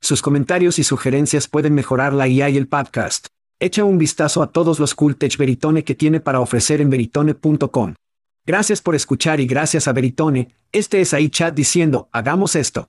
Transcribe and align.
Sus 0.00 0.22
comentarios 0.22 0.78
y 0.78 0.84
sugerencias 0.84 1.48
pueden 1.48 1.74
mejorar 1.74 2.12
la 2.12 2.28
IA 2.28 2.50
y 2.50 2.56
el 2.56 2.68
podcast. 2.68 3.26
Echa 3.60 3.84
un 3.84 3.98
vistazo 3.98 4.42
a 4.42 4.52
todos 4.52 4.78
los 4.78 4.94
cool 4.94 5.16
tech 5.16 5.36
Veritone 5.36 5.82
que 5.82 5.94
tiene 5.94 6.20
para 6.20 6.40
ofrecer 6.40 6.80
en 6.80 6.90
veritone.com. 6.90 7.94
Gracias 8.46 8.80
por 8.80 8.94
escuchar 8.94 9.40
y 9.40 9.46
gracias 9.46 9.88
a 9.88 9.92
Veritone, 9.92 10.54
este 10.72 11.00
es 11.00 11.12
ahí 11.12 11.28
chat 11.28 11.54
diciendo, 11.54 12.08
hagamos 12.12 12.54
esto. 12.54 12.88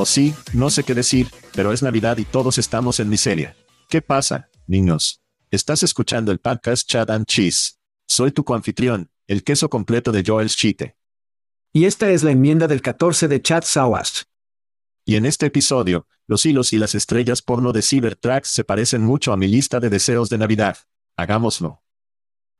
O 0.00 0.06
sí, 0.06 0.32
no 0.52 0.70
sé 0.70 0.84
qué 0.84 0.94
decir, 0.94 1.26
pero 1.56 1.72
es 1.72 1.82
Navidad 1.82 2.18
y 2.18 2.24
todos 2.24 2.56
estamos 2.56 3.00
en 3.00 3.08
miseria. 3.08 3.56
¿Qué 3.88 4.00
pasa, 4.00 4.48
niños? 4.68 5.20
Estás 5.50 5.82
escuchando 5.82 6.30
el 6.30 6.38
podcast 6.38 6.88
Chad 6.88 7.10
and 7.10 7.26
Cheese. 7.26 7.80
Soy 8.06 8.30
tu 8.30 8.44
coanfitrión, 8.44 9.10
el 9.26 9.42
queso 9.42 9.68
completo 9.68 10.12
de 10.12 10.22
Joel 10.24 10.50
Chite. 10.50 10.96
Y 11.72 11.86
esta 11.86 12.10
es 12.10 12.22
la 12.22 12.30
enmienda 12.30 12.68
del 12.68 12.80
14 12.80 13.26
de 13.26 13.42
Chad 13.42 13.64
Sawash. 13.64 14.22
Y 15.04 15.16
en 15.16 15.26
este 15.26 15.46
episodio, 15.46 16.06
los 16.28 16.46
hilos 16.46 16.72
y 16.72 16.78
las 16.78 16.94
estrellas 16.94 17.42
porno 17.42 17.72
de 17.72 17.82
Cybertrax 17.82 18.46
se 18.46 18.62
parecen 18.62 19.02
mucho 19.02 19.32
a 19.32 19.36
mi 19.36 19.48
lista 19.48 19.80
de 19.80 19.90
deseos 19.90 20.28
de 20.28 20.38
Navidad. 20.38 20.76
Hagámoslo. 21.16 21.82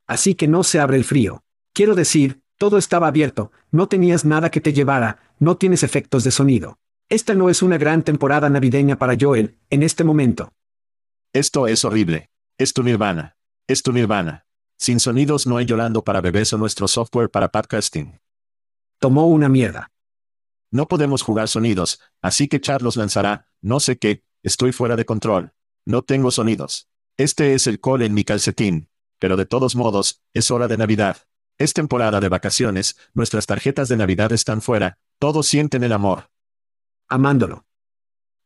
Así 0.07 0.35
que 0.35 0.49
no 0.49 0.65
se 0.65 0.81
abre 0.81 0.97
el 0.97 1.05
frío. 1.05 1.45
Quiero 1.71 1.95
decir, 1.95 2.41
todo 2.57 2.77
estaba 2.77 3.07
abierto, 3.07 3.53
no 3.71 3.87
tenías 3.87 4.25
nada 4.25 4.51
que 4.51 4.59
te 4.59 4.73
llevara, 4.73 5.31
no 5.39 5.55
tienes 5.55 5.83
efectos 5.83 6.25
de 6.25 6.31
sonido. 6.31 6.79
Esta 7.11 7.33
no 7.33 7.49
es 7.49 7.63
una 7.63 7.79
gran 7.79 8.03
temporada 8.03 8.51
navideña 8.51 8.99
para 8.99 9.17
Joel, 9.19 9.57
en 9.71 9.81
este 9.81 10.03
momento. 10.03 10.53
Esto 11.33 11.65
es 11.65 11.83
horrible. 11.83 12.29
Es 12.55 12.71
tu 12.71 12.83
nirvana. 12.83 13.35
Es 13.65 13.81
tu 13.81 13.91
nirvana. 13.91 14.45
Sin 14.77 14.99
sonidos 14.99 15.47
no 15.47 15.57
hay 15.57 15.65
llorando 15.65 16.03
para 16.03 16.21
bebés 16.21 16.53
o 16.53 16.59
nuestro 16.59 16.87
software 16.87 17.31
para 17.31 17.49
podcasting. 17.49 18.21
Tomó 18.99 19.25
una 19.25 19.49
mierda. 19.49 19.91
No 20.69 20.87
podemos 20.87 21.23
jugar 21.23 21.47
sonidos, 21.47 21.99
así 22.21 22.47
que 22.47 22.61
Chad 22.61 22.81
los 22.81 22.95
lanzará, 22.95 23.47
no 23.59 23.79
sé 23.79 23.97
qué, 23.97 24.23
estoy 24.43 24.71
fuera 24.71 24.95
de 24.95 25.05
control. 25.05 25.53
No 25.85 26.03
tengo 26.03 26.29
sonidos. 26.29 26.89
Este 27.17 27.55
es 27.55 27.65
el 27.65 27.79
col 27.79 28.03
en 28.03 28.13
mi 28.13 28.23
calcetín. 28.23 28.87
Pero 29.17 29.35
de 29.35 29.47
todos 29.47 29.75
modos, 29.75 30.21
es 30.35 30.51
hora 30.51 30.67
de 30.67 30.77
Navidad. 30.77 31.17
Es 31.57 31.73
temporada 31.73 32.19
de 32.19 32.29
vacaciones, 32.29 32.97
nuestras 33.15 33.47
tarjetas 33.47 33.89
de 33.89 33.97
Navidad 33.97 34.31
están 34.31 34.61
fuera, 34.61 34.99
todos 35.17 35.47
sienten 35.47 35.83
el 35.83 35.91
amor 35.91 36.29
amándolo. 37.09 37.65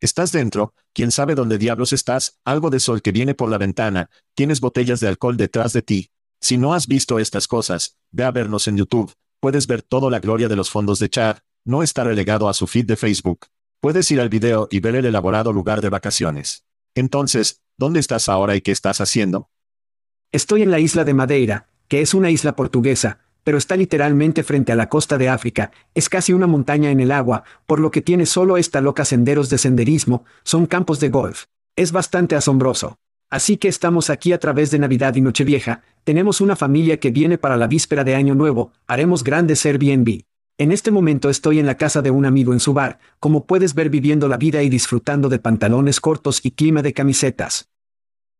Estás 0.02 0.32
dentro, 0.32 0.74
quién 0.94 1.12
sabe 1.12 1.36
dónde 1.36 1.58
diablos 1.58 1.94
estás, 1.94 2.40
algo 2.44 2.70
de 2.70 2.80
sol 2.80 3.02
que 3.02 3.12
viene 3.12 3.36
por 3.36 3.50
la 3.50 3.58
ventana, 3.58 4.10
tienes 4.36 4.60
botellas 4.60 5.00
de 5.00 5.08
alcohol 5.08 5.38
detrás 5.38 5.72
de 5.74 5.82
ti. 5.82 6.10
Si 6.42 6.58
no 6.58 6.74
has 6.74 6.88
visto 6.88 7.20
estas 7.20 7.48
cosas, 7.48 7.98
ve 8.12 8.24
a 8.24 8.32
vernos 8.32 8.68
en 8.68 8.78
YouTube, 8.78 9.14
puedes 9.40 9.68
ver 9.68 9.82
toda 9.82 10.10
la 10.10 10.20
gloria 10.20 10.50
de 10.50 10.56
los 10.56 10.70
fondos 10.70 11.00
de 11.00 11.10
Chad, 11.10 11.38
no 11.64 11.84
está 11.84 12.04
relegado 12.04 12.50
a 12.50 12.54
su 12.54 12.68
feed 12.68 12.86
de 12.86 12.98
Facebook. 12.98 13.48
Puedes 13.80 14.10
ir 14.12 14.20
al 14.20 14.30
video 14.30 14.68
y 14.72 14.80
ver 14.80 14.96
el 14.96 15.06
elaborado 15.06 15.54
lugar 15.54 15.82
de 15.82 15.90
vacaciones. 15.90 16.66
Entonces, 16.96 17.62
¿dónde 17.78 18.00
estás 18.00 18.28
ahora 18.28 18.56
y 18.56 18.62
qué 18.62 18.72
estás 18.72 19.00
haciendo? 19.00 19.50
Estoy 20.32 20.64
en 20.64 20.72
la 20.72 20.80
isla 20.80 21.04
de 21.04 21.14
Madeira, 21.14 21.70
que 21.88 22.02
es 22.02 22.14
una 22.14 22.30
isla 22.30 22.56
portuguesa, 22.56 23.20
pero 23.44 23.58
está 23.58 23.76
literalmente 23.76 24.44
frente 24.44 24.72
a 24.72 24.76
la 24.76 24.90
costa 24.90 25.18
de 25.18 25.30
África, 25.30 25.72
es 25.94 26.10
casi 26.10 26.34
una 26.34 26.48
montaña 26.48 26.92
en 26.92 27.00
el 27.00 27.12
agua, 27.12 27.44
por 27.66 27.80
lo 27.80 27.92
que 27.92 28.02
tiene 28.02 28.26
solo 28.26 28.58
esta 28.58 28.82
loca 28.82 29.06
senderos 29.06 29.50
de 29.50 29.58
senderismo, 29.58 30.26
son 30.44 30.66
campos 30.66 31.00
de 31.00 31.10
golf. 31.10 31.46
Es 31.76 31.92
bastante 31.92 32.36
asombroso. 32.36 32.98
Así 33.30 33.58
que 33.58 33.68
estamos 33.68 34.10
aquí 34.10 34.32
a 34.32 34.40
través 34.40 34.70
de 34.70 34.80
Navidad 34.80 35.16
y 35.16 35.22
Nochevieja, 35.22 35.82
tenemos 36.04 36.40
una 36.40 36.56
familia 36.56 37.00
que 37.00 37.10
viene 37.10 37.38
para 37.38 37.58
la 37.58 37.68
víspera 37.68 38.04
de 38.04 38.16
Año 38.16 38.36
Nuevo, 38.36 38.72
haremos 38.86 39.24
grandes 39.24 39.66
Airbnb. 39.66 40.22
En 40.60 40.72
este 40.72 40.92
momento 40.92 41.32
estoy 41.32 41.58
en 41.58 41.66
la 41.66 41.78
casa 41.78 42.04
de 42.04 42.12
un 42.12 42.26
amigo 42.26 42.54
en 42.54 42.60
su 42.60 42.74
bar, 42.74 43.00
como 43.20 43.48
puedes 43.48 43.74
ver 43.74 43.90
viviendo 43.90 44.28
la 44.28 44.38
vida 44.38 44.62
y 44.62 44.70
disfrutando 44.70 45.30
de 45.30 45.40
pantalones 45.40 46.00
cortos 46.00 46.42
y 46.46 46.52
clima 46.52 46.84
de 46.84 46.94
camisetas. 46.94 47.70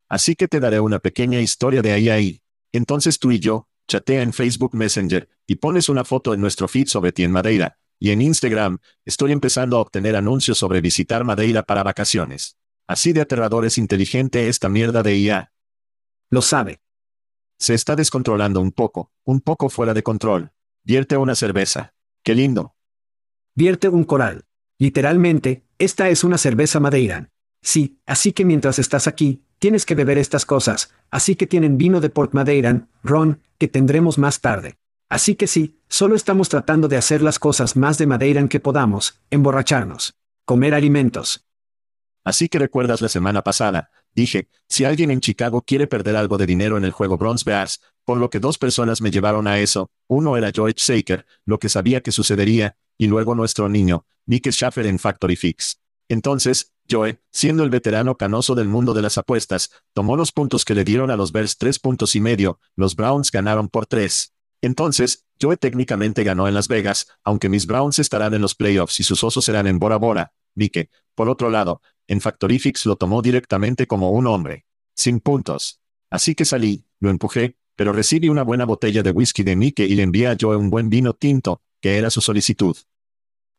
Así 0.08 0.36
que 0.36 0.46
te 0.46 0.60
daré 0.60 0.78
una 0.78 1.00
pequeña 1.00 1.40
historia 1.40 1.82
de 1.82 1.90
ahí 1.90 2.08
ahí. 2.08 2.40
Entonces 2.70 3.18
tú 3.18 3.32
y 3.32 3.40
yo, 3.40 3.66
chatea 3.88 4.22
en 4.22 4.32
Facebook 4.32 4.74
Messenger, 4.74 5.28
y 5.46 5.56
pones 5.56 5.88
una 5.88 6.04
foto 6.04 6.34
en 6.34 6.40
nuestro 6.40 6.68
feed 6.68 6.86
sobre 6.86 7.12
ti 7.12 7.24
en 7.24 7.32
Madeira, 7.32 7.78
y 7.98 8.10
en 8.10 8.20
Instagram, 8.20 8.78
estoy 9.04 9.32
empezando 9.32 9.76
a 9.76 9.80
obtener 9.80 10.16
anuncios 10.16 10.58
sobre 10.58 10.80
visitar 10.80 11.24
Madeira 11.24 11.62
para 11.62 11.82
vacaciones. 11.82 12.58
Así 12.86 13.12
de 13.12 13.22
aterrador 13.22 13.64
es 13.64 13.78
inteligente 13.78 14.48
esta 14.48 14.68
mierda 14.68 15.02
de 15.02 15.16
IA. 15.16 15.52
Lo 16.30 16.42
sabe. 16.42 16.80
Se 17.58 17.72
está 17.74 17.96
descontrolando 17.96 18.60
un 18.60 18.72
poco, 18.72 19.12
un 19.24 19.40
poco 19.40 19.70
fuera 19.70 19.94
de 19.94 20.02
control. 20.02 20.52
Vierte 20.82 21.16
una 21.16 21.34
cerveza. 21.34 21.94
Qué 22.22 22.34
lindo. 22.34 22.74
Vierte 23.54 23.88
un 23.88 24.04
coral. 24.04 24.44
Literalmente, 24.78 25.64
esta 25.78 26.08
es 26.08 26.24
una 26.24 26.36
cerveza 26.36 26.80
madeira. 26.80 27.30
Sí, 27.62 28.00
así 28.04 28.32
que 28.32 28.44
mientras 28.44 28.78
estás 28.78 29.06
aquí, 29.06 29.43
tienes 29.58 29.86
que 29.86 29.94
beber 29.94 30.18
estas 30.18 30.46
cosas, 30.46 30.92
así 31.10 31.36
que 31.36 31.46
tienen 31.46 31.78
vino 31.78 32.00
de 32.00 32.10
Port 32.10 32.34
Madeira, 32.34 32.86
ron, 33.02 33.40
que 33.58 33.68
tendremos 33.68 34.18
más 34.18 34.40
tarde. 34.40 34.76
Así 35.08 35.34
que 35.34 35.46
sí, 35.46 35.78
solo 35.88 36.16
estamos 36.16 36.48
tratando 36.48 36.88
de 36.88 36.96
hacer 36.96 37.22
las 37.22 37.38
cosas 37.38 37.76
más 37.76 37.98
de 37.98 38.06
Madeira 38.06 38.46
que 38.48 38.60
podamos, 38.60 39.20
emborracharnos, 39.30 40.14
comer 40.44 40.74
alimentos. 40.74 41.46
Así 42.24 42.48
que 42.48 42.58
recuerdas 42.58 43.02
la 43.02 43.08
semana 43.08 43.42
pasada, 43.42 43.90
dije, 44.14 44.48
si 44.66 44.84
alguien 44.84 45.10
en 45.10 45.20
Chicago 45.20 45.62
quiere 45.62 45.86
perder 45.86 46.16
algo 46.16 46.38
de 46.38 46.46
dinero 46.46 46.78
en 46.78 46.84
el 46.84 46.90
juego 46.90 47.18
Bronze 47.18 47.44
Bears, 47.44 47.80
por 48.04 48.18
lo 48.18 48.30
que 48.30 48.40
dos 48.40 48.56
personas 48.56 49.02
me 49.02 49.10
llevaron 49.10 49.46
a 49.46 49.58
eso, 49.58 49.90
uno 50.08 50.36
era 50.36 50.50
George 50.52 50.78
Saker, 50.78 51.26
lo 51.44 51.58
que 51.58 51.68
sabía 51.68 52.00
que 52.00 52.12
sucedería, 52.12 52.76
y 52.96 53.08
luego 53.08 53.34
nuestro 53.34 53.68
niño, 53.68 54.06
Nick 54.26 54.50
Schaffer 54.50 54.86
en 54.86 54.98
Factory 54.98 55.36
Fix. 55.36 55.80
Entonces, 56.08 56.72
Joe, 56.90 57.20
siendo 57.30 57.62
el 57.64 57.70
veterano 57.70 58.16
canoso 58.16 58.54
del 58.54 58.68
mundo 58.68 58.92
de 58.92 59.02
las 59.02 59.16
apuestas, 59.18 59.70
tomó 59.94 60.16
los 60.16 60.32
puntos 60.32 60.64
que 60.64 60.74
le 60.74 60.84
dieron 60.84 61.10
a 61.10 61.16
los 61.16 61.32
Bears 61.32 61.56
tres 61.56 61.78
puntos 61.78 62.14
y 62.14 62.20
medio, 62.20 62.60
los 62.76 62.94
Browns 62.94 63.30
ganaron 63.30 63.68
por 63.68 63.86
tres. 63.86 64.34
Entonces, 64.60 65.26
Joe 65.40 65.56
técnicamente 65.56 66.24
ganó 66.24 66.48
en 66.48 66.54
Las 66.54 66.68
Vegas, 66.68 67.06
aunque 67.22 67.48
mis 67.48 67.66
Browns 67.66 67.98
estarán 67.98 68.34
en 68.34 68.40
los 68.40 68.54
playoffs 68.54 68.98
y 69.00 69.02
sus 69.02 69.22
osos 69.22 69.44
serán 69.44 69.66
en 69.66 69.78
Bora 69.78 69.96
Bora. 69.96 70.32
Nick, 70.54 70.90
por 71.14 71.28
otro 71.28 71.50
lado, 71.50 71.82
en 72.06 72.20
Factorifix 72.20 72.86
lo 72.86 72.96
tomó 72.96 73.22
directamente 73.22 73.86
como 73.86 74.10
un 74.10 74.26
hombre. 74.26 74.64
Sin 74.94 75.20
puntos. 75.20 75.80
Así 76.10 76.34
que 76.34 76.44
salí, 76.44 76.86
lo 77.00 77.10
empujé, 77.10 77.56
pero 77.76 77.92
recibí 77.92 78.28
una 78.28 78.42
buena 78.42 78.64
botella 78.64 79.02
de 79.02 79.10
whisky 79.10 79.42
de 79.42 79.56
Mike 79.56 79.84
y 79.84 79.94
le 79.96 80.02
envié 80.02 80.28
a 80.28 80.36
Joe 80.40 80.56
un 80.56 80.70
buen 80.70 80.88
vino 80.88 81.12
tinto, 81.12 81.60
que 81.80 81.98
era 81.98 82.10
su 82.10 82.20
solicitud. 82.20 82.76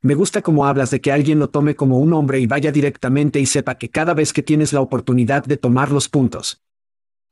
Me 0.05 0.13
gusta 0.13 0.43
cómo 0.43 0.67
hablas 0.67 0.91
de 0.91 1.01
que 1.01 1.11
alguien 1.11 1.39
lo 1.39 1.49
tome 1.49 1.75
como 1.75 1.97
un 1.97 2.13
hombre 2.13 2.39
y 2.39 2.45
vaya 2.45 2.71
directamente 2.71 3.39
y 3.39 3.47
sepa 3.47 3.79
que 3.79 3.89
cada 3.89 4.13
vez 4.13 4.33
que 4.33 4.43
tienes 4.43 4.71
la 4.71 4.79
oportunidad 4.81 5.43
de 5.45 5.57
tomar 5.57 5.89
los 5.89 6.09
puntos. 6.09 6.61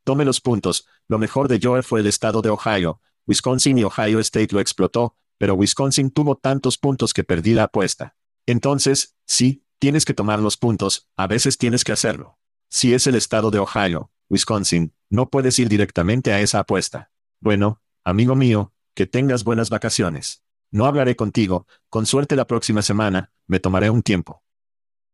Tome 0.03 0.25
los 0.25 0.41
puntos. 0.41 0.87
Lo 1.07 1.19
mejor 1.19 1.47
de 1.47 1.59
Joe 1.61 1.83
fue 1.83 1.99
el 1.99 2.07
estado 2.07 2.41
de 2.41 2.49
Ohio. 2.49 2.99
Wisconsin 3.27 3.77
y 3.77 3.83
Ohio 3.83 4.19
State 4.19 4.47
lo 4.53 4.59
explotó, 4.59 5.15
pero 5.37 5.53
Wisconsin 5.53 6.09
tuvo 6.09 6.35
tantos 6.35 6.79
puntos 6.79 7.13
que 7.13 7.23
perdí 7.23 7.53
la 7.53 7.65
apuesta. 7.65 8.15
Entonces, 8.47 9.15
sí, 9.27 9.63
tienes 9.77 10.03
que 10.03 10.15
tomar 10.15 10.39
los 10.39 10.57
puntos, 10.57 11.07
a 11.15 11.27
veces 11.27 11.59
tienes 11.59 11.83
que 11.83 11.91
hacerlo. 11.91 12.39
Si 12.69 12.95
es 12.95 13.05
el 13.05 13.13
estado 13.13 13.51
de 13.51 13.59
Ohio, 13.59 14.09
Wisconsin, 14.31 14.95
no 15.11 15.29
puedes 15.29 15.59
ir 15.59 15.69
directamente 15.69 16.33
a 16.33 16.41
esa 16.41 16.57
apuesta. 16.57 17.11
Bueno, 17.39 17.83
amigo 18.03 18.33
mío, 18.33 18.73
que 18.95 19.05
tengas 19.05 19.43
buenas 19.43 19.69
vacaciones. 19.69 20.43
No 20.73 20.87
hablaré 20.87 21.15
contigo, 21.15 21.67
con 21.87 22.07
suerte 22.07 22.35
la 22.35 22.47
próxima 22.47 22.81
semana, 22.81 23.31
me 23.45 23.59
tomaré 23.59 23.91
un 23.91 24.01
tiempo. 24.01 24.41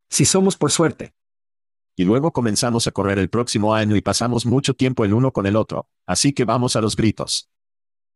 Si 0.09 0.23
somos 0.23 0.55
por 0.55 0.71
suerte. 0.71 1.13
Y 1.97 2.05
luego 2.05 2.31
comenzamos 2.31 2.87
a 2.87 2.91
correr 2.91 3.19
el 3.19 3.29
próximo 3.29 3.75
año 3.75 3.97
y 3.97 4.01
pasamos 4.01 4.45
mucho 4.45 4.73
tiempo 4.73 5.03
el 5.03 5.13
uno 5.13 5.33
con 5.33 5.45
el 5.45 5.57
otro, 5.57 5.89
así 6.05 6.31
que 6.31 6.45
vamos 6.45 6.77
a 6.77 6.81
los 6.81 6.95
gritos. 6.95 7.49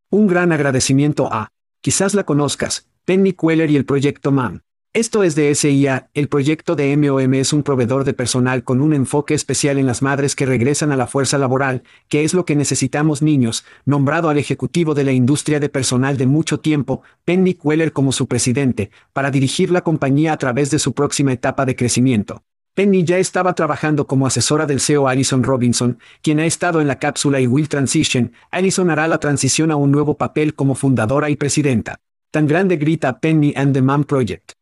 Un 0.09 0.25
gran 0.25 0.53
agradecimiento 0.53 1.27
a, 1.33 1.49
quizás 1.81 2.13
la 2.13 2.23
conozcas, 2.23 2.87
Penny 3.03 3.33
Queller 3.33 3.69
y 3.71 3.75
el 3.75 3.83
proyecto 3.83 4.31
MAM. 4.31 4.61
Esto 4.95 5.23
es 5.23 5.33
de 5.33 5.55
SIA, 5.55 6.11
el 6.13 6.27
proyecto 6.27 6.75
de 6.75 6.95
MOM 6.95 7.33
es 7.33 7.51
un 7.51 7.63
proveedor 7.63 8.03
de 8.03 8.13
personal 8.13 8.63
con 8.63 8.79
un 8.79 8.93
enfoque 8.93 9.33
especial 9.33 9.79
en 9.79 9.87
las 9.87 10.03
madres 10.03 10.35
que 10.35 10.45
regresan 10.45 10.91
a 10.91 10.95
la 10.95 11.07
fuerza 11.07 11.39
laboral, 11.39 11.81
que 12.09 12.23
es 12.23 12.35
lo 12.35 12.45
que 12.45 12.55
necesitamos 12.55 13.23
niños, 13.23 13.65
nombrado 13.85 14.29
al 14.29 14.37
ejecutivo 14.37 14.93
de 14.93 15.03
la 15.03 15.11
industria 15.11 15.59
de 15.59 15.67
personal 15.67 16.15
de 16.17 16.27
mucho 16.27 16.59
tiempo, 16.59 17.01
Penny 17.25 17.55
Queller 17.55 17.91
como 17.91 18.11
su 18.11 18.27
presidente, 18.27 18.91
para 19.13 19.31
dirigir 19.31 19.71
la 19.71 19.81
compañía 19.81 20.31
a 20.31 20.37
través 20.37 20.69
de 20.69 20.77
su 20.77 20.93
próxima 20.93 21.33
etapa 21.33 21.65
de 21.65 21.75
crecimiento. 21.75 22.43
Penny 22.75 23.03
ya 23.03 23.17
estaba 23.17 23.55
trabajando 23.55 24.05
como 24.05 24.27
asesora 24.27 24.67
del 24.67 24.79
CEO 24.79 25.07
Alison 25.07 25.41
Robinson, 25.41 25.97
quien 26.21 26.39
ha 26.39 26.45
estado 26.45 26.81
en 26.81 26.87
la 26.87 26.99
cápsula 26.99 27.39
y 27.39 27.47
Will 27.47 27.67
Transition. 27.67 28.31
Alison 28.51 28.91
hará 28.91 29.07
la 29.07 29.17
transición 29.17 29.71
a 29.71 29.75
un 29.75 29.91
nuevo 29.91 30.17
papel 30.17 30.53
como 30.53 30.75
fundadora 30.75 31.31
y 31.31 31.35
presidenta. 31.35 31.95
Tan 32.29 32.45
grande 32.45 32.77
grita 32.77 33.19
Penny 33.19 33.53
and 33.55 33.73
the 33.73 33.81
Man 33.81 34.03
Project. 34.03 34.53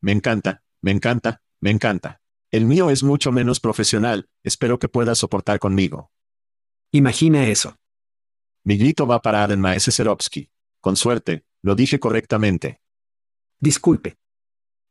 Me 0.00 0.12
encanta, 0.12 0.62
me 0.80 0.90
encanta, 0.90 1.42
me 1.60 1.70
encanta. 1.70 2.20
El 2.50 2.64
mío 2.64 2.90
es 2.90 3.02
mucho 3.02 3.32
menos 3.32 3.60
profesional, 3.60 4.28
espero 4.42 4.78
que 4.78 4.88
puedas 4.88 5.18
soportar 5.18 5.58
conmigo. 5.58 6.10
Imagina 6.92 7.46
eso. 7.46 7.76
Mi 8.64 8.78
grito 8.78 9.06
va 9.06 9.20
para 9.20 9.44
Aden 9.44 9.62
Serovsky. 9.80 10.50
Con 10.80 10.96
suerte, 10.96 11.44
lo 11.62 11.74
dije 11.74 11.98
correctamente. 11.98 12.80
Disculpe. 13.60 14.16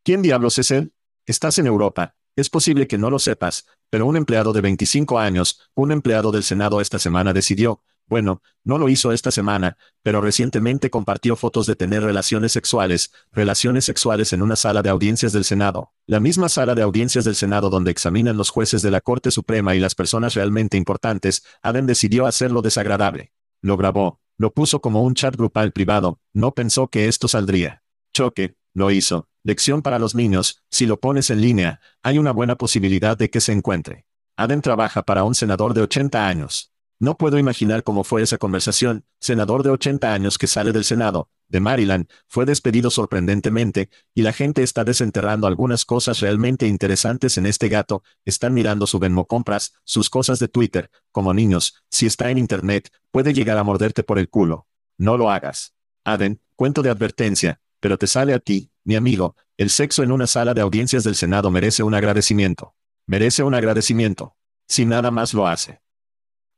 ¿Quién 0.03 0.21
diablos 0.21 0.57
es 0.59 0.71
él? 0.71 0.93
Estás 1.25 1.57
en 1.59 1.67
Europa, 1.67 2.15
es 2.35 2.49
posible 2.49 2.87
que 2.87 2.99
no 2.99 3.09
lo 3.09 3.17
sepas, 3.17 3.65
pero 3.89 4.05
un 4.05 4.15
empleado 4.15 4.53
de 4.53 4.61
25 4.61 5.17
años, 5.17 5.69
un 5.73 5.91
empleado 5.91 6.31
del 6.31 6.43
Senado 6.43 6.81
esta 6.81 6.99
semana 6.99 7.33
decidió, 7.33 7.81
bueno, 8.07 8.41
no 8.63 8.77
lo 8.77 8.87
hizo 8.87 9.11
esta 9.11 9.31
semana, 9.31 9.77
pero 10.01 10.21
recientemente 10.21 10.89
compartió 10.89 11.35
fotos 11.35 11.67
de 11.67 11.75
tener 11.75 12.03
relaciones 12.03 12.53
sexuales, 12.53 13.11
relaciones 13.31 13.83
sexuales 13.85 14.31
en 14.31 14.41
una 14.41 14.55
sala 14.55 14.81
de 14.81 14.89
audiencias 14.89 15.33
del 15.33 15.43
Senado, 15.43 15.91
la 16.05 16.21
misma 16.21 16.47
sala 16.47 16.73
de 16.73 16.83
audiencias 16.83 17.25
del 17.25 17.35
Senado 17.35 17.69
donde 17.69 17.91
examinan 17.91 18.37
los 18.37 18.49
jueces 18.49 18.81
de 18.81 18.91
la 18.91 19.01
Corte 19.01 19.29
Suprema 19.29 19.75
y 19.75 19.79
las 19.79 19.93
personas 19.93 20.35
realmente 20.35 20.77
importantes, 20.77 21.43
Adam 21.61 21.85
decidió 21.85 22.25
hacerlo 22.25 22.61
desagradable. 22.61 23.33
Lo 23.61 23.75
grabó, 23.75 24.21
lo 24.37 24.53
puso 24.53 24.79
como 24.79 25.03
un 25.03 25.13
chat 25.13 25.35
grupal 25.35 25.73
privado, 25.73 26.21
no 26.31 26.53
pensó 26.53 26.87
que 26.87 27.07
esto 27.07 27.27
saldría. 27.27 27.83
Choque, 28.13 28.55
lo 28.73 28.91
hizo. 28.91 29.27
Lección 29.43 29.81
para 29.81 29.99
los 29.99 30.13
niños, 30.15 30.63
si 30.69 30.85
lo 30.85 30.99
pones 30.99 31.29
en 31.29 31.41
línea, 31.41 31.81
hay 32.03 32.19
una 32.19 32.31
buena 32.31 32.55
posibilidad 32.55 33.17
de 33.17 33.29
que 33.29 33.41
se 33.41 33.51
encuentre. 33.51 34.05
Adam 34.35 34.61
trabaja 34.61 35.03
para 35.03 35.23
un 35.23 35.35
senador 35.35 35.73
de 35.73 35.81
80 35.81 36.27
años. 36.27 36.71
No 36.99 37.15
puedo 37.15 37.37
imaginar 37.37 37.83
cómo 37.83 38.03
fue 38.03 38.23
esa 38.23 38.39
conversación. 38.39 39.05
Senador 39.19 39.61
de 39.61 39.69
80 39.69 40.13
años 40.13 40.39
que 40.39 40.47
sale 40.47 40.71
del 40.71 40.83
Senado, 40.83 41.29
de 41.47 41.59
Maryland, 41.59 42.07
fue 42.27 42.45
despedido 42.45 42.89
sorprendentemente, 42.89 43.89
y 44.15 44.23
la 44.23 44.33
gente 44.33 44.63
está 44.63 44.83
desenterrando 44.83 45.45
algunas 45.45 45.85
cosas 45.85 46.21
realmente 46.21 46.67
interesantes 46.67 47.37
en 47.37 47.45
este 47.45 47.69
gato, 47.69 48.01
están 48.25 48.55
mirando 48.55 48.87
su 48.87 48.97
Venmo 48.97 49.27
compras, 49.27 49.73
sus 49.83 50.09
cosas 50.09 50.39
de 50.39 50.47
Twitter, 50.47 50.89
como 51.11 51.35
niños, 51.35 51.83
si 51.91 52.07
está 52.07 52.31
en 52.31 52.39
Internet, 52.39 52.89
puede 53.11 53.33
llegar 53.33 53.59
a 53.59 53.63
morderte 53.63 54.01
por 54.01 54.17
el 54.17 54.29
culo. 54.29 54.67
No 54.97 55.17
lo 55.17 55.29
hagas. 55.29 55.75
Aden, 56.03 56.41
cuento 56.55 56.81
de 56.81 56.89
advertencia, 56.89 57.61
pero 57.79 57.99
te 57.99 58.07
sale 58.07 58.33
a 58.33 58.39
ti, 58.39 58.71
mi 58.83 58.95
amigo, 58.95 59.35
el 59.55 59.69
sexo 59.69 60.01
en 60.01 60.11
una 60.11 60.25
sala 60.25 60.55
de 60.55 60.61
audiencias 60.61 61.03
del 61.03 61.15
Senado 61.15 61.51
merece 61.51 61.83
un 61.83 61.93
agradecimiento. 61.93 62.73
Merece 63.05 63.43
un 63.43 63.53
agradecimiento. 63.53 64.35
Si 64.67 64.85
nada 64.85 65.11
más 65.11 65.33
lo 65.33 65.47
hace. 65.47 65.81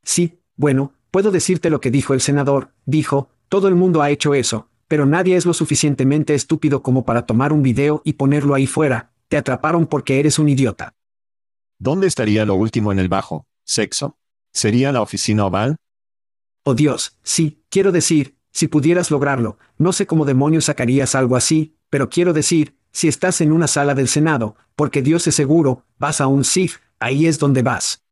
Sí, 0.04 0.40
bueno, 0.56 0.94
puedo 1.12 1.32
decirte 1.32 1.70
lo 1.70 1.82
que 1.82 1.92
dijo 1.92 2.14
el 2.14 2.22
senador, 2.22 2.72
dijo, 2.86 3.30
todo 3.50 3.68
el 3.68 3.76
mundo 3.76 4.02
ha 4.02 4.10
hecho 4.10 4.34
eso, 4.34 4.68
pero 4.88 5.06
nadie 5.06 5.36
es 5.36 5.46
lo 5.46 5.54
suficientemente 5.54 6.36
estúpido 6.36 6.82
como 6.82 7.06
para 7.06 7.26
tomar 7.26 7.54
un 7.54 7.64
video 7.64 8.02
y 8.04 8.14
ponerlo 8.14 8.56
ahí 8.56 8.68
fuera, 8.68 9.12
te 9.28 9.38
atraparon 9.38 9.88
porque 9.88 10.20
eres 10.20 10.40
un 10.40 10.50
idiota. 10.50 10.94
¿Dónde 11.78 12.08
estaría 12.08 12.46
lo 12.46 12.56
último 12.56 12.92
en 12.92 13.00
el 13.00 13.08
bajo? 13.08 13.46
¿Sexo? 13.64 14.18
¿Sería 14.52 14.92
la 14.92 15.02
oficina 15.02 15.46
oval? 15.46 15.78
Oh 16.64 16.74
Dios, 16.74 17.18
sí, 17.24 17.64
quiero 17.70 17.92
decir, 17.92 18.36
si 18.52 18.68
pudieras 18.68 19.12
lograrlo, 19.12 19.58
no 19.78 19.94
sé 19.94 20.06
cómo 20.08 20.26
demonios 20.26 20.66
sacarías 20.66 21.16
algo 21.16 21.36
así, 21.36 21.76
pero 21.90 22.10
quiero 22.10 22.34
decir, 22.34 22.76
si 22.92 23.08
estás 23.08 23.42
en 23.42 23.52
una 23.52 23.68
sala 23.68 23.94
del 23.94 24.08
Senado, 24.08 24.56
porque 24.76 25.02
Dios 25.02 25.28
es 25.28 25.36
seguro, 25.36 25.86
vas 25.98 26.20
a 26.20 26.28
un 26.28 26.44
SIF, 26.44 26.78
ahí 27.00 27.28
es 27.28 27.40
donde 27.40 27.62
vas. 27.62 28.04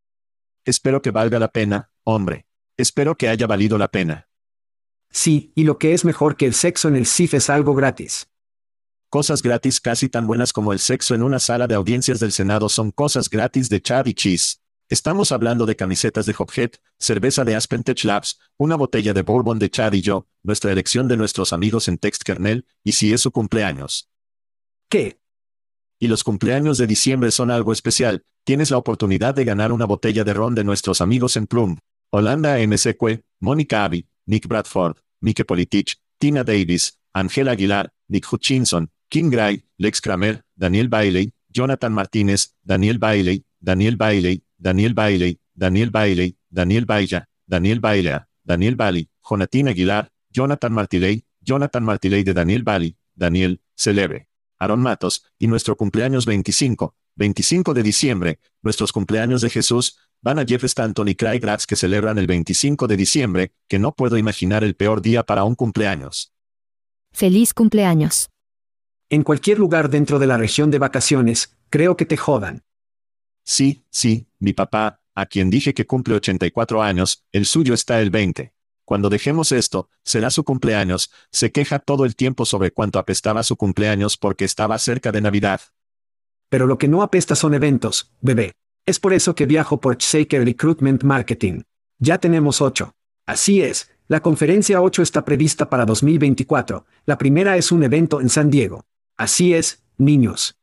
Espero 0.67 1.01
que 1.01 1.11
valga 1.11 1.39
la 1.39 1.47
pena, 1.47 1.91
hombre. 2.03 2.45
Espero 2.75 3.15
que 3.15 3.29
haya 3.29 3.47
valido 3.47 3.77
la 3.77 3.87
pena. 3.87 4.27
Sí, 5.09 5.53
y 5.55 5.63
lo 5.63 5.77
que 5.77 5.93
es 5.93 6.03
mejor 6.03 6.35
que 6.35 6.45
el 6.45 6.53
sexo 6.53 6.89
en 6.89 6.97
el 6.97 7.05
CIF 7.05 7.35
es 7.35 7.49
algo 7.49 7.73
gratis. 7.73 8.27
Cosas 9.09 9.41
gratis 9.41 9.79
casi 9.79 10.09
tan 10.09 10.27
buenas 10.27 10.51
como 10.51 10.73
el 10.73 10.79
sexo 10.79 11.15
en 11.15 11.23
una 11.23 11.39
sala 11.39 11.67
de 11.67 11.75
audiencias 11.75 12.19
del 12.19 12.33
Senado 12.33 12.67
son 12.67 12.91
cosas 12.91 13.29
gratis 13.29 13.69
de 13.69 13.81
Chad 13.81 14.07
y 14.07 14.13
Cheese. 14.13 14.59
Estamos 14.89 15.31
hablando 15.31 15.65
de 15.65 15.77
camisetas 15.77 16.25
de 16.25 16.35
Hophead, 16.37 16.71
cerveza 16.99 17.45
de 17.45 17.55
Aspen 17.55 17.83
Tech 17.83 18.03
Labs, 18.03 18.37
una 18.57 18.75
botella 18.75 19.13
de 19.13 19.21
bourbon 19.21 19.59
de 19.59 19.69
Chad 19.69 19.93
y 19.93 20.01
yo, 20.01 20.27
nuestra 20.43 20.73
elección 20.73 21.07
de 21.07 21.15
nuestros 21.15 21.53
amigos 21.53 21.87
en 21.87 21.97
Text 21.97 22.23
Kernel, 22.23 22.67
y 22.83 22.91
si 22.91 23.13
es 23.13 23.21
su 23.21 23.31
cumpleaños. 23.31 24.09
¿Qué? 24.89 25.21
Y 25.97 26.09
los 26.09 26.25
cumpleaños 26.25 26.77
de 26.77 26.87
diciembre 26.87 27.31
son 27.31 27.51
algo 27.51 27.71
especial, 27.71 28.25
tienes 28.47 28.71
la 28.71 28.77
oportunidad 28.77 29.35
de 29.35 29.43
ganar 29.43 29.73
una 29.73 29.83
botella 29.83 30.23
de 30.23 30.33
ron 30.33 30.55
de 30.55 30.63
nuestros 30.63 31.01
amigos 31.01 31.35
en 31.35 31.47
Plum. 31.47 31.79
Holanda 32.11 32.57
MSQ, 32.65 33.21
Mónica 33.41 33.83
Abbey, 33.83 34.07
Nick 34.25 34.47
Bradford, 34.47 34.95
Mike 35.19 35.43
Politich, 35.43 35.97
Tina 36.17 36.45
Davis, 36.45 36.97
Angela 37.11 37.51
Aguilar, 37.51 37.91
Nick 38.07 38.25
Hutchinson, 38.31 38.89
Kim 39.09 39.29
Gray, 39.29 39.65
Lex 39.77 39.99
Kramer, 39.99 40.45
Daniel 40.55 40.87
Bailey, 40.87 41.33
Jonathan 41.49 41.91
Martínez, 41.91 42.53
Daniel 42.63 42.99
Bailey, 42.99 43.43
Daniel 43.59 43.97
Bailey, 43.97 44.41
Daniel 44.57 44.93
Bailey, 44.93 45.37
Daniel 45.53 45.89
Bailey, 45.89 46.37
Daniel 46.49 46.85
Bailla, 46.85 47.27
Daniel 47.45 47.81
Bailea, 47.81 48.29
Daniel 48.45 48.77
Bailey, 48.77 49.09
Jonatina 49.19 49.71
Aguilar, 49.71 50.09
Jonathan 50.29 50.71
Martiley, 50.71 51.25
Jonathan 51.41 51.83
Martiley 51.83 52.23
de 52.23 52.33
Daniel 52.33 52.63
Bailey, 52.63 52.95
Daniel, 53.13 53.59
Celebre. 53.75 54.29
Aaron 54.57 54.81
Matos, 54.81 55.25
y 55.37 55.47
nuestro 55.47 55.75
cumpleaños 55.75 56.25
25, 56.25 56.95
25 57.17 57.73
de 57.73 57.83
diciembre, 57.83 58.39
nuestros 58.61 58.91
cumpleaños 58.91 59.41
de 59.41 59.49
Jesús, 59.49 59.97
van 60.21 60.39
a 60.39 60.45
Jeff 60.45 60.63
Stanton 60.63 61.07
y 61.07 61.15
Craig 61.15 61.39
Gratz 61.39 61.65
que 61.65 61.75
celebran 61.75 62.17
el 62.17 62.27
25 62.27 62.87
de 62.87 62.95
diciembre, 62.95 63.53
que 63.67 63.79
no 63.79 63.91
puedo 63.91 64.17
imaginar 64.17 64.63
el 64.63 64.75
peor 64.75 65.01
día 65.01 65.23
para 65.23 65.43
un 65.43 65.55
cumpleaños. 65.55 66.33
Feliz 67.11 67.53
cumpleaños. 67.53 68.29
En 69.09 69.23
cualquier 69.23 69.57
lugar 69.57 69.89
dentro 69.89 70.19
de 70.19 70.27
la 70.27 70.37
región 70.37 70.69
de 70.69 70.79
vacaciones, 70.79 71.57
creo 71.69 71.97
que 71.97 72.05
te 72.05 72.17
jodan. 72.17 72.63
Sí, 73.43 73.85
sí, 73.89 74.27
mi 74.39 74.53
papá, 74.53 75.01
a 75.15 75.25
quien 75.25 75.49
dije 75.49 75.73
que 75.73 75.87
cumple 75.87 76.15
84 76.15 76.83
años, 76.83 77.25
el 77.31 77.45
suyo 77.45 77.73
está 77.73 78.01
el 78.01 78.11
20. 78.11 78.53
Cuando 78.85 79.09
dejemos 79.09 79.51
esto, 79.51 79.89
será 80.03 80.29
su 80.29 80.43
cumpleaños, 80.43 81.11
se 81.31 81.51
queja 81.51 81.79
todo 81.79 82.05
el 82.05 82.15
tiempo 82.15 82.45
sobre 82.45 82.71
cuánto 82.71 82.99
apestaba 82.99 83.43
su 83.43 83.55
cumpleaños 83.55 84.17
porque 84.17 84.45
estaba 84.45 84.77
cerca 84.77 85.11
de 85.11 85.21
Navidad. 85.21 85.61
Pero 86.49 86.67
lo 86.67 86.77
que 86.77 86.87
no 86.87 87.01
apesta 87.01 87.35
son 87.35 87.53
eventos, 87.53 88.13
bebé. 88.21 88.53
Es 88.85 88.99
por 88.99 89.13
eso 89.13 89.35
que 89.35 89.45
viajo 89.45 89.81
por 89.81 89.97
Shaker 89.97 90.45
Recruitment 90.45 91.03
Marketing. 91.03 91.63
Ya 91.99 92.19
tenemos 92.19 92.61
ocho. 92.61 92.93
Así 93.25 93.61
es, 93.61 93.91
la 94.07 94.21
conferencia 94.21 94.81
8 94.81 95.01
está 95.01 95.25
prevista 95.25 95.69
para 95.69 95.85
2024. 95.85 96.85
La 97.05 97.17
primera 97.17 97.57
es 97.57 97.73
un 97.73 97.83
evento 97.83 98.21
en 98.21 98.29
San 98.29 98.49
Diego. 98.49 98.85
Así 99.17 99.53
es, 99.53 99.83
niños. 99.97 100.57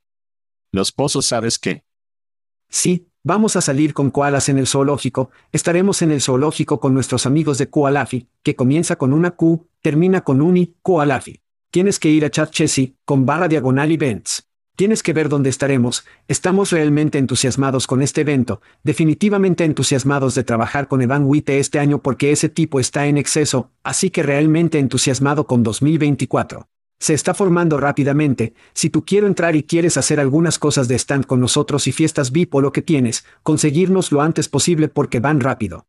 Los 0.73 0.93
pozos 0.93 1.27
sabes 1.27 1.59
qué. 1.59 1.85
Sí, 2.71 3.09
vamos 3.23 3.57
a 3.57 3.61
salir 3.61 3.93
con 3.93 4.11
koalas 4.11 4.49
en 4.49 4.57
el 4.57 4.67
zoológico, 4.67 5.31
estaremos 5.53 6.01
en 6.01 6.11
el 6.11 6.23
zoológico 6.23 6.81
con 6.81 6.95
nuestros 6.95 7.27
amigos 7.27 7.59
de 7.59 7.69
Koalafi, 7.69 8.29
que 8.43 8.57
comienza 8.57 8.97
con 8.97 9.13
una 9.13 9.33
Q, 9.33 9.69
termina 9.83 10.23
con 10.23 10.41
un 10.41 10.57
I, 10.57 10.75
Koalafi. 10.81 11.43
Tienes 11.71 11.99
que 11.99 12.09
ir 12.09 12.25
a 12.25 12.31
Chat 12.31 12.51
Chessy, 12.51 12.97
con 13.05 13.27
barra 13.27 13.49
diagonal 13.49 13.93
events. 13.93 14.49
Tienes 14.77 15.05
que 15.05 15.13
ver 15.13 15.29
dónde 15.29 15.51
estaremos, 15.51 16.05
estamos 16.27 16.73
realmente 16.73 17.19
entusiasmados 17.19 17.87
con 17.87 18.03
este 18.03 18.23
evento, 18.23 18.61
definitivamente 18.83 19.63
entusiasmados 19.63 20.35
de 20.35 20.43
trabajar 20.43 20.89
con 20.89 21.01
Evan 21.01 21.27
Witte 21.27 21.61
este 21.61 21.79
año 21.79 22.03
porque 22.03 22.33
ese 22.33 22.49
tipo 22.49 22.81
está 22.81 23.07
en 23.07 23.17
exceso, 23.17 23.71
así 23.85 24.11
que 24.11 24.25
realmente 24.25 24.81
entusiasmado 24.81 25.47
con 25.47 25.63
2024. 25.63 26.67
Se 26.99 27.15
está 27.15 27.35
formando 27.35 27.79
rápidamente, 27.79 28.55
si 28.73 28.91
tú 28.91 29.05
quiero 29.05 29.29
entrar 29.29 29.55
y 29.55 29.63
quieres 29.63 29.97
hacer 29.97 30.19
algunas 30.19 30.59
cosas 30.59 30.89
de 30.89 30.97
stand 30.97 31.27
con 31.27 31.39
nosotros 31.39 31.87
y 31.87 31.93
fiestas 31.93 32.33
VIP 32.33 32.57
o 32.57 32.61
lo 32.61 32.73
que 32.73 32.83
tienes, 32.83 33.25
conseguirnos 33.45 34.11
lo 34.11 34.23
antes 34.23 34.49
posible 34.49 34.89
porque 34.89 35.21
van 35.21 35.39
rápido. 35.39 35.87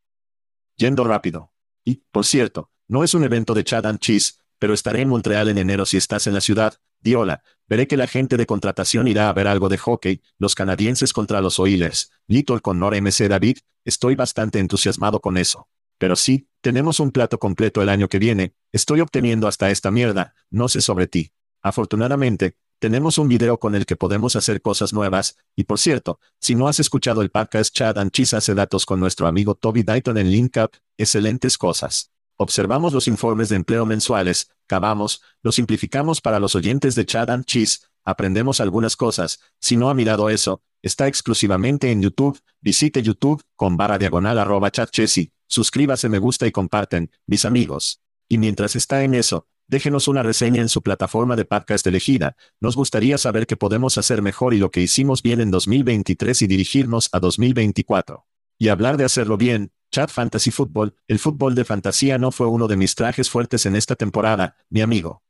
Yendo 0.78 1.06
rápido. 1.06 1.52
Y, 1.84 2.04
por 2.12 2.26
cierto, 2.26 2.70
no 2.88 3.04
es 3.04 3.16
un 3.16 3.24
evento 3.24 3.56
de 3.56 3.64
Chad 3.64 3.88
and 3.88 3.98
Cheese, 3.98 4.34
pero 4.60 4.76
estaré 4.76 5.02
en 5.02 5.10
Montreal 5.10 5.50
en 5.50 5.58
enero 5.58 5.88
si 5.88 5.98
estás 5.98 6.28
en 6.28 6.36
la 6.36 6.42
ciudad, 6.42 6.76
di 7.06 7.14
hola, 7.14 7.44
Veré 7.68 7.88
que 7.88 7.98
la 7.98 8.06
gente 8.06 8.38
de 8.38 8.46
contratación 8.46 9.08
irá 9.08 9.28
a 9.28 9.34
ver 9.34 9.48
algo 9.48 9.70
de 9.70 9.78
hockey, 9.78 10.22
los 10.38 10.54
canadienses 10.54 11.14
contra 11.14 11.42
los 11.42 11.60
Oilers, 11.60 12.12
Little 12.28 12.60
con 12.60 12.80
Nor 12.80 13.00
MC 13.00 13.28
David, 13.28 13.58
estoy 13.84 14.16
bastante 14.16 14.60
entusiasmado 14.60 15.20
con 15.20 15.38
eso. 15.38 15.68
Pero 15.98 16.16
sí, 16.16 16.48
tenemos 16.62 17.00
un 17.00 17.12
plato 17.12 17.40
completo 17.40 17.82
el 17.82 17.90
año 17.90 18.08
que 18.08 18.20
viene, 18.20 18.54
estoy 18.72 19.02
obteniendo 19.02 19.48
hasta 19.48 19.72
esta 19.72 19.90
mierda, 19.90 20.36
no 20.52 20.68
sé 20.68 20.82
sobre 20.82 21.08
ti. 21.08 21.32
Afortunadamente, 21.62 22.58
tenemos 22.78 23.18
un 23.18 23.30
video 23.30 23.60
con 23.60 23.74
el 23.74 23.88
que 23.88 23.96
podemos 23.96 24.36
hacer 24.36 24.62
cosas 24.62 24.94
nuevas, 24.94 25.38
y 25.56 25.64
por 25.64 25.80
cierto, 25.80 26.20
si 26.40 26.54
no 26.54 26.68
has 26.68 26.80
escuchado 26.80 27.24
el 27.24 27.32
podcast 27.32 27.74
Chad 27.74 27.98
and 27.98 28.12
Cheese 28.12 28.36
hace 28.36 28.54
datos 28.54 28.86
con 28.86 29.00
nuestro 29.00 29.26
amigo 29.26 29.56
Toby 29.56 29.82
Dayton 29.82 30.20
en 30.20 30.30
LinkUp, 30.30 30.76
excelentes 30.98 31.58
cosas. 31.58 32.12
Observamos 32.38 32.94
los 32.94 33.08
informes 33.08 33.50
de 33.50 33.56
empleo 33.56 33.86
mensuales, 33.86 34.52
cavamos, 34.68 35.22
lo 35.42 35.52
simplificamos 35.52 36.22
para 36.22 36.40
los 36.40 36.56
oyentes 36.56 36.96
de 36.96 37.06
Chad 37.06 37.30
and 37.30 37.46
Cheese, 37.46 37.80
aprendemos 38.06 38.62
algunas 38.62 38.96
cosas. 38.96 39.40
Si 39.60 39.76
no 39.76 39.90
ha 39.90 39.94
mirado 39.94 40.30
eso, 40.30 40.62
está 40.82 41.08
exclusivamente 41.08 41.92
en 41.92 42.02
YouTube. 42.02 42.40
Visite 42.62 43.02
YouTube 43.02 43.44
con 43.56 43.76
barra 43.76 43.98
diagonal 43.98 44.40
arroba 44.40 44.72
chatchessy. 44.72 45.32
Suscríbase, 45.48 46.10
me 46.10 46.20
gusta 46.20 46.48
y 46.48 46.52
comparten, 46.52 47.12
mis 47.26 47.46
amigos. 47.46 48.02
Y 48.30 48.38
mientras 48.38 48.76
está 48.76 49.04
en 49.04 49.14
eso, 49.14 49.48
déjenos 49.68 50.08
una 50.08 50.24
reseña 50.24 50.62
en 50.62 50.70
su 50.70 50.82
plataforma 50.82 51.36
de 51.36 51.46
podcast 51.46 51.86
elegida. 51.88 52.36
Nos 52.60 52.76
gustaría 52.76 53.18
saber 53.18 53.48
qué 53.48 53.58
podemos 53.58 53.98
hacer 53.98 54.22
mejor 54.22 54.54
y 54.54 54.58
lo 54.58 54.72
que 54.72 54.82
hicimos 54.82 55.22
bien 55.22 55.42
en 55.42 55.52
2023 55.52 56.44
y 56.44 56.48
dirigirnos 56.48 57.10
a 57.12 57.20
2024. 57.20 58.26
Y 58.58 58.70
hablar 58.70 58.98
de 58.98 59.06
hacerlo 59.06 59.38
bien, 59.38 59.72
Chat 59.92 60.10
Fantasy 60.10 60.52
Football, 60.52 60.96
el 61.08 61.20
fútbol 61.20 61.56
de 61.56 61.66
fantasía 61.66 62.18
no 62.18 62.32
fue 62.32 62.48
uno 62.48 62.68
de 62.68 62.78
mis 62.78 62.96
trajes 62.96 63.30
fuertes 63.30 63.66
en 63.66 63.76
esta 63.76 63.96
temporada, 63.96 64.58
mi 64.70 64.82
amigo. 64.82 65.24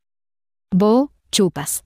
Bo, 0.72 1.12
chupas. 1.32 1.84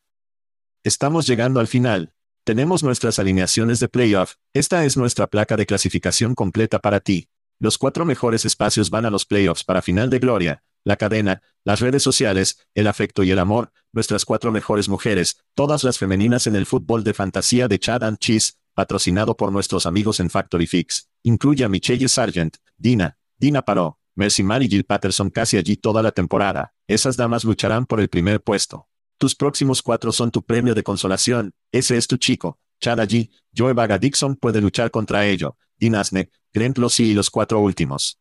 Estamos 0.83 1.27
llegando 1.27 1.59
al 1.59 1.67
final. 1.67 2.13
Tenemos 2.45 2.83
nuestras 2.83 3.19
alineaciones 3.19 3.79
de 3.79 3.89
playoff, 3.89 4.35
esta 4.53 4.85
es 4.85 4.97
nuestra 4.97 5.27
placa 5.27 5.57
de 5.57 5.65
clasificación 5.65 6.35
completa 6.35 6.79
para 6.79 6.99
ti. 6.99 7.29
Los 7.59 7.77
cuatro 7.77 8.05
mejores 8.05 8.45
espacios 8.45 8.89
van 8.89 9.05
a 9.05 9.09
los 9.09 9.25
playoffs 9.25 9.65
para 9.65 9.81
final 9.81 10.09
de 10.09 10.19
gloria, 10.19 10.63
la 10.85 10.95
cadena, 10.95 11.41
las 11.65 11.81
redes 11.81 12.01
sociales, 12.01 12.65
el 12.73 12.87
afecto 12.87 13.23
y 13.23 13.31
el 13.31 13.39
amor, 13.39 13.71
nuestras 13.91 14.23
cuatro 14.23 14.51
mejores 14.51 14.87
mujeres, 14.87 15.43
todas 15.53 15.83
las 15.83 15.97
femeninas 15.97 16.47
en 16.47 16.55
el 16.55 16.65
fútbol 16.65 17.03
de 17.03 17.13
fantasía 17.13 17.67
de 17.67 17.77
Chad 17.77 18.03
and 18.03 18.17
Cheese, 18.17 18.53
patrocinado 18.79 19.35
por 19.35 19.51
nuestros 19.51 19.85
amigos 19.85 20.21
en 20.21 20.29
Factory 20.29 20.65
Fix. 20.65 21.09
Incluye 21.23 21.65
a 21.65 21.67
Michelle 21.67 22.07
Sargent, 22.07 22.55
Dina, 22.77 23.17
Dina 23.37 23.61
Paró, 23.61 23.99
Mercy 24.15 24.41
Mar 24.41 24.63
y 24.63 24.69
Jill 24.69 24.85
Patterson 24.85 25.29
casi 25.31 25.57
allí 25.57 25.75
toda 25.75 26.01
la 26.01 26.13
temporada. 26.13 26.73
Esas 26.87 27.17
damas 27.17 27.43
lucharán 27.43 27.85
por 27.85 27.99
el 27.99 28.07
primer 28.07 28.41
puesto. 28.41 28.87
Tus 29.17 29.35
próximos 29.35 29.81
cuatro 29.81 30.13
son 30.13 30.31
tu 30.31 30.43
premio 30.43 30.75
de 30.75 30.83
consolación. 30.83 31.51
Ese 31.73 31.97
es 31.97 32.07
tu 32.07 32.15
chico. 32.15 32.57
Chad 32.79 33.01
allí, 33.01 33.31
Joe 33.53 33.73
Vaga 33.73 33.97
Dixon 33.97 34.37
puede 34.37 34.61
luchar 34.61 34.91
contra 34.91 35.25
ello. 35.25 35.57
Dinasne, 35.77 36.29
Grant 36.53 36.77
Lossi 36.77 37.07
y 37.11 37.13
los 37.13 37.29
cuatro 37.29 37.59
últimos. 37.59 38.17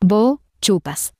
Bo, 0.00 0.40
chupas. 0.62 1.12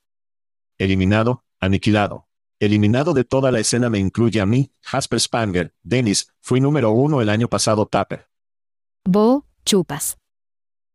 Eliminado, 0.79 1.45
aniquilado. 1.61 2.29
Eliminado 2.59 3.13
de 3.13 3.25
toda 3.25 3.53
la 3.53 3.61
escena 3.61 3.91
me 3.91 3.99
incluye 3.99 4.41
a 4.41 4.47
mí, 4.47 4.73
Jasper 4.81 5.21
Spanger, 5.21 5.75
Dennis, 5.83 6.33
fui 6.41 6.63
número 6.63 6.93
uno 6.93 7.21
el 7.21 7.29
año 7.29 7.47
pasado 7.47 7.85
Tapper. 7.85 8.31
Bo, 9.07 9.45
chupas. 9.67 10.17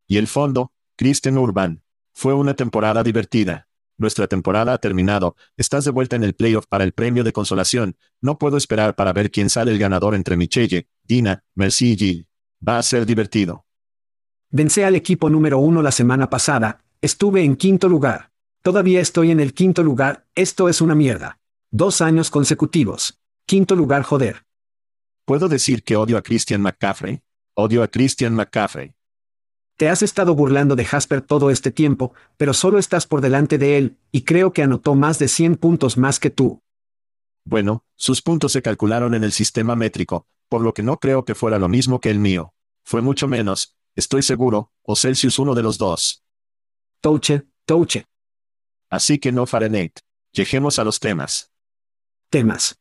Y 0.08 0.18
el 0.18 0.28
fondo, 0.28 0.72
Kristen 0.96 1.38
Urban. 1.38 1.84
Fue 2.12 2.34
una 2.34 2.56
temporada 2.56 3.04
divertida. 3.04 3.68
Nuestra 3.98 4.28
temporada 4.28 4.74
ha 4.74 4.78
terminado, 4.80 5.36
estás 5.58 5.86
de 5.86 5.92
vuelta 5.92 6.16
en 6.16 6.24
el 6.24 6.34
playoff 6.34 6.66
para 6.68 6.84
el 6.84 6.94
premio 6.94 7.24
de 7.24 7.34
consolación, 7.34 7.98
no 8.20 8.40
puedo 8.40 8.58
esperar 8.58 8.96
para 8.96 9.14
ver 9.14 9.30
quién 9.30 9.50
sale 9.50 9.72
el 9.72 9.78
ganador 9.78 10.16
entre 10.16 10.38
Michelle, 10.38 10.88
Dina, 11.04 11.44
Mercy 11.54 11.92
y 11.92 11.98
Jill. 11.98 12.28
Va 12.68 12.80
a 12.80 12.84
ser 12.84 13.06
divertido. 13.06 13.66
Vencé 14.50 14.86
al 14.86 14.96
equipo 14.96 15.30
número 15.30 15.60
uno 15.60 15.84
la 15.84 15.92
semana 15.92 16.30
pasada, 16.30 16.84
estuve 17.02 17.44
en 17.44 17.58
quinto 17.58 17.88
lugar. 17.88 18.32
Todavía 18.64 19.02
estoy 19.02 19.32
en 19.32 19.40
el 19.40 19.54
quinto 19.54 19.84
lugar, 19.84 20.26
esto 20.34 20.68
es 20.68 20.82
una 20.82 20.96
mierda. 20.96 21.40
Dos 21.70 22.02
años 22.02 22.32
consecutivos. 22.32 23.20
Quinto 23.46 23.76
lugar 23.76 24.02
joder. 24.02 24.46
¿Puedo 25.26 25.48
decir 25.48 25.84
que 25.84 25.96
odio 25.96 26.18
a 26.18 26.24
Christian 26.24 26.62
McCaffrey? 26.62 27.22
Odio 27.62 27.84
a 27.84 27.90
Christian 27.90 28.36
McCaffrey. 28.36 28.94
Te 29.76 29.90
has 29.90 30.02
estado 30.02 30.34
burlando 30.34 30.78
de 30.78 30.86
Jasper 30.86 31.22
todo 31.22 31.50
este 31.50 31.72
tiempo, 31.72 32.14
pero 32.38 32.54
solo 32.54 32.80
estás 32.80 33.06
por 33.06 33.20
delante 33.20 33.58
de 33.58 33.78
él, 33.78 33.98
y 34.14 34.22
creo 34.22 34.54
que 34.54 34.64
anotó 34.64 34.96
más 34.96 35.20
de 35.20 35.28
100 35.28 35.58
puntos 35.58 35.98
más 35.98 36.22
que 36.22 36.30
tú. 36.30 36.62
Bueno, 37.44 37.84
sus 37.98 38.22
puntos 38.22 38.54
se 38.54 38.62
calcularon 38.62 39.14
en 39.14 39.26
el 39.26 39.34
sistema 39.34 39.76
métrico, 39.76 40.26
por 40.48 40.62
lo 40.62 40.74
que 40.74 40.84
no 40.84 41.00
creo 41.02 41.26
que 41.26 41.36
fuera 41.36 41.60
lo 41.60 41.68
mismo 41.68 42.00
que 42.00 42.10
el 42.10 42.20
mío. 42.20 42.54
Fue 42.86 43.02
mucho 43.02 43.28
menos, 43.28 43.76
estoy 43.94 44.22
seguro, 44.22 44.72
o 44.82 44.96
Celsius 44.96 45.38
uno 45.38 45.54
de 45.54 45.64
los 45.64 45.78
dos. 45.78 46.24
Touche, 47.02 47.44
touche. 47.66 48.06
Así 48.90 49.20
que 49.20 49.34
no 49.34 49.46
Fahrenheit. 49.46 50.00
Lleguemos 50.32 50.80
a 50.80 50.86
los 50.86 51.02
temas. 51.02 51.52
Temas. 52.30 52.80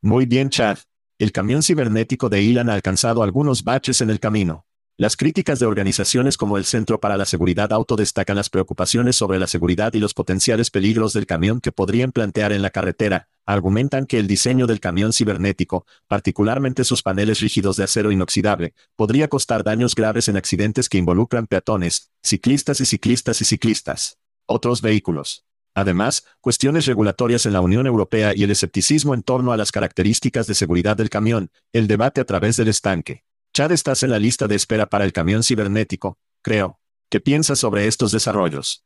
Muy 0.00 0.26
bien, 0.26 0.50
Chad. 0.50 0.78
El 1.22 1.30
camión 1.30 1.62
cibernético 1.62 2.28
de 2.28 2.42
Ilan 2.42 2.68
ha 2.68 2.74
alcanzado 2.74 3.22
algunos 3.22 3.62
baches 3.62 4.00
en 4.00 4.10
el 4.10 4.18
camino. 4.18 4.66
Las 4.96 5.16
críticas 5.16 5.60
de 5.60 5.66
organizaciones 5.66 6.36
como 6.36 6.58
el 6.58 6.64
Centro 6.64 6.98
para 6.98 7.16
la 7.16 7.26
Seguridad 7.26 7.72
Auto 7.72 7.94
destacan 7.94 8.34
las 8.34 8.50
preocupaciones 8.50 9.14
sobre 9.14 9.38
la 9.38 9.46
seguridad 9.46 9.94
y 9.94 10.00
los 10.00 10.14
potenciales 10.14 10.72
peligros 10.72 11.12
del 11.12 11.26
camión 11.26 11.60
que 11.60 11.70
podrían 11.70 12.10
plantear 12.10 12.50
en 12.50 12.60
la 12.60 12.70
carretera. 12.70 13.28
Argumentan 13.46 14.06
que 14.06 14.18
el 14.18 14.26
diseño 14.26 14.66
del 14.66 14.80
camión 14.80 15.12
cibernético, 15.12 15.86
particularmente 16.08 16.82
sus 16.82 17.04
paneles 17.04 17.38
rígidos 17.38 17.76
de 17.76 17.84
acero 17.84 18.10
inoxidable, 18.10 18.74
podría 18.96 19.28
costar 19.28 19.62
daños 19.62 19.94
graves 19.94 20.26
en 20.26 20.36
accidentes 20.36 20.88
que 20.88 20.98
involucran 20.98 21.46
peatones, 21.46 22.10
ciclistas 22.20 22.80
y 22.80 22.84
ciclistas 22.84 23.40
y 23.40 23.44
ciclistas. 23.44 24.18
Otros 24.46 24.82
vehículos. 24.82 25.44
Además, 25.74 26.24
cuestiones 26.40 26.86
regulatorias 26.86 27.46
en 27.46 27.54
la 27.54 27.60
Unión 27.60 27.86
Europea 27.86 28.32
y 28.34 28.42
el 28.42 28.50
escepticismo 28.50 29.14
en 29.14 29.22
torno 29.22 29.52
a 29.52 29.56
las 29.56 29.72
características 29.72 30.46
de 30.46 30.54
seguridad 30.54 30.96
del 30.96 31.10
camión, 31.10 31.50
el 31.72 31.86
debate 31.86 32.20
a 32.20 32.24
través 32.24 32.56
del 32.56 32.68
estanque. 32.68 33.24
Chad 33.54 33.72
estás 33.72 34.02
en 34.02 34.10
la 34.10 34.18
lista 34.18 34.48
de 34.48 34.54
espera 34.54 34.86
para 34.86 35.04
el 35.04 35.12
camión 35.12 35.42
cibernético, 35.42 36.18
creo. 36.42 36.78
¿Qué 37.10 37.20
piensas 37.20 37.58
sobre 37.58 37.86
estos 37.86 38.12
desarrollos? 38.12 38.84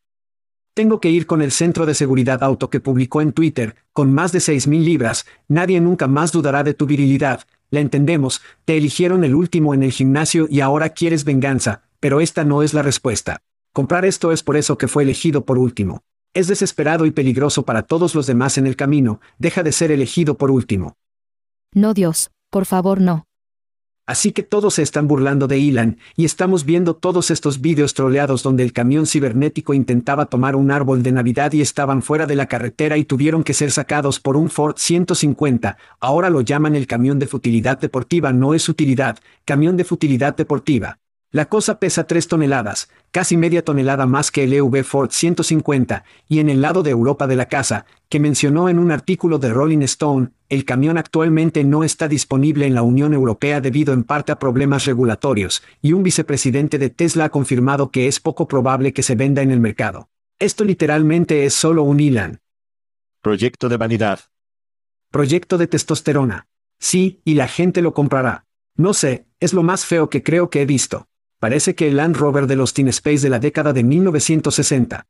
Tengo 0.75 1.01
que 1.01 1.11
ir 1.11 1.27
con 1.27 1.41
el 1.41 1.53
Centro 1.53 1.87
de 1.87 1.95
Seguridad 1.95 2.43
Auto 2.43 2.69
que 2.69 2.81
publicó 2.81 3.21
en 3.21 3.33
Twitter, 3.33 3.77
con 3.93 4.13
más 4.13 4.33
de 4.33 4.41
6.000 4.41 4.85
libras, 4.85 5.25
nadie 5.49 5.81
nunca 5.81 6.07
más 6.07 6.33
dudará 6.33 6.65
de 6.65 6.75
tu 6.75 6.87
virilidad, 6.87 7.47
la 7.71 7.81
entendemos, 7.81 8.43
te 8.65 8.77
eligieron 8.77 9.25
el 9.25 9.35
último 9.35 9.75
en 9.75 9.83
el 9.83 9.91
gimnasio 9.91 10.47
y 10.51 10.61
ahora 10.61 10.91
quieres 10.91 11.25
venganza, 11.25 11.83
pero 11.99 12.21
esta 12.21 12.45
no 12.45 12.63
es 12.63 12.75
la 12.75 12.83
respuesta. 12.83 13.43
Comprar 13.73 14.05
esto 14.05 14.33
es 14.33 14.43
por 14.43 14.57
eso 14.57 14.79
que 14.79 14.89
fue 14.89 15.03
elegido 15.03 15.45
por 15.45 15.59
último. 15.59 16.03
Es 16.37 16.49
desesperado 16.49 17.07
y 17.07 17.13
peligroso 17.13 17.63
para 17.63 17.81
todos 17.81 18.15
los 18.15 18.27
demás 18.27 18.59
en 18.59 18.67
el 18.67 18.77
camino, 18.77 19.23
deja 19.39 19.63
de 19.63 19.73
ser 19.73 19.91
elegido 19.91 20.37
por 20.37 20.51
último. 20.51 20.99
No 21.73 21.95
Dios, 21.95 22.31
por 22.51 22.67
favor 22.67 23.01
no. 23.01 23.25
Así 24.05 24.33
que 24.33 24.43
todos 24.43 24.75
se 24.75 24.83
están 24.83 25.09
burlando 25.09 25.49
de 25.49 25.57
Elon, 25.67 25.97
y 26.15 26.27
estamos 26.27 26.67
viendo 26.67 26.95
todos 26.95 27.31
estos 27.31 27.63
vídeos 27.63 27.95
troleados 27.95 28.43
donde 28.43 28.65
el 28.65 28.75
camión 28.75 29.07
cibernético 29.07 29.73
intentaba 29.73 30.27
tomar 30.27 30.57
un 30.57 30.71
árbol 30.71 31.03
de 31.03 31.13
Navidad 31.13 31.55
y 31.55 31.63
estaban 31.63 32.03
fuera 32.03 32.27
de 32.27 32.37
la 32.37 32.49
carretera 32.49 32.99
y 32.99 33.07
tuvieron 33.07 33.43
que 33.43 33.55
ser 33.55 33.71
sacados 33.71 34.21
por 34.21 34.37
un 34.37 34.51
Ford 34.51 34.75
150, 34.77 35.79
ahora 36.01 36.29
lo 36.29 36.43
llaman 36.43 36.77
el 36.77 36.87
camión 36.87 37.19
de 37.19 37.29
futilidad 37.29 37.81
deportiva, 37.81 38.35
no 38.35 38.53
es 38.53 38.69
utilidad, 38.69 39.19
camión 39.47 39.79
de 39.79 39.85
futilidad 39.85 40.37
deportiva. 40.37 40.99
La 41.33 41.47
cosa 41.47 41.81
pesa 41.81 42.07
3 42.07 42.29
toneladas, 42.29 42.89
casi 43.11 43.37
media 43.37 43.65
tonelada 43.65 44.07
más 44.07 44.31
que 44.31 44.45
el 44.45 44.53
EV 44.53 44.85
Ford 44.85 45.11
150, 45.11 46.05
y 46.29 46.39
en 46.39 46.49
el 46.49 46.63
lado 46.63 46.83
de 46.85 46.91
Europa 46.91 47.27
de 47.27 47.35
la 47.35 47.47
casa, 47.47 47.85
que 48.09 48.21
mencionó 48.21 48.69
en 48.69 48.79
un 48.79 48.93
artículo 48.93 49.39
de 49.39 49.53
Rolling 49.53 49.83
Stone, 49.83 50.31
el 50.49 50.65
camión 50.65 50.99
actualmente 50.99 51.65
no 51.65 51.83
está 51.83 52.07
disponible 52.07 52.67
en 52.67 52.75
la 52.75 52.83
Unión 52.83 53.13
Europea 53.13 53.61
debido 53.61 53.93
en 53.93 54.05
parte 54.05 54.31
a 54.31 54.39
problemas 54.39 54.85
regulatorios, 54.85 55.65
y 55.83 55.93
un 55.93 56.05
vicepresidente 56.05 56.79
de 56.79 56.91
Tesla 56.91 57.25
ha 57.25 57.31
confirmado 57.31 57.91
que 57.91 58.07
es 58.07 58.21
poco 58.21 58.47
probable 58.47 58.93
que 58.93 59.03
se 59.03 59.17
venda 59.17 59.43
en 59.43 59.51
el 59.51 59.59
mercado. 59.59 60.09
Esto 60.39 60.65
literalmente 60.65 61.45
es 61.45 61.55
solo 61.55 61.83
un 61.83 61.99
Ilan. 61.99 62.41
Proyecto 63.21 63.69
de 63.69 63.77
vanidad. 63.77 64.21
Proyecto 65.11 65.59
de 65.59 65.67
testosterona. 65.67 66.47
Sí, 66.79 67.21
y 67.25 67.35
la 67.35 67.49
gente 67.49 67.83
lo 67.83 67.95
comprará. 67.95 68.47
No 68.77 68.95
sé, 68.95 69.27
es 69.41 69.53
lo 69.53 69.65
más 69.65 69.85
feo 69.85 70.09
que 70.09 70.23
creo 70.23 70.51
que 70.51 70.63
he 70.63 70.67
visto. 70.67 71.09
Parece 71.39 71.75
que 71.75 71.89
el 71.89 71.97
Land 71.97 72.17
Rover 72.17 72.47
de 72.47 72.57
los 72.57 72.73
Teen 72.73 72.89
Space 72.89 73.19
de 73.19 73.29
la 73.29 73.39
década 73.39 73.75
de 73.75 73.85
1960. 73.85 75.07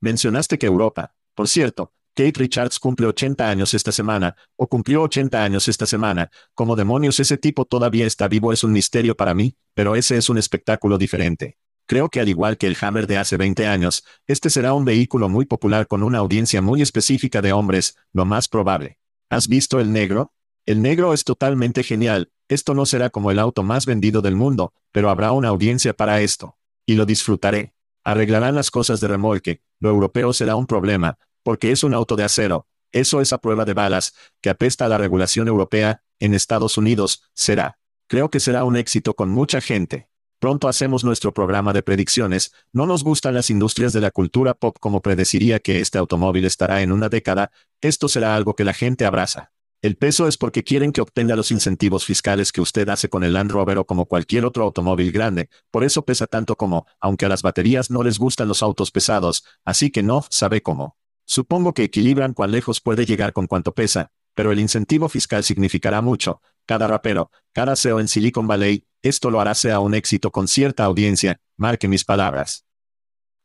Mencionaste 0.00 0.58
que 0.58 0.66
Europa. 0.66 1.14
Por 1.34 1.46
cierto, 1.46 1.92
Kate 2.14 2.32
Richards 2.36 2.78
cumple 2.78 3.06
80 3.06 3.48
años 3.48 3.74
esta 3.74 3.92
semana, 3.92 4.34
o 4.56 4.66
cumplió 4.66 5.02
80 5.02 5.44
años 5.44 5.68
esta 5.68 5.84
semana. 5.84 6.30
Como 6.54 6.74
demonios 6.74 7.20
ese 7.20 7.36
tipo 7.36 7.66
todavía 7.66 8.06
está 8.06 8.28
vivo 8.28 8.52
es 8.52 8.64
un 8.64 8.72
misterio 8.72 9.14
para 9.14 9.34
mí, 9.34 9.54
pero 9.74 9.94
ese 9.94 10.16
es 10.16 10.30
un 10.30 10.38
espectáculo 10.38 10.96
diferente. 10.96 11.58
Creo 11.86 12.08
que 12.08 12.20
al 12.20 12.30
igual 12.30 12.56
que 12.56 12.66
el 12.66 12.76
Hammer 12.80 13.06
de 13.06 13.18
hace 13.18 13.36
20 13.36 13.66
años, 13.66 14.04
este 14.26 14.48
será 14.48 14.72
un 14.72 14.86
vehículo 14.86 15.28
muy 15.28 15.44
popular 15.44 15.86
con 15.86 16.02
una 16.02 16.18
audiencia 16.18 16.62
muy 16.62 16.80
específica 16.80 17.42
de 17.42 17.52
hombres, 17.52 17.96
lo 18.14 18.24
más 18.24 18.48
probable. 18.48 18.98
¿Has 19.28 19.48
visto 19.48 19.80
el 19.80 19.92
negro? 19.92 20.32
El 20.64 20.80
negro 20.80 21.12
es 21.12 21.24
totalmente 21.24 21.82
genial, 21.82 22.30
esto 22.52 22.74
no 22.74 22.86
será 22.86 23.10
como 23.10 23.30
el 23.30 23.38
auto 23.38 23.62
más 23.62 23.86
vendido 23.86 24.22
del 24.22 24.36
mundo, 24.36 24.72
pero 24.92 25.10
habrá 25.10 25.32
una 25.32 25.48
audiencia 25.48 25.92
para 25.94 26.20
esto. 26.20 26.56
Y 26.86 26.94
lo 26.94 27.06
disfrutaré. 27.06 27.74
Arreglarán 28.04 28.54
las 28.54 28.70
cosas 28.70 29.00
de 29.00 29.08
remolque, 29.08 29.62
lo 29.78 29.90
europeo 29.90 30.32
será 30.32 30.56
un 30.56 30.66
problema, 30.66 31.18
porque 31.42 31.70
es 31.70 31.84
un 31.84 31.94
auto 31.94 32.16
de 32.16 32.24
acero, 32.24 32.66
eso 32.92 33.20
es 33.20 33.32
a 33.32 33.38
prueba 33.38 33.64
de 33.64 33.74
balas, 33.74 34.14
que 34.40 34.50
apesta 34.50 34.84
a 34.84 34.88
la 34.88 34.98
regulación 34.98 35.48
europea, 35.48 36.02
en 36.20 36.34
Estados 36.34 36.76
Unidos, 36.76 37.24
será. 37.34 37.78
Creo 38.06 38.30
que 38.30 38.38
será 38.38 38.64
un 38.64 38.76
éxito 38.76 39.14
con 39.14 39.30
mucha 39.30 39.60
gente. 39.60 40.08
Pronto 40.38 40.68
hacemos 40.68 41.02
nuestro 41.04 41.32
programa 41.32 41.72
de 41.72 41.82
predicciones, 41.82 42.52
no 42.72 42.84
nos 42.84 43.02
gustan 43.02 43.34
las 43.34 43.48
industrias 43.48 43.92
de 43.92 44.00
la 44.00 44.10
cultura 44.10 44.54
pop 44.54 44.76
como 44.78 45.00
predeciría 45.00 45.60
que 45.60 45.80
este 45.80 45.98
automóvil 45.98 46.44
estará 46.44 46.82
en 46.82 46.92
una 46.92 47.08
década, 47.08 47.50
esto 47.80 48.08
será 48.08 48.34
algo 48.34 48.54
que 48.54 48.64
la 48.64 48.74
gente 48.74 49.06
abraza. 49.06 49.51
El 49.82 49.96
peso 49.96 50.28
es 50.28 50.38
porque 50.38 50.62
quieren 50.62 50.92
que 50.92 51.00
obtenga 51.00 51.34
los 51.34 51.50
incentivos 51.50 52.04
fiscales 52.04 52.52
que 52.52 52.60
usted 52.60 52.88
hace 52.88 53.08
con 53.08 53.24
el 53.24 53.32
Land 53.32 53.50
Rover 53.50 53.78
o 53.78 53.84
como 53.84 54.06
cualquier 54.06 54.44
otro 54.44 54.62
automóvil 54.62 55.10
grande, 55.10 55.48
por 55.72 55.82
eso 55.82 56.04
pesa 56.04 56.28
tanto 56.28 56.54
como, 56.54 56.86
aunque 57.00 57.26
a 57.26 57.28
las 57.28 57.42
baterías 57.42 57.90
no 57.90 58.04
les 58.04 58.20
gustan 58.20 58.46
los 58.46 58.62
autos 58.62 58.92
pesados, 58.92 59.44
así 59.64 59.90
que 59.90 60.04
no 60.04 60.24
sabe 60.30 60.62
cómo. 60.62 60.96
Supongo 61.24 61.74
que 61.74 61.82
equilibran 61.82 62.32
cuán 62.32 62.52
lejos 62.52 62.80
puede 62.80 63.04
llegar 63.04 63.32
con 63.32 63.48
cuánto 63.48 63.74
pesa, 63.74 64.12
pero 64.34 64.52
el 64.52 64.60
incentivo 64.60 65.08
fiscal 65.08 65.42
significará 65.42 66.00
mucho. 66.00 66.42
Cada 66.64 66.86
rapero, 66.86 67.32
cada 67.52 67.74
CEO 67.74 67.98
en 67.98 68.06
Silicon 68.06 68.46
Valley, 68.46 68.86
esto 69.02 69.32
lo 69.32 69.40
hará 69.40 69.56
sea 69.56 69.80
un 69.80 69.94
éxito 69.94 70.30
con 70.30 70.46
cierta 70.46 70.84
audiencia, 70.84 71.40
marque 71.56 71.88
mis 71.88 72.04
palabras. 72.04 72.66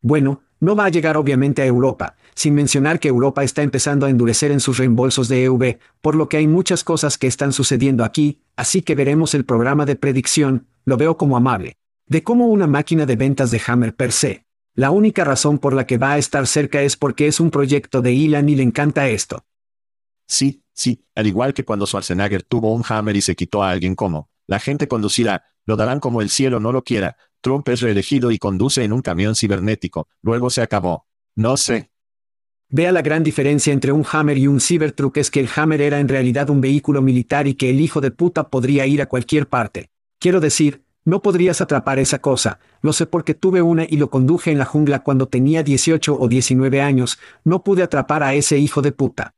Bueno, 0.01 0.44
no 0.60 0.76
va 0.76 0.86
a 0.86 0.90
llegar 0.90 1.18
obviamente 1.18 1.62
a 1.62 1.66
Europa, 1.66 2.16
sin 2.36 2.54
mencionar 2.54 3.00
que 3.00 3.08
Europa 3.08 3.44
está 3.44 3.64
empezando 3.64 4.06
a 4.06 4.10
endurecer 4.10 4.52
en 4.52 4.60
sus 4.60 4.78
reembolsos 4.78 5.28
de 5.28 5.44
EV, 5.46 5.80
por 6.02 6.16
lo 6.16 6.30
que 6.30 6.38
hay 6.38 6.48
muchas 6.48 6.84
cosas 6.84 7.18
que 7.18 7.28
están 7.28 7.54
sucediendo 7.54 8.04
aquí, 8.04 8.42
así 8.56 8.82
que 8.82 8.96
veremos 8.96 9.34
el 9.34 9.46
programa 9.46 9.86
de 9.86 9.96
predicción, 9.96 10.68
lo 10.86 10.98
veo 10.98 11.18
como 11.18 11.38
amable. 11.38 11.77
De 12.05 12.24
cómo 12.24 12.48
una 12.48 12.68
máquina 12.68 13.05
de 13.05 13.16
ventas 13.16 13.51
de 13.51 13.62
Hammer 13.66 13.96
per 13.96 14.12
se. 14.12 14.46
La 14.74 14.92
única 14.92 15.24
razón 15.24 15.58
por 15.58 15.74
la 15.74 15.88
que 15.88 15.98
va 15.98 16.14
a 16.14 16.18
estar 16.18 16.46
cerca 16.46 16.81
es 16.81 16.96
porque 16.96 17.27
es 17.27 17.40
un 17.40 17.50
proyecto 17.50 18.01
de 18.01 18.14
Elon 18.14 18.48
y 18.48 18.55
le 18.55 18.64
encanta 18.64 19.10
esto. 19.10 19.44
Sí, 20.27 20.62
sí, 20.74 21.03
al 21.16 21.25
igual 21.25 21.53
que 21.53 21.66
cuando 21.66 21.88
Schwarzenegger 21.88 22.44
tuvo 22.44 22.74
un 22.74 22.84
Hammer 22.88 23.16
y 23.16 23.22
se 23.22 23.36
quitó 23.36 23.64
a 23.64 23.72
alguien 23.72 23.96
como, 23.96 24.29
la 24.46 24.60
gente 24.60 24.88
conducirá, 24.88 25.46
lo 25.66 25.75
darán 25.75 26.00
como 26.00 26.22
el 26.22 26.29
cielo 26.29 26.60
no 26.60 26.72
lo 26.72 26.84
quiera, 26.84 27.18
Trump 27.42 27.68
es 27.70 27.82
reelegido 27.82 28.32
y 28.32 28.38
conduce 28.38 28.84
en 28.84 28.94
un 28.94 29.02
camión 29.02 29.36
cibernético, 29.36 30.08
luego 30.22 30.50
se 30.50 30.62
acabó. 30.62 31.06
No 31.36 31.58
sé. 31.58 31.92
Vea 32.70 32.92
la 32.92 33.02
gran 33.02 33.24
diferencia 33.24 33.72
entre 33.72 33.94
un 33.94 34.06
Hammer 34.12 34.38
y 34.38 34.48
un 34.48 34.60
Cybertruck 34.60 35.18
es 35.18 35.32
que 35.32 35.40
el 35.40 35.50
Hammer 35.56 35.82
era 35.82 36.00
en 36.00 36.10
realidad 36.10 36.50
un 36.50 36.60
vehículo 36.60 37.02
militar 37.02 37.48
y 37.48 37.54
que 37.54 37.70
el 37.70 37.80
hijo 37.80 38.02
de 38.02 38.12
puta 38.12 38.50
podría 38.50 38.86
ir 38.86 39.02
a 39.02 39.06
cualquier 39.06 39.48
parte. 39.48 39.90
Quiero 40.20 40.42
decir, 40.42 40.84
no 41.06 41.22
podrías 41.22 41.62
atrapar 41.62 42.00
esa 42.00 42.20
cosa, 42.20 42.60
lo 42.82 42.92
sé 42.92 43.06
porque 43.06 43.34
tuve 43.34 43.62
una 43.62 43.86
y 43.88 43.96
lo 43.96 44.10
conduje 44.10 44.52
en 44.52 44.58
la 44.58 44.66
jungla 44.66 45.04
cuando 45.04 45.30
tenía 45.30 45.64
18 45.64 46.18
o 46.20 46.28
19 46.28 46.82
años, 46.82 47.18
no 47.46 47.64
pude 47.64 47.84
atrapar 47.84 48.24
a 48.24 48.34
ese 48.34 48.58
hijo 48.58 48.82
de 48.82 48.92
puta. 48.92 49.34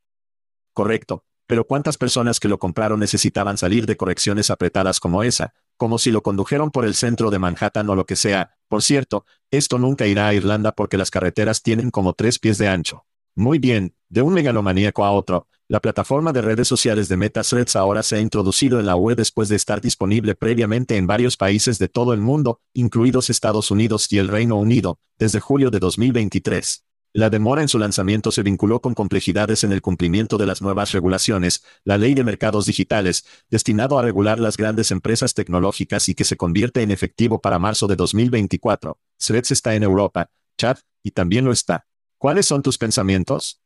Correcto, 0.74 1.26
pero 1.46 1.66
¿cuántas 1.66 1.98
personas 1.98 2.40
que 2.40 2.48
lo 2.48 2.58
compraron 2.58 3.00
necesitaban 3.00 3.60
salir 3.60 3.86
de 3.86 3.98
correcciones 3.98 4.50
apretadas 4.50 5.00
como 5.00 5.22
esa? 5.22 5.54
Como 5.80 5.98
si 5.98 6.12
lo 6.12 6.22
condujeron 6.22 6.72
por 6.72 6.84
el 6.84 6.94
centro 6.94 7.32
de 7.32 7.40
Manhattan 7.40 7.90
o 7.90 7.96
lo 7.96 8.06
que 8.06 8.18
sea. 8.18 8.58
Por 8.68 8.84
cierto, 8.84 9.26
esto 9.50 9.80
nunca 9.80 10.08
irá 10.08 10.28
a 10.28 10.34
Irlanda 10.34 10.74
porque 10.74 10.98
las 10.98 11.10
carreteras 11.10 11.64
tienen 11.64 11.90
como 11.90 12.12
tres 12.12 12.38
pies 12.38 12.58
de 12.58 12.68
ancho. 12.68 13.06
Muy 13.34 13.60
bien, 13.60 13.96
de 14.10 14.22
un 14.22 14.34
megalomaníaco 14.34 15.06
a 15.06 15.12
otro, 15.12 15.48
la 15.70 15.80
plataforma 15.80 16.34
de 16.34 16.42
redes 16.42 16.68
sociales 16.68 17.08
de 17.08 17.30
Threads 17.30 17.78
ahora 17.78 18.04
se 18.04 18.18
ha 18.18 18.20
introducido 18.20 18.82
en 18.82 18.88
la 18.88 18.98
web 18.98 19.16
después 19.16 19.48
de 19.48 19.56
estar 19.56 19.80
disponible 19.80 20.36
previamente 20.36 20.98
en 20.98 21.08
varios 21.08 21.38
países 21.38 21.80
de 21.80 21.88
todo 21.88 22.12
el 22.12 22.20
mundo, 22.20 22.60
incluidos 22.74 23.30
Estados 23.30 23.72
Unidos 23.72 24.12
y 24.12 24.18
el 24.18 24.28
Reino 24.28 24.58
Unido, 24.58 25.00
desde 25.18 25.40
julio 25.40 25.72
de 25.72 25.80
2023. 25.80 26.89
La 27.12 27.32
demora 27.32 27.64
en 27.64 27.68
su 27.68 27.80
lanzamiento 27.80 28.32
se 28.32 28.44
vinculó 28.44 28.82
con 28.82 28.94
complejidades 28.94 29.64
en 29.64 29.72
el 29.72 29.82
cumplimiento 29.82 30.38
de 30.38 30.46
las 30.46 30.62
nuevas 30.62 30.92
regulaciones, 30.92 31.64
la 31.84 31.98
ley 31.98 32.14
de 32.14 32.24
mercados 32.24 32.68
digitales, 32.68 33.26
destinado 33.50 33.98
a 33.98 34.04
regular 34.04 34.40
las 34.40 34.58
grandes 34.58 34.92
empresas 34.92 35.34
tecnológicas 35.34 36.08
y 36.08 36.14
que 36.14 36.24
se 36.24 36.38
convierte 36.38 36.84
en 36.84 36.92
efectivo 36.92 37.42
para 37.42 37.58
marzo 37.58 37.88
de 37.88 37.96
2024. 37.96 39.00
Threads 39.18 39.50
está 39.50 39.74
en 39.74 39.82
Europa, 39.82 40.30
chat, 40.56 40.80
y 41.02 41.10
también 41.10 41.46
lo 41.46 41.52
está. 41.52 41.88
¿Cuáles 42.20 42.46
son 42.46 42.62
tus 42.62 42.78
pensamientos? 42.78 43.60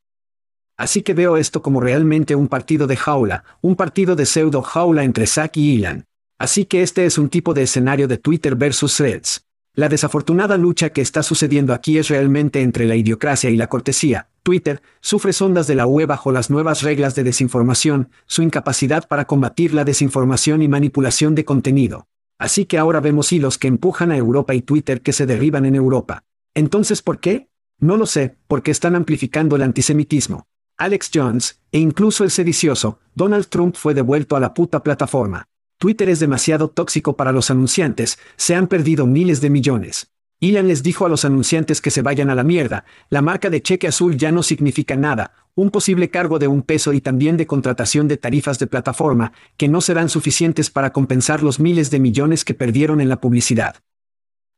Así 0.78 1.02
que 1.02 1.14
veo 1.14 1.36
esto 1.36 1.62
como 1.62 1.82
realmente 1.82 2.36
un 2.36 2.48
partido 2.48 2.88
de 2.88 2.96
jaula, 2.96 3.44
un 3.62 3.76
partido 3.76 4.16
de 4.16 4.26
pseudo 4.26 4.62
jaula 4.62 5.04
entre 5.04 5.28
Zack 5.28 5.58
y 5.58 5.74
Ilan. 5.74 6.08
Así 6.40 6.64
que 6.64 6.82
este 6.82 7.06
es 7.06 7.18
un 7.18 7.28
tipo 7.28 7.54
de 7.54 7.64
escenario 7.64 8.08
de 8.08 8.18
Twitter 8.18 8.56
versus 8.56 8.96
Threads. 8.96 9.46
La 9.76 9.90
desafortunada 9.90 10.56
lucha 10.56 10.92
que 10.92 11.02
está 11.02 11.24
sucediendo 11.24 11.74
aquí 11.74 11.98
es 11.98 12.08
realmente 12.08 12.62
entre 12.62 12.86
la 12.86 12.96
idiocracia 12.96 13.50
y 13.50 13.56
la 13.56 13.70
cortesía. 13.70 14.30
Twitter 14.44 14.84
sufre 15.02 15.34
sondas 15.34 15.66
de 15.66 15.74
la 15.74 15.88
UE 15.88 16.06
bajo 16.06 16.32
las 16.32 16.52
nuevas 16.52 16.84
reglas 16.84 17.16
de 17.16 17.24
desinformación, 17.24 18.10
su 18.28 18.44
incapacidad 18.44 19.08
para 19.08 19.26
combatir 19.26 19.74
la 19.74 19.84
desinformación 19.84 20.62
y 20.62 20.68
manipulación 20.68 21.34
de 21.34 21.44
contenido. 21.44 22.08
Así 22.38 22.66
que 22.66 22.78
ahora 22.78 23.00
vemos 23.00 23.32
hilos 23.32 23.58
que 23.58 23.68
empujan 23.68 24.12
a 24.12 24.18
Europa 24.18 24.54
y 24.54 24.62
Twitter 24.62 25.02
que 25.02 25.12
se 25.12 25.26
derriban 25.26 25.66
en 25.66 25.74
Europa. 25.74 26.24
Entonces, 26.54 27.02
¿por 27.02 27.20
qué? 27.20 27.50
No 27.80 27.98
lo 27.98 28.06
sé, 28.06 28.36
porque 28.48 28.70
están 28.70 28.96
amplificando 28.96 29.56
el 29.56 29.64
antisemitismo. 29.64 30.46
Alex 30.78 31.10
Jones, 31.12 31.62
e 31.72 31.80
incluso 31.80 32.24
el 32.24 32.30
sedicioso, 32.30 33.00
Donald 33.16 33.48
Trump 33.48 33.76
fue 33.76 33.96
devuelto 33.96 34.36
a 34.36 34.40
la 34.40 34.54
puta 34.54 34.84
plataforma. 34.84 35.48
Twitter 35.84 36.08
es 36.08 36.22
demasiado 36.22 36.70
tóxico 36.70 37.18
para 37.18 37.34
los 37.34 37.52
anunciantes, 37.52 38.18
se 38.38 38.56
han 38.56 38.68
perdido 38.68 39.06
miles 39.06 39.42
de 39.42 39.50
millones. 39.50 40.14
Ian 40.40 40.70
les 40.70 40.82
dijo 40.82 41.06
a 41.06 41.10
los 41.10 41.26
anunciantes 41.26 41.82
que 41.82 41.92
se 41.92 42.02
vayan 42.02 42.30
a 42.30 42.36
la 42.36 42.46
mierda, 42.46 42.86
la 43.10 43.22
marca 43.22 43.50
de 43.50 43.62
cheque 43.62 43.90
azul 43.90 44.16
ya 44.16 44.32
no 44.32 44.44
significa 44.44 44.96
nada, 44.96 45.34
un 45.56 45.72
posible 45.72 46.10
cargo 46.10 46.40
de 46.40 46.48
un 46.48 46.62
peso 46.62 46.94
y 46.94 47.02
también 47.02 47.36
de 47.36 47.48
contratación 47.48 48.08
de 48.08 48.16
tarifas 48.16 48.60
de 48.60 48.68
plataforma, 48.68 49.34
que 49.58 49.68
no 49.68 49.82
serán 49.82 50.08
suficientes 50.08 50.70
para 50.70 50.94
compensar 50.94 51.44
los 51.44 51.60
miles 51.60 51.92
de 51.92 52.00
millones 52.00 52.46
que 52.46 52.54
perdieron 52.54 53.02
en 53.02 53.10
la 53.10 53.20
publicidad. 53.20 53.76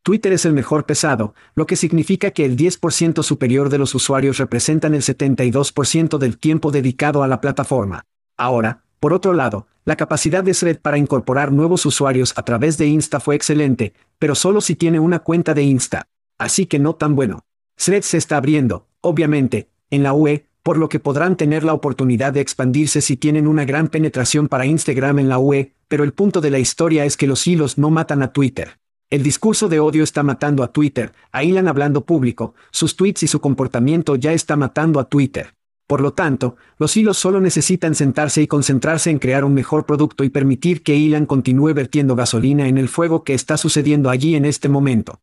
Twitter 0.04 0.32
es 0.32 0.46
el 0.46 0.54
mejor 0.54 0.86
pesado, 0.86 1.34
lo 1.56 1.66
que 1.66 1.76
significa 1.76 2.30
que 2.30 2.46
el 2.46 2.56
10% 2.56 3.24
superior 3.24 3.70
de 3.70 3.80
los 3.80 3.96
usuarios 3.96 4.38
representan 4.38 4.94
el 4.94 5.02
72% 5.02 6.20
del 6.20 6.38
tiempo 6.38 6.70
dedicado 6.70 7.24
a 7.24 7.28
la 7.28 7.42
plataforma. 7.42 8.04
Ahora, 8.38 8.85
por 9.00 9.14
otro 9.14 9.34
lado, 9.34 9.68
la 9.86 9.96
capacidad 9.96 10.44
de 10.44 10.54
Thread 10.54 10.80
para 10.80 10.98
incorporar 10.98 11.52
nuevos 11.52 11.86
usuarios 11.86 12.34
a 12.38 12.44
través 12.44 12.78
de 12.78 12.88
Insta 12.88 13.20
fue 13.20 13.36
excelente, 13.36 13.94
pero 14.18 14.34
solo 14.34 14.62
si 14.62 14.76
tiene 14.76 15.00
una 15.00 15.20
cuenta 15.20 15.54
de 15.54 15.64
Insta. 15.64 16.08
Así 16.38 16.66
que 16.66 16.80
no 16.80 16.96
tan 16.96 17.16
bueno. 17.16 17.46
Thread 17.76 18.02
se 18.02 18.18
está 18.18 18.38
abriendo, 18.38 18.88
obviamente, 19.02 19.70
en 19.90 20.04
la 20.04 20.14
UE, 20.14 20.48
por 20.64 20.78
lo 20.78 20.90
que 20.90 21.00
podrán 21.00 21.38
tener 21.38 21.64
la 21.64 21.74
oportunidad 21.74 22.34
de 22.34 22.42
expandirse 22.42 23.02
si 23.02 23.18
tienen 23.18 23.48
una 23.48 23.66
gran 23.66 23.88
penetración 23.88 24.48
para 24.48 24.66
Instagram 24.66 25.20
en 25.20 25.30
la 25.30 25.38
UE, 25.38 25.74
pero 25.88 26.04
el 26.04 26.14
punto 26.14 26.42
de 26.42 26.50
la 26.50 26.60
historia 26.60 27.06
es 27.06 27.18
que 27.18 27.28
los 27.28 27.46
hilos 27.46 27.78
no 27.78 27.92
matan 27.92 28.24
a 28.24 28.34
Twitter. 28.34 28.80
El 29.12 29.22
discurso 29.22 29.70
de 29.70 29.80
odio 29.80 30.04
está 30.04 30.24
matando 30.24 30.64
a 30.64 30.74
Twitter, 30.74 31.14
a 31.32 31.40
hablando 31.40 32.06
público, 32.06 32.56
sus 32.72 32.96
tweets 32.96 33.22
y 33.22 33.28
su 33.28 33.40
comportamiento 33.40 34.16
ya 34.16 34.34
está 34.34 34.56
matando 34.56 35.00
a 35.00 35.08
Twitter. 35.08 35.55
Por 35.88 36.02
lo 36.02 36.14
tanto, 36.14 36.56
los 36.80 36.98
hilos 36.98 37.18
solo 37.18 37.40
necesitan 37.40 37.94
sentarse 37.94 38.42
y 38.42 38.48
concentrarse 38.48 39.12
en 39.12 39.20
crear 39.20 39.44
un 39.44 39.54
mejor 39.54 39.86
producto 39.86 40.24
y 40.24 40.30
permitir 40.30 40.82
que 40.82 40.96
Elon 40.96 41.28
continúe 41.28 41.74
vertiendo 41.76 42.16
gasolina 42.16 42.68
en 42.68 42.80
el 42.80 42.90
fuego 42.90 43.24
que 43.24 43.36
está 43.36 43.58
sucediendo 43.58 44.10
allí 44.10 44.36
en 44.36 44.46
este 44.46 44.68
momento. 44.68 45.22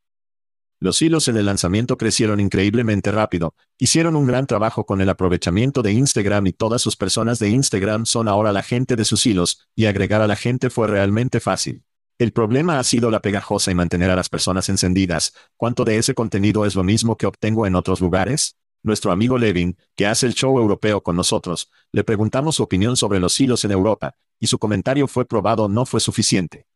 Los 0.78 1.00
hilos 1.00 1.28
en 1.28 1.36
el 1.36 1.46
lanzamiento 1.46 1.96
crecieron 1.96 2.40
increíblemente 2.40 3.12
rápido, 3.12 3.54
hicieron 3.78 4.16
un 4.16 4.26
gran 4.26 4.46
trabajo 4.46 4.84
con 4.84 5.00
el 5.00 5.08
aprovechamiento 5.08 5.80
de 5.80 5.92
Instagram 5.92 6.48
y 6.48 6.52
todas 6.52 6.82
sus 6.82 6.96
personas 6.96 7.38
de 7.38 7.50
Instagram 7.50 8.04
son 8.04 8.26
ahora 8.26 8.50
la 8.50 8.64
gente 8.64 8.96
de 8.96 9.04
sus 9.04 9.24
hilos, 9.26 9.68
y 9.76 9.86
agregar 9.86 10.22
a 10.22 10.26
la 10.26 10.34
gente 10.34 10.70
fue 10.70 10.88
realmente 10.88 11.38
fácil. 11.38 11.84
El 12.18 12.32
problema 12.32 12.78
ha 12.78 12.84
sido 12.84 13.10
la 13.10 13.20
pegajosa 13.20 13.70
y 13.70 13.74
mantener 13.74 14.10
a 14.10 14.16
las 14.16 14.28
personas 14.28 14.68
encendidas. 14.68 15.34
¿Cuánto 15.56 15.84
de 15.84 15.98
ese 15.98 16.14
contenido 16.14 16.66
es 16.66 16.74
lo 16.74 16.84
mismo 16.84 17.16
que 17.16 17.26
obtengo 17.26 17.66
en 17.66 17.74
otros 17.74 18.00
lugares? 18.00 18.56
Nuestro 18.82 19.12
amigo 19.12 19.38
Levin, 19.38 19.76
que 19.94 20.06
hace 20.06 20.26
el 20.26 20.34
show 20.34 20.58
europeo 20.58 21.02
con 21.02 21.14
nosotros, 21.14 21.70
le 21.92 22.02
preguntamos 22.02 22.56
su 22.56 22.64
opinión 22.64 22.96
sobre 22.96 23.20
los 23.20 23.40
hilos 23.40 23.64
en 23.64 23.70
Europa, 23.70 24.16
y 24.40 24.48
su 24.48 24.58
comentario 24.58 25.06
fue 25.06 25.24
probado 25.24 25.68
no 25.68 25.86
fue 25.86 26.00
suficiente. 26.00 26.66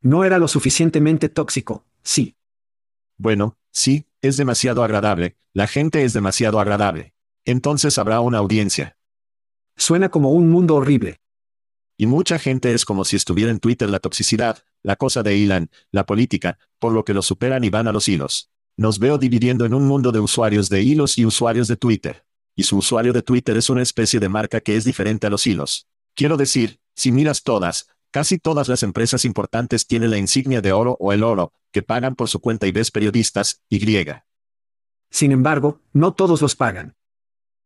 No 0.00 0.24
era 0.24 0.38
lo 0.38 0.46
suficientemente 0.46 1.28
tóxico, 1.28 1.84
sí. 2.02 2.36
Bueno, 3.16 3.56
sí, 3.72 4.06
es 4.20 4.36
demasiado 4.36 4.84
agradable, 4.84 5.36
la 5.52 5.66
gente 5.66 6.04
es 6.04 6.12
demasiado 6.12 6.60
agradable. 6.60 7.14
Entonces 7.44 7.98
habrá 7.98 8.20
una 8.20 8.38
audiencia. 8.38 8.96
Suena 9.76 10.08
como 10.08 10.30
un 10.30 10.50
mundo 10.50 10.76
horrible. 10.76 11.20
Y 11.96 12.06
mucha 12.06 12.38
gente 12.38 12.72
es 12.74 12.84
como 12.84 13.04
si 13.04 13.16
estuviera 13.16 13.50
en 13.50 13.60
Twitter 13.60 13.88
la 13.88 13.98
toxicidad, 13.98 14.64
la 14.82 14.96
cosa 14.96 15.22
de 15.22 15.42
Elon, 15.42 15.70
la 15.90 16.06
política, 16.06 16.58
por 16.78 16.92
lo 16.92 17.04
que 17.04 17.14
lo 17.14 17.22
superan 17.22 17.64
y 17.64 17.70
van 17.70 17.88
a 17.88 17.92
los 17.92 18.08
hilos. 18.08 18.50
Nos 18.76 18.98
veo 18.98 19.18
dividiendo 19.18 19.64
en 19.64 19.74
un 19.74 19.86
mundo 19.86 20.12
de 20.12 20.20
usuarios 20.20 20.68
de 20.68 20.82
hilos 20.82 21.18
y 21.18 21.24
usuarios 21.24 21.68
de 21.68 21.76
Twitter. 21.76 22.24
Y 22.56 22.64
su 22.64 22.76
usuario 22.76 23.12
de 23.12 23.22
Twitter 23.22 23.56
es 23.56 23.70
una 23.70 23.82
especie 23.82 24.20
de 24.20 24.28
marca 24.28 24.60
que 24.60 24.76
es 24.76 24.84
diferente 24.84 25.26
a 25.26 25.30
los 25.30 25.46
hilos. 25.46 25.88
Quiero 26.14 26.36
decir, 26.36 26.78
si 26.94 27.10
miras 27.10 27.42
todas, 27.42 27.88
Casi 28.14 28.38
todas 28.38 28.68
las 28.68 28.84
empresas 28.84 29.24
importantes 29.24 29.88
tienen 29.88 30.12
la 30.12 30.18
insignia 30.18 30.60
de 30.60 30.70
oro 30.70 30.96
o 31.00 31.12
el 31.12 31.24
oro, 31.24 31.52
que 31.72 31.82
pagan 31.82 32.14
por 32.14 32.28
su 32.28 32.38
cuenta 32.38 32.68
y 32.68 32.70
ves 32.70 32.92
periodistas, 32.92 33.64
Y. 33.68 33.82
Sin 35.10 35.32
embargo, 35.32 35.80
no 35.92 36.14
todos 36.14 36.40
los 36.40 36.54
pagan. 36.54 36.94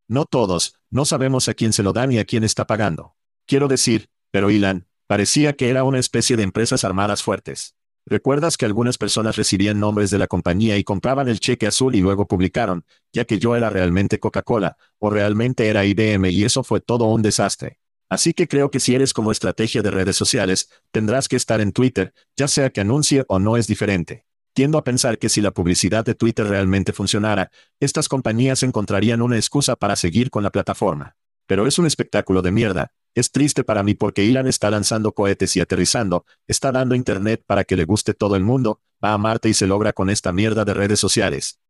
No 0.08 0.24
todos, 0.24 0.80
no 0.88 1.04
sabemos 1.04 1.50
a 1.50 1.52
quién 1.52 1.74
se 1.74 1.82
lo 1.82 1.92
dan 1.92 2.12
y 2.12 2.18
a 2.18 2.24
quién 2.24 2.44
está 2.44 2.66
pagando. 2.66 3.14
Quiero 3.44 3.68
decir, 3.68 4.08
pero 4.30 4.48
Ilan, 4.48 4.88
parecía 5.06 5.52
que 5.52 5.68
era 5.68 5.84
una 5.84 5.98
especie 5.98 6.38
de 6.38 6.44
empresas 6.44 6.82
armadas 6.82 7.22
fuertes. 7.22 7.76
¿Recuerdas 8.10 8.56
que 8.56 8.64
algunas 8.64 8.96
personas 8.96 9.36
recibían 9.36 9.80
nombres 9.80 10.10
de 10.10 10.16
la 10.16 10.28
compañía 10.28 10.78
y 10.78 10.84
compraban 10.84 11.28
el 11.28 11.40
cheque 11.40 11.66
azul 11.66 11.94
y 11.94 12.00
luego 12.00 12.26
publicaron, 12.26 12.86
ya 13.12 13.26
que 13.26 13.38
yo 13.38 13.54
era 13.54 13.68
realmente 13.68 14.18
Coca-Cola, 14.18 14.78
o 14.98 15.10
realmente 15.10 15.68
era 15.68 15.84
IBM 15.84 16.30
y 16.30 16.44
eso 16.44 16.64
fue 16.64 16.80
todo 16.80 17.04
un 17.04 17.20
desastre? 17.20 17.80
Así 18.08 18.32
que 18.32 18.48
creo 18.48 18.70
que 18.70 18.80
si 18.80 18.94
eres 18.94 19.12
como 19.12 19.30
estrategia 19.30 19.82
de 19.82 19.90
redes 19.90 20.16
sociales, 20.16 20.70
tendrás 20.90 21.28
que 21.28 21.36
estar 21.36 21.60
en 21.60 21.72
Twitter, 21.72 22.14
ya 22.34 22.48
sea 22.48 22.70
que 22.70 22.80
anuncie 22.80 23.26
o 23.28 23.38
no 23.38 23.58
es 23.58 23.66
diferente. 23.66 24.24
Tiendo 24.54 24.78
a 24.78 24.84
pensar 24.84 25.18
que 25.18 25.28
si 25.28 25.42
la 25.42 25.50
publicidad 25.50 26.02
de 26.06 26.14
Twitter 26.14 26.46
realmente 26.46 26.94
funcionara, 26.94 27.50
estas 27.78 28.08
compañías 28.08 28.62
encontrarían 28.62 29.20
una 29.20 29.36
excusa 29.36 29.76
para 29.76 29.96
seguir 29.96 30.30
con 30.30 30.42
la 30.42 30.50
plataforma. 30.50 31.14
Pero 31.46 31.66
es 31.66 31.78
un 31.78 31.84
espectáculo 31.84 32.40
de 32.40 32.52
mierda. 32.52 32.92
Es 33.14 33.30
triste 33.32 33.64
para 33.64 33.82
mí 33.82 33.94
porque 33.94 34.28
Elon 34.28 34.46
está 34.46 34.70
lanzando 34.70 35.12
cohetes 35.12 35.56
y 35.56 35.60
aterrizando, 35.60 36.24
está 36.46 36.72
dando 36.72 36.94
internet 36.94 37.42
para 37.46 37.64
que 37.64 37.76
le 37.76 37.84
guste 37.84 38.14
todo 38.14 38.36
el 38.36 38.44
mundo, 38.44 38.80
va 39.02 39.12
a 39.12 39.18
Marte 39.18 39.48
y 39.48 39.54
se 39.54 39.66
logra 39.66 39.92
con 39.92 40.10
esta 40.10 40.32
mierda 40.32 40.64
de 40.64 40.74
redes 40.74 41.00
sociales. 41.00 41.60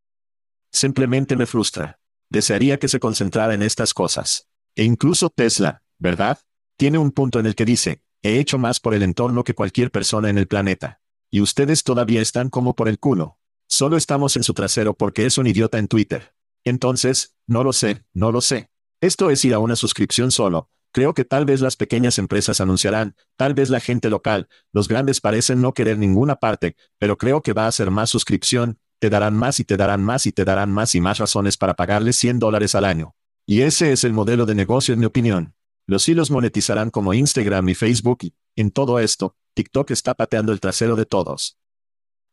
Simplemente 0.70 1.37
me 1.37 1.46
frustra. 1.46 1.98
Desearía 2.31 2.79
que 2.79 2.88
se 2.88 3.01
concentrara 3.01 3.55
en 3.55 3.62
estas 3.62 3.94
cosas. 3.94 4.48
E 4.74 4.85
incluso 4.85 5.31
Tesla, 5.31 5.83
¿verdad? 5.98 6.38
Tiene 6.77 6.98
un 6.98 7.11
punto 7.11 7.40
en 7.40 7.46
el 7.46 7.55
que 7.55 7.64
dice, 7.64 8.03
he 8.22 8.38
hecho 8.38 8.59
más 8.59 8.81
por 8.81 8.94
el 8.94 9.03
entorno 9.03 9.44
que 9.44 9.55
cualquier 9.55 9.90
persona 9.90 10.29
en 10.29 10.38
el 10.38 10.46
planeta. 10.46 11.01
Y 11.31 11.40
ustedes 11.40 11.83
todavía 11.85 12.20
están 12.20 12.51
como 12.51 12.74
por 12.74 12.88
el 12.88 12.98
culo. 12.98 13.38
Solo 13.66 13.96
estamos 13.96 14.37
en 14.37 14.42
su 14.42 14.55
trasero 14.55 14.94
porque 14.94 15.27
es 15.27 15.38
un 15.38 15.46
idiota 15.46 15.79
en 15.79 15.88
Twitter. 15.88 16.35
Entonces, 16.64 17.35
no 17.46 17.64
lo 17.64 17.72
sé, 17.72 18.05
no 18.12 18.33
lo 18.33 18.40
sé. 18.40 18.70
Esto 19.01 19.31
es 19.31 19.44
ir 19.44 19.55
a 19.55 19.59
una 19.59 19.77
suscripción 19.77 20.31
solo. 20.31 20.70
Creo 20.92 21.14
que 21.14 21.24
tal 21.24 21.44
vez 21.44 21.61
las 21.61 21.77
pequeñas 21.77 22.18
empresas 22.18 22.61
anunciarán, 22.61 23.14
tal 23.37 23.55
vez 23.55 23.70
la 23.70 23.81
gente 23.81 24.09
local, 24.11 24.48
los 24.72 24.88
grandes 24.88 25.20
parecen 25.20 25.61
no 25.61 25.74
querer 25.74 25.98
ninguna 25.98 26.37
parte, 26.37 26.77
pero 26.98 27.18
creo 27.18 27.42
que 27.42 27.53
va 27.53 27.66
a 27.66 27.72
ser 27.72 27.90
más 27.90 28.11
suscripción, 28.11 28.79
te 28.98 29.11
darán 29.11 29.37
más 29.37 29.61
y 29.61 29.64
te 29.64 29.77
darán 29.77 30.03
más 30.03 30.27
y 30.27 30.33
te 30.33 30.44
darán 30.44 30.72
más 30.72 30.94
y 30.94 31.01
más 31.01 31.18
razones 31.18 31.57
para 31.57 31.74
pagarles 31.74 32.16
100 32.16 32.38
dólares 32.38 32.74
al 32.74 32.85
año. 32.85 33.14
Y 33.46 33.62
ese 33.62 33.92
es 33.92 34.05
el 34.05 34.12
modelo 34.12 34.46
de 34.46 34.55
negocio 34.55 34.94
en 34.94 35.01
mi 35.01 35.07
opinión. 35.07 35.55
Los 35.87 36.09
hilos 36.09 36.31
monetizarán 36.31 36.90
como 36.90 37.14
Instagram 37.14 37.68
y 37.68 37.74
Facebook 37.74 38.18
y, 38.22 38.35
en 38.57 38.70
todo 38.70 38.98
esto, 38.98 39.37
TikTok 39.55 39.90
está 39.90 40.14
pateando 40.14 40.53
el 40.53 40.61
trasero 40.61 40.96
de 40.96 41.07
todos. 41.07 41.59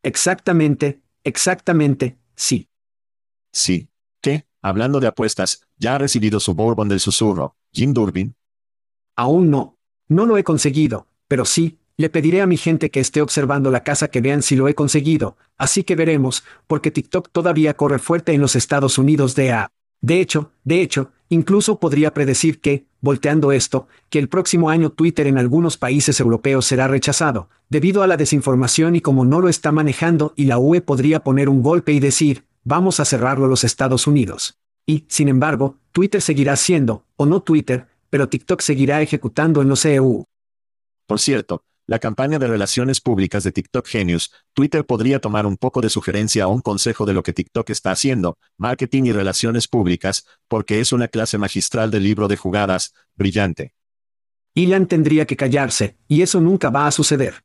Exactamente, 0.03 1.01
exactamente, 1.23 2.17
sí. 2.35 2.69
Sí. 3.51 3.89
¿Qué? 4.21 4.45
Hablando 4.61 4.99
de 4.99 5.07
apuestas, 5.07 5.61
¿ya 5.77 5.95
ha 5.95 5.97
recibido 5.97 6.39
su 6.39 6.53
Bourbon 6.53 6.89
del 6.89 6.99
susurro, 6.99 7.55
Jim 7.71 7.93
Durbin? 7.93 8.35
Aún 9.15 9.49
no. 9.49 9.77
No 10.07 10.25
lo 10.25 10.37
he 10.37 10.43
conseguido, 10.43 11.07
pero 11.27 11.45
sí, 11.45 11.79
le 11.97 12.09
pediré 12.09 12.41
a 12.41 12.47
mi 12.47 12.57
gente 12.57 12.91
que 12.91 12.99
esté 12.99 13.21
observando 13.21 13.71
la 13.71 13.83
casa 13.83 14.09
que 14.09 14.21
vean 14.21 14.41
si 14.41 14.55
lo 14.55 14.67
he 14.67 14.75
conseguido, 14.75 15.37
así 15.57 15.83
que 15.83 15.95
veremos, 15.95 16.43
porque 16.67 16.91
TikTok 16.91 17.29
todavía 17.31 17.75
corre 17.75 17.99
fuerte 17.99 18.33
en 18.33 18.41
los 18.41 18.55
Estados 18.55 18.97
Unidos 18.97 19.33
de 19.35 19.53
A. 19.53 19.71
De 20.01 20.19
hecho, 20.19 20.51
de 20.65 20.81
hecho, 20.81 21.11
incluso 21.29 21.79
podría 21.79 22.13
predecir 22.13 22.59
que, 22.59 22.85
volteando 22.99 23.51
esto, 23.51 23.87
que 24.09 24.19
el 24.19 24.27
próximo 24.27 24.69
año 24.69 24.89
Twitter 24.89 25.25
en 25.27 25.37
algunos 25.37 25.77
países 25.77 26.19
europeos 26.19 26.65
será 26.65 26.87
rechazado, 26.87 27.49
debido 27.69 28.03
a 28.03 28.07
la 28.07 28.17
desinformación 28.17 28.95
y 28.95 29.01
como 29.01 29.23
no 29.23 29.39
lo 29.39 29.47
está 29.47 29.71
manejando 29.71 30.33
y 30.35 30.45
la 30.45 30.59
UE 30.59 30.81
podría 30.81 31.23
poner 31.23 31.47
un 31.47 31.63
golpe 31.63 31.93
y 31.93 31.99
decir, 31.99 32.43
vamos 32.63 32.99
a 32.99 33.05
cerrarlo 33.05 33.47
los 33.47 33.63
Estados 33.63 34.05
Unidos. 34.05 34.59
Y, 34.85 35.05
sin 35.07 35.29
embargo, 35.29 35.77
Twitter 35.93 36.21
seguirá 36.21 36.55
siendo, 36.57 37.05
o 37.15 37.25
no 37.25 37.41
Twitter, 37.41 37.87
pero 38.15 38.29
TikTok 38.29 38.61
seguirá 38.61 39.01
ejecutando 39.01 39.61
en 39.61 39.67
los 39.67 39.83
EU. 39.83 40.23
Por 41.05 41.19
cierto, 41.19 41.65
la 41.85 41.99
campaña 41.99 42.39
de 42.39 42.47
relaciones 42.47 43.01
públicas 43.01 43.43
de 43.43 43.51
TikTok 43.51 43.85
Genius, 43.85 44.31
Twitter 44.53 44.85
podría 44.85 45.19
tomar 45.19 45.45
un 45.45 45.57
poco 45.57 45.81
de 45.81 45.89
sugerencia 45.89 46.47
o 46.47 46.53
un 46.53 46.61
consejo 46.61 47.05
de 47.05 47.11
lo 47.11 47.23
que 47.23 47.33
TikTok 47.33 47.69
está 47.71 47.91
haciendo, 47.91 48.37
marketing 48.57 49.03
y 49.03 49.11
relaciones 49.11 49.67
públicas, 49.67 50.25
porque 50.47 50.79
es 50.79 50.93
una 50.93 51.09
clase 51.09 51.37
magistral 51.37 51.91
del 51.91 52.03
libro 52.03 52.29
de 52.29 52.37
jugadas, 52.37 52.93
brillante. 53.15 53.73
Ilan 54.53 54.87
tendría 54.87 55.25
que 55.25 55.35
callarse, 55.35 55.97
y 56.07 56.21
eso 56.21 56.39
nunca 56.39 56.69
va 56.69 56.87
a 56.87 56.91
suceder. 56.91 57.43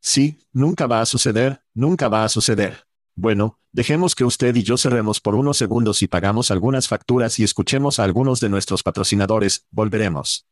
Sí, 0.00 0.40
nunca 0.52 0.88
va 0.88 1.02
a 1.02 1.06
suceder, 1.06 1.60
nunca 1.72 2.08
va 2.08 2.24
a 2.24 2.28
suceder. 2.28 2.84
Bueno, 3.16 3.60
dejemos 3.72 4.14
que 4.14 4.24
usted 4.24 4.56
y 4.56 4.64
yo 4.64 4.76
cerremos 4.76 5.20
por 5.20 5.36
unos 5.36 5.56
segundos 5.56 6.02
y 6.02 6.08
pagamos 6.08 6.50
algunas 6.50 6.88
facturas 6.88 7.38
y 7.38 7.44
escuchemos 7.44 7.98
a 7.98 8.04
algunos 8.04 8.40
de 8.40 8.48
nuestros 8.48 8.82
patrocinadores, 8.82 9.66
volveremos. 9.70 10.46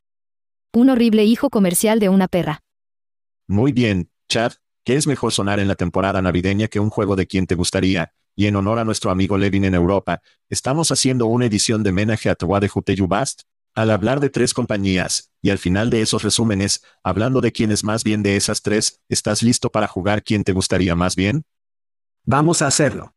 Un 0.72 0.90
horrible 0.90 1.24
hijo 1.24 1.50
comercial 1.50 1.98
de 1.98 2.08
una 2.08 2.28
perra. 2.28 2.60
Muy 3.48 3.72
bien, 3.72 4.10
Chad, 4.28 4.52
¿qué 4.84 4.94
es 4.94 5.06
mejor 5.06 5.32
sonar 5.32 5.58
en 5.58 5.68
la 5.68 5.74
temporada 5.74 6.22
navideña 6.22 6.68
que 6.68 6.80
un 6.80 6.88
juego 6.88 7.16
de 7.16 7.26
quien 7.26 7.46
te 7.46 7.56
gustaría? 7.56 8.14
Y 8.36 8.46
en 8.46 8.56
honor 8.56 8.78
a 8.78 8.84
nuestro 8.84 9.10
amigo 9.10 9.36
Levin 9.36 9.64
en 9.64 9.74
Europa, 9.74 10.22
estamos 10.48 10.90
haciendo 10.92 11.26
una 11.26 11.46
edición 11.46 11.82
de 11.82 11.90
homenaje 11.90 12.30
a 12.30 12.36
Twa 12.36 12.60
de 12.60 12.68
Juteyubast. 12.68 13.42
Al 13.74 13.90
hablar 13.90 14.20
de 14.20 14.30
tres 14.30 14.54
compañías, 14.54 15.32
y 15.40 15.50
al 15.50 15.58
final 15.58 15.90
de 15.90 16.02
esos 16.02 16.22
resúmenes, 16.22 16.82
hablando 17.02 17.40
de 17.40 17.52
quién 17.52 17.72
es 17.72 17.84
más 17.84 18.04
bien 18.04 18.22
de 18.22 18.36
esas 18.36 18.62
tres, 18.62 19.00
¿estás 19.08 19.42
listo 19.42 19.70
para 19.70 19.88
jugar 19.88 20.22
quién 20.22 20.44
te 20.44 20.52
gustaría 20.52 20.94
más 20.94 21.16
bien? 21.16 21.44
Vamos 22.24 22.62
a 22.62 22.68
hacerlo. 22.68 23.16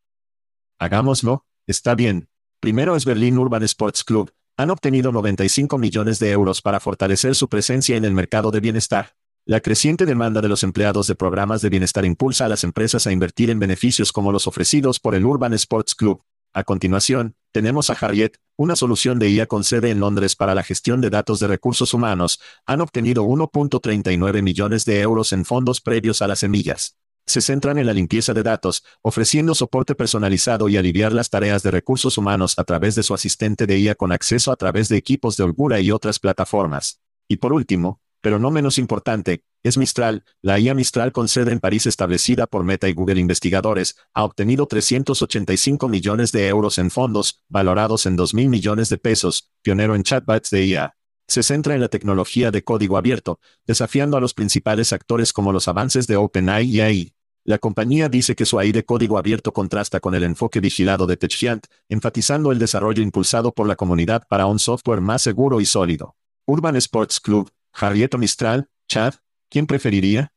Hagámoslo, 0.79 1.45
está 1.67 1.93
bien. 1.93 2.27
Primero 2.59 2.95
es 2.95 3.05
Berlin 3.05 3.37
Urban 3.37 3.61
Sports 3.61 4.03
Club. 4.03 4.33
Han 4.57 4.71
obtenido 4.71 5.11
95 5.11 5.77
millones 5.77 6.17
de 6.17 6.31
euros 6.31 6.63
para 6.63 6.79
fortalecer 6.79 7.35
su 7.35 7.47
presencia 7.47 7.97
en 7.97 8.05
el 8.05 8.13
mercado 8.13 8.49
de 8.49 8.61
bienestar. 8.61 9.15
La 9.45 9.59
creciente 9.59 10.07
demanda 10.07 10.41
de 10.41 10.49
los 10.49 10.63
empleados 10.63 11.05
de 11.05 11.13
programas 11.13 11.61
de 11.61 11.69
bienestar 11.69 12.03
impulsa 12.03 12.45
a 12.45 12.49
las 12.49 12.63
empresas 12.63 13.05
a 13.05 13.11
invertir 13.11 13.51
en 13.51 13.59
beneficios 13.59 14.11
como 14.11 14.31
los 14.31 14.47
ofrecidos 14.47 14.99
por 14.99 15.13
el 15.13 15.23
Urban 15.23 15.53
Sports 15.53 15.93
Club. 15.93 16.23
A 16.51 16.63
continuación, 16.63 17.35
tenemos 17.51 17.91
a 17.91 17.93
Harriet, 17.93 18.37
una 18.55 18.75
solución 18.75 19.19
de 19.19 19.29
IA 19.29 19.45
con 19.45 19.63
sede 19.63 19.91
en 19.91 19.99
Londres 19.99 20.35
para 20.35 20.55
la 20.55 20.63
gestión 20.63 20.99
de 20.99 21.11
datos 21.11 21.39
de 21.39 21.47
recursos 21.47 21.93
humanos. 21.93 22.41
Han 22.65 22.81
obtenido 22.81 23.23
1.39 23.23 24.41
millones 24.41 24.83
de 24.85 25.01
euros 25.01 25.31
en 25.31 25.45
fondos 25.45 25.79
previos 25.79 26.23
a 26.23 26.27
las 26.27 26.39
semillas. 26.39 26.97
Se 27.27 27.41
centran 27.41 27.77
en 27.77 27.87
la 27.87 27.93
limpieza 27.93 28.33
de 28.33 28.43
datos, 28.43 28.83
ofreciendo 29.01 29.55
soporte 29.55 29.95
personalizado 29.95 30.69
y 30.69 30.77
aliviar 30.77 31.11
las 31.11 31.29
tareas 31.29 31.63
de 31.63 31.71
recursos 31.71 32.17
humanos 32.17 32.57
a 32.57 32.63
través 32.63 32.95
de 32.95 33.03
su 33.03 33.13
asistente 33.13 33.65
de 33.65 33.79
IA 33.79 33.95
con 33.95 34.11
acceso 34.11 34.51
a 34.51 34.55
través 34.55 34.89
de 34.89 34.97
equipos 34.97 35.35
de 35.35 35.43
Holgura 35.43 35.79
y 35.79 35.91
otras 35.91 36.19
plataformas. 36.19 37.01
Y 37.27 37.37
por 37.37 37.53
último, 37.53 38.01
Pero 38.25 38.39
no 38.39 38.49
menos 38.49 38.79
importante, 38.79 39.43
es 39.61 39.77
Mistral, 39.77 40.23
la 40.41 40.59
IA 40.59 40.73
Mistral 40.73 41.11
con 41.11 41.27
sede 41.27 41.51
en 41.51 41.59
París 41.59 41.85
establecida 41.85 42.47
por 42.47 42.63
Meta 42.63 42.89
y 42.89 42.93
Google 42.93 43.19
Investigadores, 43.19 43.97
ha 44.15 44.23
obtenido 44.23 44.65
385 44.65 45.87
millones 45.89 46.31
de 46.31 46.47
euros 46.47 46.79
en 46.79 46.89
fondos, 46.89 47.43
valorados 47.49 48.07
en 48.07 48.15
2 48.15 48.33
mil 48.33 48.49
millones 48.49 48.89
de 48.89 48.97
pesos, 48.97 49.51
pionero 49.61 49.93
en 49.93 50.01
chatbots 50.01 50.49
de 50.49 50.65
IA. 50.65 50.95
Se 51.27 51.43
centra 51.43 51.75
en 51.75 51.81
la 51.81 51.87
tecnología 51.87 52.49
de 52.49 52.63
código 52.63 52.97
abierto, 52.97 53.39
desafiando 53.67 54.17
a 54.17 54.21
los 54.21 54.33
principales 54.33 54.91
actores 54.91 55.31
como 55.31 55.51
los 55.51 55.67
avances 55.67 56.07
de 56.07 56.15
OpenAI 56.15 56.81
y. 56.91 57.14
La 57.47 57.59
compañía 57.59 58.09
dice 58.09 58.35
que 58.35 58.43
su 58.43 58.57
AI 58.57 58.71
de 58.71 58.85
código 58.85 59.19
abierto 59.19 59.53
contrasta 59.53 59.99
con 59.99 60.15
el 60.15 60.23
enfoque 60.23 60.59
vigilado 60.59 61.05
de 61.05 61.15
TechGiant, 61.15 61.67
enfatizando 61.89 62.51
el 62.51 62.57
desarrollo 62.57 63.03
impulsado 63.03 63.51
por 63.51 63.67
la 63.67 63.75
comunidad 63.75 64.23
para 64.27 64.47
un 64.47 64.57
software 64.57 64.99
más 64.99 65.21
seguro 65.21 65.61
y 65.61 65.65
sólido. 65.65 66.15
Urban 66.47 66.75
Sports 66.77 67.19
Club, 67.19 67.51
Jarrieto 67.71 68.17
Mistral, 68.17 68.67
Chad, 68.87 69.13
¿quién 69.47 69.67
preferiría? 69.67 70.33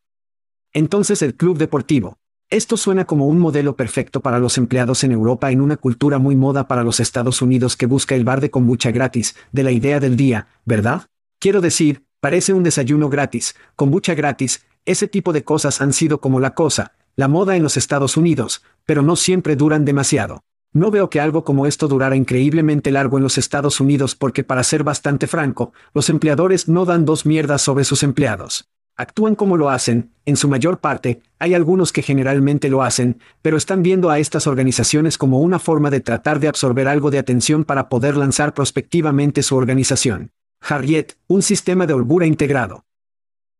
Entonces 0.75 1.23
el 1.23 1.35
club 1.35 1.57
deportivo. 1.57 2.18
Esto 2.51 2.77
suena 2.77 3.07
como 3.07 3.27
un 3.27 3.38
modelo 3.38 3.75
perfecto 3.75 4.21
para 4.21 4.38
los 4.38 4.59
empleados 4.59 5.03
en 5.03 5.12
Europa 5.12 5.51
en 5.51 5.62
una 5.62 5.79
cultura 5.79 6.18
muy 6.18 6.37
moda 6.37 6.68
para 6.68 6.85
los 6.85 7.01
Estados 7.01 7.40
Unidos 7.40 7.79
que 7.79 7.87
busca 7.87 8.16
el 8.16 8.25
bar 8.25 8.42
de 8.42 8.51
kombucha 8.51 8.90
gratis, 8.90 9.35
de 9.51 9.62
la 9.62 9.71
idea 9.71 9.99
del 9.99 10.18
día, 10.18 10.49
¿verdad? 10.66 11.07
Quiero 11.38 11.62
decir, 11.62 12.05
parece 12.21 12.53
un 12.53 12.64
desayuno 12.64 13.09
gratis, 13.09 13.55
kombucha 13.77 14.14
gratis, 14.14 14.66
ese 14.85 15.07
tipo 15.07 15.35
de 15.35 15.44
cosas 15.44 15.83
han 15.83 15.92
sido 15.92 16.21
como 16.21 16.40
la 16.40 16.55
cosa, 16.55 16.92
la 17.18 17.26
moda 17.26 17.57
en 17.57 17.64
los 17.64 17.76
Estados 17.76 18.16
Unidos, 18.16 18.62
pero 18.87 19.02
no 19.02 19.16
siempre 19.16 19.57
duran 19.57 19.85
demasiado. 19.85 20.44
No 20.72 20.92
veo 20.92 21.11
que 21.11 21.18
algo 21.18 21.42
como 21.42 21.66
esto 21.66 21.88
durara 21.88 22.14
increíblemente 22.14 22.92
largo 22.92 23.16
en 23.16 23.24
los 23.24 23.38
Estados 23.38 23.81
Unidos 23.81 24.14
porque 24.14 24.44
para 24.44 24.62
ser 24.62 24.85
bastante 24.85 25.26
franco, 25.26 25.72
los 25.94 26.11
empleadores 26.11 26.68
no 26.68 26.85
dan 26.85 27.04
dos 27.04 27.26
mierdas 27.26 27.61
sobre 27.61 27.83
sus 27.83 28.04
empleados. 28.04 28.68
Actúan 28.96 29.35
como 29.35 29.57
lo 29.57 29.68
hacen, 29.68 30.12
en 30.26 30.37
su 30.37 30.48
mayor 30.48 30.78
parte, 30.78 31.20
hay 31.40 31.54
algunos 31.54 31.90
que 31.92 32.02
generalmente 32.02 32.68
lo 32.68 32.85
hacen, 32.85 33.18
pero 33.42 33.57
están 33.57 33.83
viendo 33.83 34.11
a 34.11 34.20
estas 34.20 34.46
organizaciones 34.46 35.18
como 35.18 35.40
una 35.40 35.59
forma 35.59 35.90
de 35.90 35.98
tratar 35.98 36.38
de 36.38 36.46
absorber 36.46 36.87
algo 36.87 37.11
de 37.11 37.18
atención 37.18 37.64
para 37.64 37.88
poder 37.88 38.16
lanzar 38.16 38.54
prospectivamente 38.54 39.42
su 39.42 39.57
organización. 39.57 40.31
Harriet, 40.61 41.16
un 41.26 41.42
sistema 41.42 41.85
de 41.88 41.94
holgura 41.94 42.26
integrado. 42.26 42.85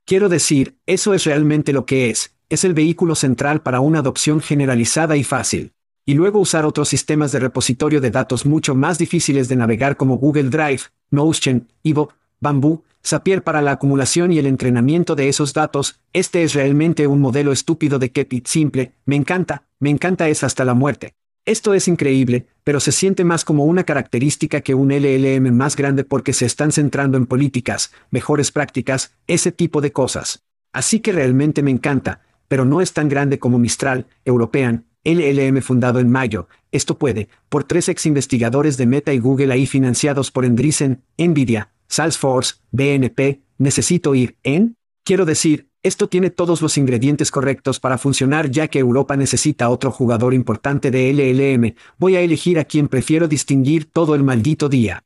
Quiero 0.05 0.29
decir, 0.29 0.79
eso 0.87 1.13
es 1.13 1.25
realmente 1.25 1.73
lo 1.73 1.87
que 1.87 2.11
es, 2.11 2.38
es 2.49 2.65
el 2.65 2.75
vehículo 2.75 3.15
central 3.15 3.63
para 3.63 3.81
una 3.81 4.01
adopción 4.01 4.41
generalizada 4.41 5.17
y 5.17 5.25
fácil 5.25 5.73
y 6.09 6.15
luego 6.15 6.39
usar 6.39 6.65
otros 6.65 6.89
sistemas 6.89 7.33
de 7.33 7.39
repositorio 7.39 8.01
de 8.01 8.11
datos 8.11 8.47
mucho 8.47 8.75
más 8.75 8.97
difíciles 8.97 9.47
de 9.51 9.57
navegar 9.57 9.99
como 9.99 10.17
Google 10.17 10.49
Drive, 10.49 10.85
Notion, 11.11 11.69
Evo, 11.85 12.15
Bamboo, 12.41 12.83
Zapier 13.07 13.43
para 13.43 13.61
la 13.61 13.73
acumulación 13.73 14.33
y 14.33 14.39
el 14.39 14.47
entrenamiento 14.47 15.15
de 15.15 15.29
esos 15.29 15.53
datos, 15.53 16.01
este 16.15 16.45
es 16.45 16.55
realmente 16.55 17.07
un 17.07 17.21
modelo 17.21 17.53
estúpido 17.53 17.99
de 17.99 18.11
Keep 18.11 18.33
It 18.33 18.47
Simple, 18.47 18.95
me 19.05 19.17
encanta, 19.17 19.65
me 19.81 19.91
encanta 19.91 20.31
es 20.31 20.43
hasta 20.45 20.65
la 20.65 20.73
muerte. 20.73 21.13
Esto 21.45 21.75
es 21.75 21.89
increíble, 21.89 22.47
pero 22.65 22.81
se 22.81 22.93
siente 22.93 23.23
más 23.25 23.45
como 23.45 23.67
una 23.67 23.85
característica 23.85 24.63
que 24.63 24.75
un 24.75 24.89
LLM 24.89 25.55
más 25.55 25.77
grande 25.77 26.05
porque 26.05 26.33
se 26.33 26.47
están 26.47 26.73
centrando 26.73 27.19
en 27.19 27.27
políticas, 27.27 27.93
mejores 28.11 28.51
prácticas, 28.51 29.13
ese 29.27 29.53
tipo 29.53 29.83
de 29.83 29.93
cosas. 29.93 30.43
Así 30.73 31.01
que 31.01 31.13
realmente 31.13 31.63
me 31.63 31.71
encanta, 31.71 32.23
pero 32.49 32.65
no 32.65 32.81
es 32.81 32.93
tan 32.93 33.09
grande 33.09 33.39
como 33.39 33.59
Mistral, 33.59 34.07
European, 34.25 34.87
LLM 35.05 35.63
fundado 35.63 36.01
en 36.01 36.11
mayo, 36.11 36.49
esto 36.73 36.99
puede, 36.99 37.29
por 37.49 37.65
tres 37.65 37.89
ex 37.89 38.05
investigadores 38.07 38.77
de 38.77 38.87
Meta 38.87 39.13
y 39.13 39.19
Google 39.19 39.53
ahí 39.53 39.67
financiados 39.67 40.31
por 40.31 40.45
Endrisen, 40.45 41.03
Nvidia, 41.17 41.71
Salesforce, 41.89 42.57
BNP, 42.73 43.41
necesito 43.59 44.15
ir 44.15 44.37
en? 44.43 44.77
Quiero 45.05 45.25
decir, 45.25 45.69
esto 45.83 46.09
tiene 46.09 46.31
todos 46.31 46.61
los 46.61 46.77
ingredientes 46.77 47.31
correctos 47.31 47.81
para 47.81 47.99
funcionar 47.99 48.51
ya 48.51 48.69
que 48.69 48.81
Europa 48.81 49.17
necesita 49.17 49.71
otro 49.71 49.91
jugador 49.91 50.35
importante 50.35 50.91
de 50.91 51.13
LLM, 51.13 51.75
voy 51.99 52.17
a 52.17 52.21
elegir 52.21 52.59
a 52.59 52.65
quien 52.65 52.89
prefiero 52.89 53.29
distinguir 53.29 53.91
todo 53.91 54.15
el 54.15 54.25
maldito 54.25 54.69
día. 54.69 55.05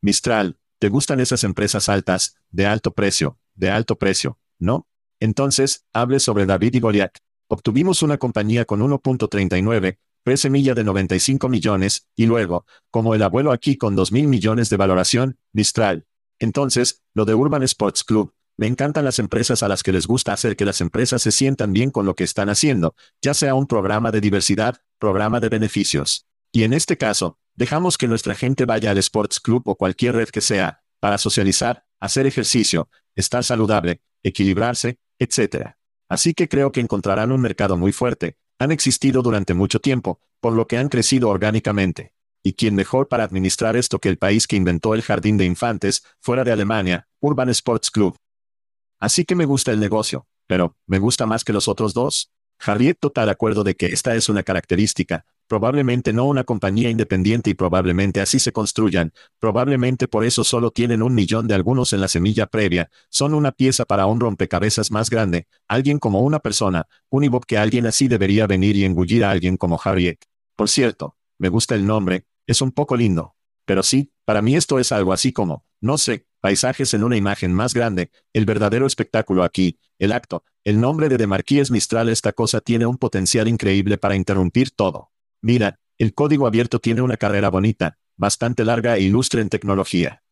Mistral, 0.00 0.56
¿te 0.78 0.88
gustan 0.88 1.20
esas 1.20 1.44
empresas 1.44 1.88
altas, 1.88 2.36
de 2.50 2.66
alto 2.66 2.92
precio, 2.92 3.38
de 3.54 3.70
alto 3.70 3.96
precio, 3.96 4.38
no? 4.58 4.88
Entonces, 5.22 5.86
hable 5.92 6.18
sobre 6.18 6.46
David 6.46 6.74
y 6.74 6.80
Goliath. 6.80 7.18
Obtuvimos 7.46 8.02
una 8.02 8.18
compañía 8.18 8.64
con 8.64 8.80
1.39, 8.80 9.98
pre-semilla 10.24 10.74
de 10.74 10.82
95 10.82 11.48
millones, 11.48 12.08
y 12.16 12.26
luego, 12.26 12.66
como 12.90 13.14
el 13.14 13.22
abuelo 13.22 13.52
aquí 13.52 13.76
con 13.76 13.94
2 13.94 14.10
mil 14.10 14.26
millones 14.26 14.68
de 14.68 14.78
valoración, 14.78 15.38
Mistral. 15.52 16.06
Entonces, 16.40 17.04
lo 17.14 17.24
de 17.24 17.36
Urban 17.36 17.62
Sports 17.62 18.02
Club, 18.02 18.34
me 18.56 18.66
encantan 18.66 19.04
las 19.04 19.20
empresas 19.20 19.62
a 19.62 19.68
las 19.68 19.84
que 19.84 19.92
les 19.92 20.08
gusta 20.08 20.32
hacer 20.32 20.56
que 20.56 20.64
las 20.64 20.80
empresas 20.80 21.22
se 21.22 21.30
sientan 21.30 21.72
bien 21.72 21.92
con 21.92 22.04
lo 22.04 22.16
que 22.16 22.24
están 22.24 22.48
haciendo, 22.48 22.96
ya 23.22 23.32
sea 23.32 23.54
un 23.54 23.68
programa 23.68 24.10
de 24.10 24.20
diversidad, 24.20 24.78
programa 24.98 25.38
de 25.38 25.50
beneficios. 25.50 26.26
Y 26.50 26.64
en 26.64 26.72
este 26.72 26.98
caso, 26.98 27.38
dejamos 27.54 27.96
que 27.96 28.08
nuestra 28.08 28.34
gente 28.34 28.64
vaya 28.64 28.90
al 28.90 28.98
Sports 28.98 29.38
Club 29.38 29.62
o 29.66 29.76
cualquier 29.76 30.16
red 30.16 30.30
que 30.30 30.40
sea, 30.40 30.82
para 30.98 31.16
socializar, 31.16 31.84
hacer 32.00 32.26
ejercicio, 32.26 32.88
estar 33.14 33.44
saludable, 33.44 34.02
equilibrarse, 34.24 34.98
etc. 35.22 35.76
Así 36.08 36.34
que 36.34 36.48
creo 36.48 36.72
que 36.72 36.80
encontrarán 36.80 37.32
un 37.32 37.40
mercado 37.40 37.76
muy 37.76 37.92
fuerte, 37.92 38.36
han 38.58 38.70
existido 38.70 39.22
durante 39.22 39.54
mucho 39.54 39.80
tiempo, 39.80 40.20
por 40.40 40.52
lo 40.52 40.66
que 40.66 40.76
han 40.76 40.88
crecido 40.88 41.28
orgánicamente. 41.28 42.12
¿Y 42.42 42.54
quién 42.54 42.74
mejor 42.74 43.08
para 43.08 43.24
administrar 43.24 43.76
esto 43.76 43.98
que 43.98 44.08
el 44.08 44.18
país 44.18 44.46
que 44.46 44.56
inventó 44.56 44.94
el 44.94 45.02
jardín 45.02 45.36
de 45.36 45.44
infantes, 45.44 46.04
fuera 46.20 46.44
de 46.44 46.52
Alemania, 46.52 47.08
Urban 47.20 47.48
Sports 47.50 47.90
Club? 47.90 48.16
Así 48.98 49.24
que 49.24 49.34
me 49.34 49.44
gusta 49.44 49.72
el 49.72 49.80
negocio, 49.80 50.26
pero, 50.46 50.76
¿me 50.86 50.98
gusta 50.98 51.26
más 51.26 51.44
que 51.44 51.52
los 51.52 51.68
otros 51.68 51.94
dos? 51.94 52.30
Harriet 52.58 52.98
total 52.98 53.28
acuerdo 53.28 53.64
de 53.64 53.74
que 53.74 53.86
esta 53.86 54.14
es 54.14 54.28
una 54.28 54.42
característica, 54.42 55.24
probablemente 55.52 56.14
no 56.14 56.24
una 56.24 56.44
compañía 56.44 56.88
independiente 56.88 57.50
y 57.50 57.54
probablemente 57.54 58.22
así 58.22 58.38
se 58.38 58.52
construyan, 58.52 59.12
probablemente 59.38 60.08
por 60.08 60.24
eso 60.24 60.44
solo 60.44 60.70
tienen 60.70 61.02
un 61.02 61.14
millón 61.14 61.46
de 61.46 61.52
algunos 61.52 61.92
en 61.92 62.00
la 62.00 62.08
semilla 62.08 62.46
previa, 62.46 62.88
son 63.10 63.34
una 63.34 63.52
pieza 63.52 63.84
para 63.84 64.06
un 64.06 64.18
rompecabezas 64.18 64.90
más 64.90 65.10
grande, 65.10 65.46
alguien 65.68 65.98
como 65.98 66.20
una 66.20 66.38
persona, 66.38 66.86
un 67.10 67.24
Ibob 67.24 67.44
que 67.44 67.58
alguien 67.58 67.84
así 67.84 68.08
debería 68.08 68.46
venir 68.46 68.76
y 68.76 68.86
engullir 68.86 69.26
a 69.26 69.30
alguien 69.30 69.58
como 69.58 69.78
Harriet. 69.84 70.20
Por 70.56 70.70
cierto, 70.70 71.18
me 71.36 71.50
gusta 71.50 71.74
el 71.74 71.86
nombre, 71.86 72.24
es 72.46 72.62
un 72.62 72.72
poco 72.72 72.96
lindo. 72.96 73.34
Pero 73.66 73.82
sí, 73.82 74.10
para 74.24 74.40
mí 74.40 74.56
esto 74.56 74.78
es 74.78 74.90
algo 74.90 75.12
así 75.12 75.34
como, 75.34 75.66
no 75.82 75.98
sé, 75.98 76.24
paisajes 76.40 76.94
en 76.94 77.04
una 77.04 77.18
imagen 77.18 77.52
más 77.52 77.74
grande, 77.74 78.10
el 78.32 78.46
verdadero 78.46 78.86
espectáculo 78.86 79.44
aquí, 79.44 79.78
el 79.98 80.12
acto, 80.12 80.44
el 80.64 80.80
nombre 80.80 81.10
de 81.10 81.18
Demarquíes 81.18 81.70
Mistral 81.70 82.08
esta 82.08 82.32
cosa 82.32 82.62
tiene 82.62 82.86
un 82.86 82.96
potencial 82.96 83.48
increíble 83.48 83.98
para 83.98 84.16
interrumpir 84.16 84.70
todo. 84.70 85.12
Mira, 85.42 85.80
el 85.98 86.14
código 86.14 86.46
abierto 86.46 86.78
tiene 86.78 87.02
una 87.02 87.16
carrera 87.16 87.50
bonita, 87.50 87.98
bastante 88.16 88.64
larga 88.64 88.96
e 88.96 89.02
ilustre 89.02 89.42
en 89.42 89.48
tecnología. 89.48 90.22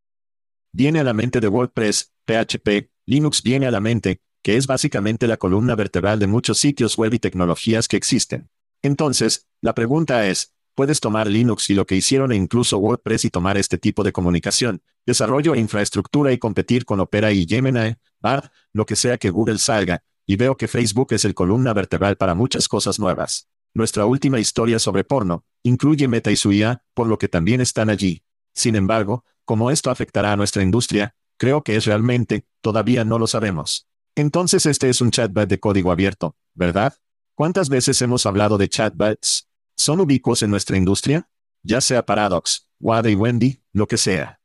Viene 0.73 1.01
a 1.01 1.05
la 1.05 1.13
mente 1.13 1.41
de 1.41 1.49
WordPress, 1.49 2.13
PHP, 2.27 2.91
Linux 3.07 3.43
viene 3.43 3.67
a 3.67 3.73
la 3.73 3.81
mente, 3.81 4.21
que 4.43 4.57
es 4.57 4.69
básicamente 4.69 5.27
la 5.27 5.37
columna 5.37 5.75
vertebral 5.75 6.21
de 6.21 6.29
muchos 6.29 6.59
sitios 6.59 6.97
web 6.97 7.13
y 7.13 7.19
tecnologías 7.19 7.89
que 7.89 7.97
existen. 7.97 8.51
Entonces, 8.83 9.49
la 9.61 9.75
pregunta 9.75 10.29
es, 10.29 10.55
puedes 10.77 11.01
tomar 11.01 11.27
Linux 11.27 11.69
y 11.71 11.75
lo 11.75 11.87
que 11.87 11.97
hicieron 11.97 12.31
e 12.31 12.37
incluso 12.37 12.79
WordPress 12.79 13.25
y 13.25 13.31
tomar 13.31 13.59
este 13.59 13.79
tipo 13.79 14.05
de 14.05 14.13
comunicación, 14.13 14.83
desarrollo 15.05 15.55
e 15.55 15.59
infraestructura 15.59 16.33
y 16.33 16.39
competir 16.39 16.85
con 16.85 17.01
Opera 17.01 17.33
y 17.33 17.47
Gemini, 17.47 17.97
Bard, 18.21 18.51
lo 18.73 18.87
que 18.87 18.95
sea 18.95 19.19
que 19.19 19.31
Google 19.31 19.59
salga, 19.59 20.05
y 20.25 20.37
veo 20.37 20.57
que 20.57 20.69
Facebook 20.69 21.09
es 21.11 21.25
el 21.25 21.35
columna 21.35 21.73
vertebral 21.73 22.17
para 22.17 22.37
muchas 22.37 22.69
cosas 22.69 23.01
nuevas. 23.01 23.49
Nuestra 23.73 24.05
última 24.05 24.41
historia 24.41 24.79
sobre 24.79 25.05
porno, 25.05 25.45
incluye 25.63 26.09
Meta 26.09 26.31
y 26.31 26.37
su 26.37 26.53
IA, 26.53 26.85
por 26.93 27.07
lo 27.07 27.19
que 27.19 27.29
también 27.29 27.61
están 27.61 27.89
allí. 27.89 28.25
Sin 28.53 28.75
embargo, 28.75 29.25
como 29.45 29.71
esto 29.71 29.91
afectará 29.91 30.33
a 30.33 30.37
nuestra 30.37 30.63
industria, 30.63 31.15
creo 31.37 31.63
que 31.63 31.77
es 31.77 31.85
realmente, 31.85 32.47
todavía 32.61 33.05
no 33.05 33.19
lo 33.19 33.27
sabemos. 33.27 33.89
Entonces 34.17 34.67
este 34.67 34.89
es 34.89 35.01
un 35.01 35.11
chatbot 35.11 35.49
de 35.49 35.61
código 35.61 35.93
abierto, 35.93 36.37
¿verdad? 36.55 36.95
¿Cuántas 37.35 37.69
veces 37.69 38.03
hemos 38.03 38.27
hablado 38.27 38.59
de 38.59 38.69
chatbots? 38.69 39.49
¿Son 39.77 40.01
ubicuos 40.01 40.43
en 40.43 40.51
nuestra 40.51 40.77
industria? 40.77 41.31
Ya 41.63 41.81
sea 41.81 42.05
Paradox, 42.05 42.69
Wade 42.81 43.13
y 43.13 43.15
Wendy, 43.15 43.63
lo 43.73 43.87
que 43.87 43.97
sea. 43.97 44.41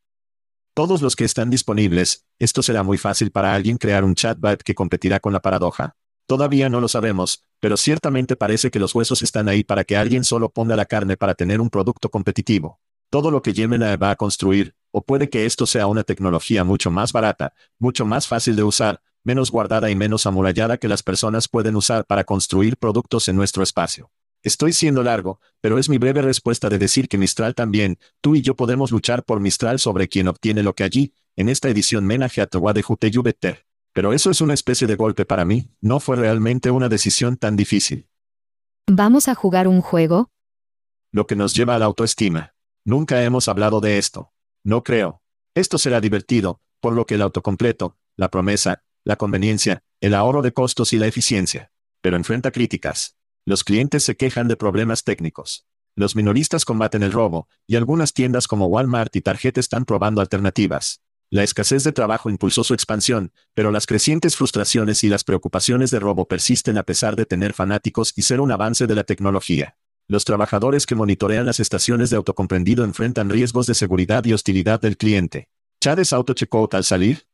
Todos 0.74 1.02
los 1.02 1.16
que 1.16 1.26
están 1.26 1.50
disponibles, 1.50 2.26
esto 2.38 2.62
será 2.62 2.84
muy 2.84 2.98
fácil 2.98 3.32
para 3.32 3.54
alguien 3.54 3.78
crear 3.78 4.04
un 4.04 4.14
chatbot 4.14 4.62
que 4.62 4.76
competirá 4.76 5.20
con 5.20 5.34
la 5.34 5.42
paradoja. 5.42 5.96
Todavía 6.28 6.70
no 6.70 6.82
lo 6.82 6.88
sabemos, 6.88 7.44
pero 7.60 7.78
ciertamente 7.78 8.36
parece 8.36 8.72
que 8.72 8.80
los 8.80 8.96
huesos 8.96 9.22
están 9.22 9.48
ahí 9.48 9.64
para 9.64 9.84
que 9.84 9.96
alguien 9.96 10.24
solo 10.24 10.50
ponga 10.50 10.76
la 10.76 10.86
carne 10.86 11.18
para 11.18 11.36
tener 11.36 11.62
un 11.62 11.70
producto 11.70 12.10
competitivo. 12.10 12.80
Todo 13.12 13.30
lo 13.30 13.44
que 13.44 13.54
Gemini 13.54 13.96
va 13.96 14.10
a 14.10 14.16
construir, 14.16 14.76
o 14.92 15.04
puede 15.04 15.30
que 15.30 15.46
esto 15.46 15.68
sea 15.68 15.86
una 15.86 16.04
tecnología 16.04 16.64
mucho 16.64 16.90
más 16.90 17.14
barata, 17.14 17.54
mucho 17.78 18.06
más 18.06 18.28
fácil 18.28 18.56
de 18.56 18.64
usar, 18.64 19.02
menos 19.24 19.52
guardada 19.52 19.92
y 19.92 19.96
menos 19.96 20.26
amurallada 20.26 20.78
que 20.78 20.88
las 20.88 21.04
personas 21.04 21.48
pueden 21.48 21.76
usar 21.76 22.06
para 22.06 22.24
construir 22.24 22.78
productos 22.78 23.28
en 23.28 23.36
nuestro 23.36 23.62
espacio. 23.62 24.12
Estoy 24.42 24.74
siendo 24.74 25.04
largo, 25.04 25.40
pero 25.62 25.78
es 25.78 25.90
mi 25.90 25.98
breve 25.98 26.22
respuesta 26.22 26.70
de 26.70 26.80
decir 26.80 27.08
que 27.08 27.18
Mistral 27.18 27.54
también, 27.54 28.00
tú 28.22 28.36
y 28.36 28.42
yo 28.42 28.56
podemos 28.56 28.92
luchar 28.92 29.24
por 29.24 29.40
Mistral 29.40 29.80
sobre 29.80 30.08
quien 30.08 30.28
obtiene 30.28 30.64
lo 30.64 30.74
que 30.74 30.84
allí, 30.84 31.14
en 31.36 31.50
esta 31.50 31.70
edición 31.70 32.06
Menage 32.06 32.42
a 32.42 32.48
Towa 32.48 32.74
de 32.74 32.82
Juteyubeter. 32.82 33.66
Pero 33.96 34.12
eso 34.12 34.30
es 34.30 34.42
una 34.42 34.54
especie 34.54 34.88
de 34.88 34.98
golpe 34.98 35.24
para 35.24 35.46
mí, 35.46 35.72
no 35.80 36.02
fue 36.02 36.18
realmente 36.18 36.70
una 36.70 36.90
decisión 36.90 37.38
tan 37.38 37.56
difícil. 37.56 38.10
¿Vamos 38.88 39.30
a 39.30 39.36
jugar 39.36 39.70
un 39.70 39.80
juego? 39.80 40.32
Lo 41.14 41.28
que 41.28 41.38
nos 41.38 41.54
lleva 41.54 41.76
a 41.76 41.80
la 41.80 41.86
autoestima. 41.86 42.56
Nunca 42.84 43.24
hemos 43.24 43.48
hablado 43.48 43.80
de 43.80 43.98
esto. 43.98 44.34
No 44.66 44.84
creo. 44.84 45.22
Esto 45.56 45.78
será 45.78 46.02
divertido, 46.02 46.60
por 46.82 46.92
lo 46.92 47.06
que 47.06 47.16
el 47.16 47.22
autocompleto, 47.22 47.98
la 48.18 48.30
promesa, 48.30 48.84
la 49.06 49.16
conveniencia, 49.16 49.82
el 50.02 50.14
ahorro 50.14 50.42
de 50.42 50.52
costos 50.52 50.92
y 50.92 50.98
la 50.98 51.08
eficiencia. 51.08 51.72
Pero 52.02 52.18
enfrenta 52.18 52.52
críticas. 52.52 53.16
Los 53.46 53.64
clientes 53.64 54.04
se 54.04 54.18
quejan 54.18 54.50
de 54.50 54.58
problemas 54.58 55.06
técnicos. 55.06 55.68
Los 55.96 56.18
minoristas 56.18 56.66
combaten 56.66 57.02
el 57.02 57.14
robo, 57.14 57.48
y 57.66 57.78
algunas 57.78 58.12
tiendas 58.12 58.50
como 58.50 58.68
Walmart 58.68 59.16
y 59.16 59.22
Target 59.22 59.58
están 59.58 59.86
probando 59.86 60.20
alternativas. 60.20 61.02
La 61.32 61.44
escasez 61.44 61.84
de 61.84 61.92
trabajo 61.92 62.30
impulsó 62.30 62.64
su 62.64 62.74
expansión, 62.74 63.32
pero 63.56 63.72
las 63.72 63.88
crecientes 63.88 64.36
frustraciones 64.36 65.04
y 65.04 65.10
las 65.10 65.24
preocupaciones 65.24 65.90
de 65.90 66.00
robo 66.00 66.28
persisten 66.28 66.78
a 66.78 66.84
pesar 66.84 67.16
de 67.16 67.26
tener 67.26 67.54
fanáticos 67.54 68.14
y 68.16 68.22
ser 68.22 68.40
un 68.40 68.52
avance 68.52 68.86
de 68.86 68.96
la 68.96 69.04
tecnología. 69.04 69.76
Los 70.08 70.24
trabajadores 70.24 70.86
que 70.86 70.94
monitorean 70.94 71.48
las 71.48 71.60
estaciones 71.60 72.12
de 72.12 72.18
autocomprendido 72.18 72.84
enfrentan 72.84 73.32
riesgos 73.32 73.66
de 73.66 73.74
seguridad 73.74 74.24
y 74.26 74.34
hostilidad 74.34 74.80
del 74.80 74.98
cliente. 74.98 75.50
¿Chad 75.82 75.98
es 75.98 76.14
auto-checkout 76.14 76.76
al 76.76 76.84
salir? 76.84 77.26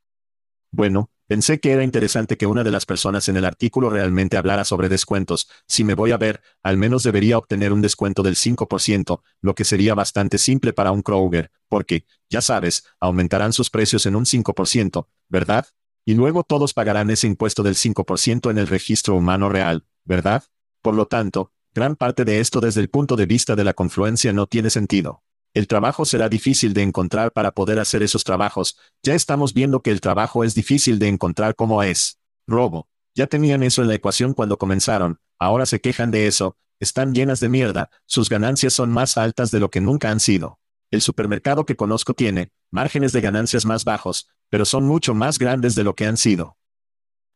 Bueno, 0.72 1.12
Pensé 1.32 1.62
que 1.62 1.72
era 1.72 1.86
interesante 1.86 2.36
que 2.36 2.46
una 2.46 2.62
de 2.62 2.72
las 2.72 2.86
personas 2.86 3.30
en 3.30 3.38
el 3.38 3.46
artículo 3.46 3.90
realmente 3.90 4.36
hablara 4.36 4.66
sobre 4.66 4.90
descuentos. 4.90 5.48
Si 5.66 5.86
me 5.86 5.94
voy 5.94 6.12
a 6.12 6.18
ver, 6.18 6.42
al 6.62 6.76
menos 6.76 7.04
debería 7.04 7.38
obtener 7.38 7.72
un 7.72 7.82
descuento 7.82 8.22
del 8.22 8.36
5%, 8.36 9.22
lo 9.40 9.56
que 9.56 9.64
sería 9.64 9.96
bastante 9.96 10.38
simple 10.38 10.74
para 10.74 10.92
un 10.92 11.02
Kroger, 11.02 11.50
porque, 11.70 12.06
ya 12.30 12.42
sabes, 12.42 12.84
aumentarán 13.00 13.54
sus 13.54 13.70
precios 13.70 14.06
en 14.08 14.18
un 14.18 14.26
5%, 14.26 15.08
¿verdad? 15.30 15.68
Y 16.04 16.16
luego 16.16 16.44
todos 16.44 16.74
pagarán 16.74 17.10
ese 17.10 17.28
impuesto 17.28 17.64
del 17.64 17.76
5% 17.76 18.52
en 18.52 18.58
el 18.58 18.68
registro 18.68 19.16
humano 19.16 19.48
real, 19.48 19.86
¿verdad? 20.04 20.44
Por 20.82 20.96
lo 20.96 21.06
tanto, 21.08 21.54
gran 21.74 21.96
parte 21.96 22.26
de 22.26 22.42
esto 22.42 22.60
desde 22.60 22.82
el 22.82 22.90
punto 22.90 23.16
de 23.16 23.26
vista 23.26 23.56
de 23.56 23.64
la 23.64 23.74
confluencia 23.74 24.34
no 24.34 24.48
tiene 24.48 24.70
sentido. 24.70 25.24
El 25.54 25.68
trabajo 25.68 26.06
será 26.06 26.30
difícil 26.30 26.74
de 26.74 26.82
encontrar 26.82 27.34
para 27.34 27.52
poder 27.52 27.80
hacer 27.80 28.04
esos 28.04 28.24
trabajos. 28.24 28.78
Ya 29.04 29.16
estamos 29.16 29.54
viendo 29.54 29.82
que 29.82 29.92
el 29.92 30.00
trabajo 30.00 30.46
es 30.46 30.56
difícil 30.56 30.98
de 30.98 31.10
encontrar 31.10 31.56
como 31.56 31.84
es. 31.84 32.20
Robo. 32.48 32.88
Ya 33.16 33.28
tenían 33.28 33.62
eso 33.62 33.82
en 33.82 33.90
la 33.90 33.96
ecuación 33.96 34.34
cuando 34.34 34.58
comenzaron. 34.58 35.20
Ahora 35.38 35.66
se 35.66 35.82
quejan 35.82 36.10
de 36.10 36.28
eso. 36.28 36.56
Están 36.80 37.14
llenas 37.14 37.42
de 37.42 37.50
mierda. 37.50 37.90
Sus 38.06 38.30
ganancias 38.30 38.72
son 38.74 38.92
más 38.92 39.18
altas 39.18 39.52
de 39.52 39.60
lo 39.60 39.70
que 39.70 39.82
nunca 39.82 40.10
han 40.10 40.22
sido. 40.22 40.58
El 40.90 41.02
supermercado 41.02 41.66
que 41.66 41.76
conozco 41.76 42.14
tiene 42.14 42.52
márgenes 42.72 43.12
de 43.12 43.20
ganancias 43.20 43.66
más 43.66 43.84
bajos, 43.84 44.30
pero 44.50 44.64
son 44.64 44.86
mucho 44.86 45.14
más 45.14 45.38
grandes 45.38 45.76
de 45.76 45.84
lo 45.84 45.96
que 45.96 46.06
han 46.06 46.16
sido. 46.16 46.58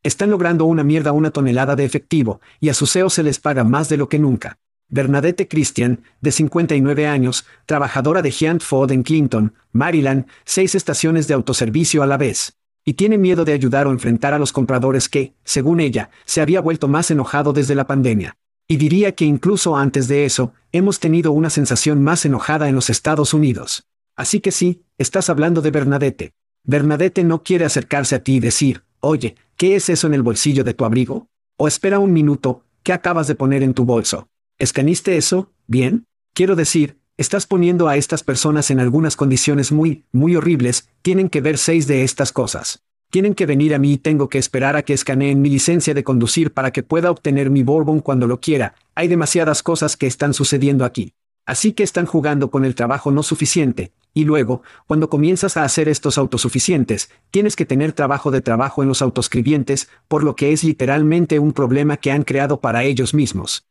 Están 0.04 0.30
logrando 0.30 0.66
una 0.66 0.84
mierda 0.84 1.12
una 1.12 1.32
tonelada 1.32 1.76
de 1.76 1.84
efectivo, 1.84 2.40
y 2.62 2.70
a 2.70 2.74
sus 2.74 2.92
CEOs 2.94 3.14
se 3.14 3.24
les 3.24 3.40
paga 3.40 3.64
más 3.64 3.90
de 3.90 3.98
lo 3.98 4.08
que 4.08 4.20
nunca. 4.20 4.60
Bernadette 4.88 5.48
Christian, 5.50 6.04
de 6.22 6.32
59 6.32 7.08
años, 7.08 7.46
trabajadora 7.66 8.22
de 8.22 8.32
Giant 8.32 8.62
Ford 8.62 8.92
en 8.92 9.04
Clinton, 9.04 9.54
Maryland, 9.72 10.28
seis 10.46 10.76
estaciones 10.76 11.28
de 11.28 11.34
autoservicio 11.34 12.04
a 12.04 12.08
la 12.08 12.18
vez. 12.18 12.58
Y 12.84 12.94
tiene 12.94 13.18
miedo 13.18 13.46
de 13.46 13.54
ayudar 13.54 13.88
o 13.88 13.92
enfrentar 13.92 14.36
a 14.36 14.40
los 14.40 14.52
compradores 14.52 15.10
que, 15.10 15.34
según 15.44 15.80
ella, 15.80 16.12
se 16.26 16.42
había 16.42 16.62
vuelto 16.62 16.88
más 16.88 17.10
enojado 17.10 17.52
desde 17.52 17.74
la 17.74 17.88
pandemia. 17.88 18.38
Y 18.68 18.78
diría 18.78 19.14
que 19.14 19.26
incluso 19.26 19.76
antes 19.76 20.08
de 20.08 20.26
eso, 20.26 20.54
hemos 20.72 21.00
tenido 21.00 21.32
una 21.32 21.50
sensación 21.50 22.04
más 22.04 22.26
enojada 22.26 22.70
en 22.70 22.76
los 22.76 22.92
Estados 22.92 23.34
Unidos. 23.34 23.88
Así 24.16 24.40
que 24.40 24.52
sí, 24.52 24.84
estás 25.00 25.30
hablando 25.30 25.62
de 25.62 25.72
Bernadette. 25.72 26.34
Bernadette 26.64 27.24
no 27.24 27.44
quiere 27.44 27.66
acercarse 27.66 28.16
a 28.16 28.24
ti 28.24 28.36
y 28.36 28.40
decir, 28.40 28.84
oye, 29.00 29.36
¿qué 29.58 29.76
es 29.76 29.90
eso 29.90 30.06
en 30.08 30.14
el 30.14 30.22
bolsillo 30.22 30.64
de 30.64 30.74
tu 30.74 30.86
abrigo? 30.86 31.28
O 31.58 31.68
espera 31.68 32.00
un 32.00 32.14
minuto, 32.14 32.64
¿qué 32.84 32.94
acabas 32.94 33.28
de 33.28 33.36
poner 33.36 33.64
en 33.64 33.74
tu 33.74 33.86
bolso? 33.86 34.28
¿Escaniste 34.58 35.18
eso? 35.18 35.52
¿Bien? 35.68 36.06
Quiero 36.34 36.56
decir, 36.56 36.98
estás 37.18 37.46
poniendo 37.46 37.90
a 37.90 37.98
estas 37.98 38.24
personas 38.24 38.72
en 38.72 38.80
algunas 38.80 39.18
condiciones 39.18 39.74
muy, 39.74 40.06
muy 40.14 40.38
horribles, 40.38 40.88
tienen 41.02 41.28
que 41.28 41.42
ver 41.42 41.58
seis 41.58 41.88
de 41.88 42.04
estas 42.04 42.32
cosas. 42.32 42.82
Tienen 43.12 43.36
que 43.36 43.46
venir 43.46 43.76
a 43.76 43.80
mí 43.80 43.94
y 43.94 43.98
tengo 43.98 44.30
que 44.30 44.38
esperar 44.38 44.78
a 44.78 44.84
que 44.84 44.94
escaneen 44.94 45.42
mi 45.42 45.50
licencia 45.50 45.94
de 45.94 46.06
conducir 46.06 46.54
para 46.54 46.72
que 46.72 46.84
pueda 46.84 47.12
obtener 47.12 47.50
mi 47.50 47.64
Bourbon 47.64 48.00
cuando 48.00 48.28
lo 48.28 48.40
quiera. 48.40 48.76
Hay 48.96 49.10
demasiadas 49.10 49.62
cosas 49.62 49.98
que 49.98 50.08
están 50.08 50.34
sucediendo 50.34 50.86
aquí. 50.86 51.12
Así 51.46 51.74
que 51.74 51.84
están 51.84 52.06
jugando 52.06 52.50
con 52.50 52.64
el 52.64 52.76
trabajo 52.76 53.12
no 53.12 53.24
suficiente, 53.24 53.92
y 54.14 54.24
luego, 54.24 54.64
cuando 54.88 55.10
comienzas 55.10 55.58
a 55.58 55.64
hacer 55.64 55.90
estos 55.90 56.18
autosuficientes, 56.18 57.10
tienes 57.30 57.58
que 57.58 57.66
tener 57.66 57.92
trabajo 57.92 58.32
de 58.32 58.40
trabajo 58.40 58.82
en 58.82 58.88
los 58.88 59.02
autoscribientes, 59.02 59.90
por 60.08 60.24
lo 60.24 60.38
que 60.38 60.54
es 60.54 60.64
literalmente 60.64 61.40
un 61.40 61.52
problema 61.52 61.98
que 61.98 62.14
han 62.14 62.24
creado 62.24 62.62
para 62.62 62.86
ellos 62.86 63.14
mismos. 63.14 63.66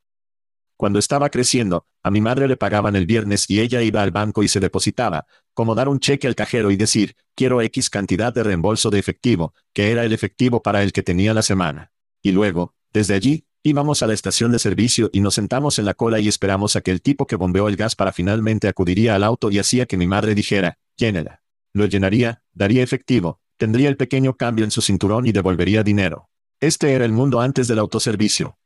Cuando 0.77 0.99
estaba 0.99 1.31
creciendo, 1.31 1.87
a 2.03 2.11
mi 2.11 2.21
madre 2.21 2.49
le 2.49 2.57
pagaban 2.57 2.97
el 2.97 3.07
viernes 3.07 3.49
y 3.49 3.61
ella 3.61 3.81
iba 3.83 4.03
al 4.03 4.11
banco 4.11 4.43
y 4.43 4.49
se 4.49 4.59
depositaba, 4.59 5.27
como 5.53 5.77
dar 5.77 5.89
un 5.89 6.01
cheque 6.01 6.27
al 6.27 6.35
cajero 6.35 6.73
y 6.73 6.77
decir, 6.77 7.15
quiero 7.37 7.63
X 7.63 7.91
cantidad 7.91 8.35
de 8.35 8.43
reembolso 8.43 8.91
de 8.91 8.99
efectivo, 8.99 9.55
que 9.73 9.93
era 9.93 10.05
el 10.05 10.13
efectivo 10.13 10.63
para 10.63 10.83
el 10.83 10.93
que 10.93 11.05
tenía 11.05 11.33
la 11.33 11.43
semana. 11.43 11.93
Y 12.23 12.33
luego, 12.33 12.75
desde 12.93 13.15
allí, 13.15 13.47
íbamos 13.63 14.03
a 14.03 14.09
la 14.09 14.15
estación 14.15 14.51
de 14.51 14.59
servicio 14.59 15.11
y 15.13 15.21
nos 15.21 15.35
sentamos 15.35 15.79
en 15.79 15.85
la 15.85 15.95
cola 15.95 16.19
y 16.19 16.27
esperamos 16.27 16.75
a 16.75 16.81
que 16.81 16.91
el 16.91 17.03
tipo 17.03 17.27
que 17.27 17.37
bombeó 17.37 17.69
el 17.69 17.77
gas 17.77 17.95
para 17.95 18.13
finalmente 18.13 18.67
acudiría 18.67 19.15
al 19.15 19.23
auto 19.23 19.53
y 19.53 19.61
hacía 19.61 19.87
que 19.87 19.97
mi 19.97 20.09
madre 20.09 20.35
dijera, 20.35 20.79
llénela. 20.97 21.43
Lo 21.73 21.87
llenaría, 21.87 22.43
daría 22.53 22.83
efectivo, 22.83 23.41
tendría 23.57 23.89
el 23.89 23.97
pequeño 23.97 24.37
cambio 24.37 24.65
en 24.65 24.73
su 24.73 24.83
cinturón 24.83 25.27
y 25.27 25.33
devolvería 25.33 25.85
dinero. 25.85 26.29
Este 26.61 26.93
era 26.95 27.05
el 27.05 27.13
mundo 27.13 27.41
antes 27.41 27.69
del 27.69 27.79
autoservicio 27.79 28.59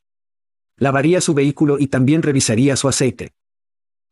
lavaría 0.78 1.20
su 1.20 1.34
vehículo 1.34 1.78
y 1.78 1.88
también 1.88 2.22
revisaría 2.22 2.76
su 2.76 2.88
aceite. 2.88 3.34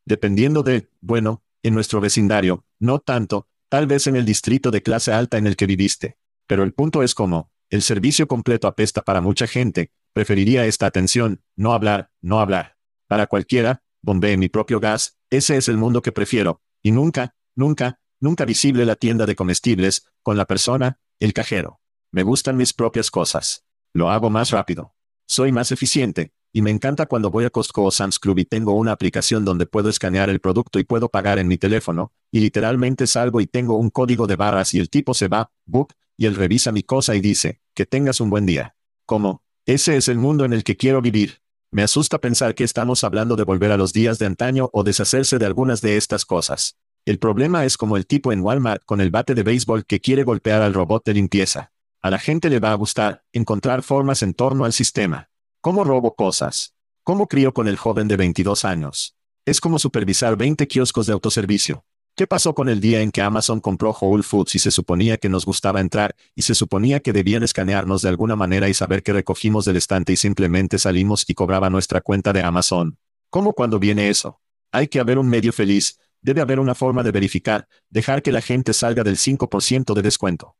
Dependiendo 0.05 0.63
de, 0.63 0.89
bueno, 1.01 1.43
en 1.63 1.75
nuestro 1.75 2.01
vecindario, 2.01 2.65
no 2.79 2.99
tanto, 3.01 3.49
tal 3.69 3.87
vez 3.87 4.07
en 4.07 4.17
el 4.17 4.25
distrito 4.25 4.71
de 4.71 4.83
clase 4.83 5.13
alta 5.13 5.39
en 5.39 5.47
el 5.47 5.57
que 5.57 5.67
viviste. 5.67 6.19
Pero 6.47 6.63
el 6.63 6.73
punto 6.73 7.03
es 7.03 7.15
como, 7.15 7.51
el 7.71 7.83
servicio 7.83 8.29
completo 8.29 8.69
apesta 8.69 9.03
para 9.03 9.21
mucha 9.21 9.47
gente, 9.47 9.91
preferiría 10.13 10.67
esta 10.67 10.87
atención, 10.87 11.43
no 11.57 11.73
hablar, 11.73 12.11
no 12.21 12.41
hablar. 12.41 12.77
Para 13.09 13.27
cualquiera, 13.27 13.83
bombee 14.03 14.37
mi 14.37 14.49
propio 14.49 14.79
gas, 14.79 15.19
ese 15.31 15.57
es 15.57 15.69
el 15.69 15.77
mundo 15.77 16.03
que 16.03 16.13
prefiero, 16.13 16.63
y 16.83 16.93
nunca, 16.93 17.35
nunca, 17.57 18.01
nunca 18.21 18.45
visible 18.45 18.87
la 18.87 18.95
tienda 18.95 19.27
de 19.27 19.35
comestibles, 19.35 20.07
con 20.23 20.37
la 20.37 20.45
persona, 20.45 21.01
el 21.19 21.33
cajero. 21.33 21.81
Me 22.13 22.23
gustan 22.23 22.57
mis 22.57 22.73
propias 22.73 23.11
cosas. 23.11 23.65
Lo 23.93 24.11
hago 24.11 24.31
más 24.31 24.51
rápido. 24.51 24.95
Soy 25.27 25.51
más 25.51 25.73
eficiente, 25.73 26.33
y 26.53 26.63
me 26.63 26.71
encanta 26.71 27.07
cuando 27.07 27.31
voy 27.31 27.45
a 27.45 27.51
Costco 27.51 27.85
o 27.85 27.91
Sam's 27.91 28.19
Club 28.19 28.39
y 28.39 28.45
tengo 28.45 28.75
una 28.75 28.93
aplicación 28.93 29.45
donde 29.45 29.67
puedo 29.67 29.89
escanear 29.89 30.31
el 30.31 30.41
producto 30.41 30.79
y 30.79 30.85
puedo 30.85 31.09
pagar 31.09 31.39
en 31.39 31.49
mi 31.49 31.59
teléfono, 31.59 32.13
y 32.31 32.41
literalmente 32.41 33.07
salgo 33.07 33.41
y 33.41 33.47
tengo 33.47 33.77
un 33.77 33.91
código 33.91 34.27
de 34.27 34.37
barras 34.37 34.75
y 34.75 34.79
el 34.79 34.89
tipo 34.89 35.15
se 35.15 35.29
va, 35.29 35.51
book, 35.65 35.93
y 36.17 36.27
él 36.27 36.35
revisa 36.35 36.73
mi 36.73 36.83
cosa 36.83 37.15
y 37.15 37.21
dice, 37.21 37.61
que 37.75 37.87
tengas 37.87 38.21
un 38.21 38.31
buen 38.31 38.47
día. 38.47 38.75
Como, 39.05 39.43
ese 39.67 39.97
es 39.97 40.09
el 40.09 40.19
mundo 40.19 40.45
en 40.45 40.53
el 40.53 40.65
que 40.65 40.77
quiero 40.77 41.03
vivir. 41.03 41.41
Me 41.71 41.83
asusta 41.83 42.19
pensar 42.19 42.55
que 42.55 42.65
estamos 42.65 43.05
hablando 43.05 43.37
de 43.37 43.45
volver 43.45 43.73
a 43.73 43.77
los 43.77 43.93
días 43.93 44.19
de 44.19 44.27
antaño 44.27 44.71
o 44.73 44.83
deshacerse 44.83 45.39
de 45.39 45.47
algunas 45.47 45.81
de 45.83 45.97
estas 45.97 46.25
cosas. 46.25 46.77
El 47.05 47.19
problema 47.19 47.65
es 47.65 47.77
como 47.77 47.97
el 47.97 48.07
tipo 48.07 48.33
en 48.33 48.41
Walmart 48.41 48.83
con 48.85 49.01
el 49.01 49.11
bate 49.11 49.35
de 49.35 49.43
béisbol 49.43 49.85
que 49.85 50.01
quiere 50.01 50.25
golpear 50.25 50.63
al 50.63 50.75
robot 50.75 51.05
de 51.05 51.15
limpieza. 51.15 51.73
A 52.03 52.11
la 52.11 52.19
gente 52.19 52.51
le 52.51 52.61
va 52.61 52.73
a 52.73 52.77
gustar 52.77 53.25
encontrar 53.33 53.83
formas 53.83 54.23
en 54.23 54.35
torno 54.35 54.65
al 54.65 54.73
sistema. 54.73 55.29
¿Cómo 55.67 55.83
robo 55.83 56.15
cosas? 56.15 56.77
¿Cómo 57.03 57.27
crío 57.27 57.53
con 57.53 57.67
el 57.67 57.77
joven 57.77 58.07
de 58.07 58.17
22 58.17 58.65
años? 58.65 59.17
Es 59.45 59.61
como 59.61 59.81
supervisar 59.81 60.37
20 60.37 60.69
kioscos 60.69 61.09
de 61.09 61.13
autoservicio. 61.13 61.85
¿Qué 62.15 62.29
pasó 62.29 62.55
con 62.55 62.69
el 62.69 62.79
día 62.79 63.01
en 63.01 63.11
que 63.11 63.21
Amazon 63.21 63.59
compró 63.59 63.91
Whole 63.91 64.23
Foods 64.23 64.55
y 64.55 64.61
se 64.61 64.71
suponía 64.71 65.17
que 65.17 65.29
nos 65.29 65.45
gustaba 65.45 65.81
entrar, 65.81 66.15
y 66.37 66.43
se 66.43 66.55
suponía 66.55 67.01
que 67.01 67.13
debían 67.13 67.43
escanearnos 67.43 68.03
de 68.03 68.09
alguna 68.11 68.37
manera 68.37 68.69
y 68.69 68.75
saber 68.75 69.03
que 69.03 69.13
recogimos 69.13 69.65
del 69.65 69.77
estante 69.77 70.13
y 70.13 70.17
simplemente 70.17 70.79
salimos 70.79 71.25
y 71.27 71.35
cobraba 71.35 71.69
nuestra 71.69 72.01
cuenta 72.01 72.33
de 72.33 72.43
Amazon? 72.43 72.97
¿Cómo 73.29 73.53
cuando 73.53 73.81
viene 73.81 74.09
eso? 74.09 74.41
Hay 74.71 74.87
que 74.87 75.01
haber 75.01 75.19
un 75.19 75.29
medio 75.29 75.53
feliz, 75.53 75.99
debe 76.21 76.43
haber 76.43 76.61
una 76.61 76.77
forma 76.77 77.03
de 77.03 77.11
verificar, 77.11 77.67
dejar 77.91 78.23
que 78.23 78.31
la 78.31 78.41
gente 78.41 78.73
salga 78.73 79.03
del 79.03 79.17
5% 79.17 79.95
de 79.95 80.03
descuento. 80.03 80.55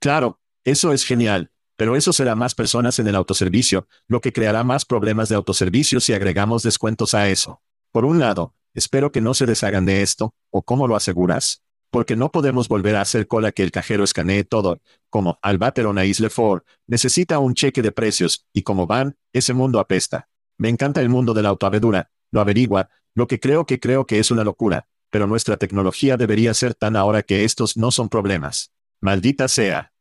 Claro, 0.00 0.40
eso 0.64 0.92
es 0.92 1.04
genial, 1.04 1.52
pero 1.76 1.96
eso 1.96 2.12
será 2.12 2.34
más 2.34 2.54
personas 2.54 2.98
en 2.98 3.06
el 3.06 3.16
autoservicio, 3.16 3.86
lo 4.08 4.20
que 4.20 4.32
creará 4.32 4.64
más 4.64 4.84
problemas 4.84 5.28
de 5.28 5.36
autoservicio 5.36 6.00
si 6.00 6.12
agregamos 6.12 6.62
descuentos 6.62 7.14
a 7.14 7.28
eso. 7.28 7.62
Por 7.92 8.04
un 8.04 8.18
lado, 8.18 8.54
espero 8.74 9.12
que 9.12 9.20
no 9.20 9.34
se 9.34 9.46
deshagan 9.46 9.84
de 9.84 10.02
esto, 10.02 10.34
o 10.50 10.62
cómo 10.62 10.88
lo 10.88 10.96
aseguras. 10.96 11.62
Porque 11.90 12.16
no 12.16 12.32
podemos 12.32 12.68
volver 12.68 12.96
a 12.96 13.00
hacer 13.00 13.28
cola 13.28 13.52
que 13.52 13.62
el 13.62 13.70
cajero 13.70 14.04
escanee 14.04 14.44
todo, 14.44 14.80
como 15.08 15.38
Albateron 15.40 15.98
a 15.98 16.04
Isle 16.04 16.30
Ford, 16.30 16.62
necesita 16.86 17.38
un 17.38 17.54
cheque 17.54 17.80
de 17.80 17.92
precios, 17.92 18.46
y 18.52 18.62
como 18.62 18.86
van, 18.86 19.16
ese 19.32 19.54
mundo 19.54 19.78
apesta. 19.78 20.28
Me 20.58 20.68
encanta 20.68 21.00
el 21.00 21.08
mundo 21.08 21.32
de 21.32 21.42
la 21.42 21.50
autoavedura, 21.50 22.10
lo 22.30 22.40
averigua, 22.40 22.88
lo 23.14 23.26
que 23.26 23.40
creo 23.40 23.66
que 23.66 23.80
creo 23.80 24.06
que 24.06 24.18
es 24.18 24.30
una 24.30 24.44
locura, 24.44 24.88
Pero 25.08 25.28
nuestra 25.28 25.56
tecnología 25.56 26.16
debería 26.16 26.52
ser 26.52 26.74
tan 26.74 26.96
ahora 26.96 27.22
que 27.22 27.44
estos 27.44 27.76
no 27.76 27.92
son 27.92 28.08
problemas. 28.08 28.72
Maldita 29.00 29.46
sea. 29.46 29.92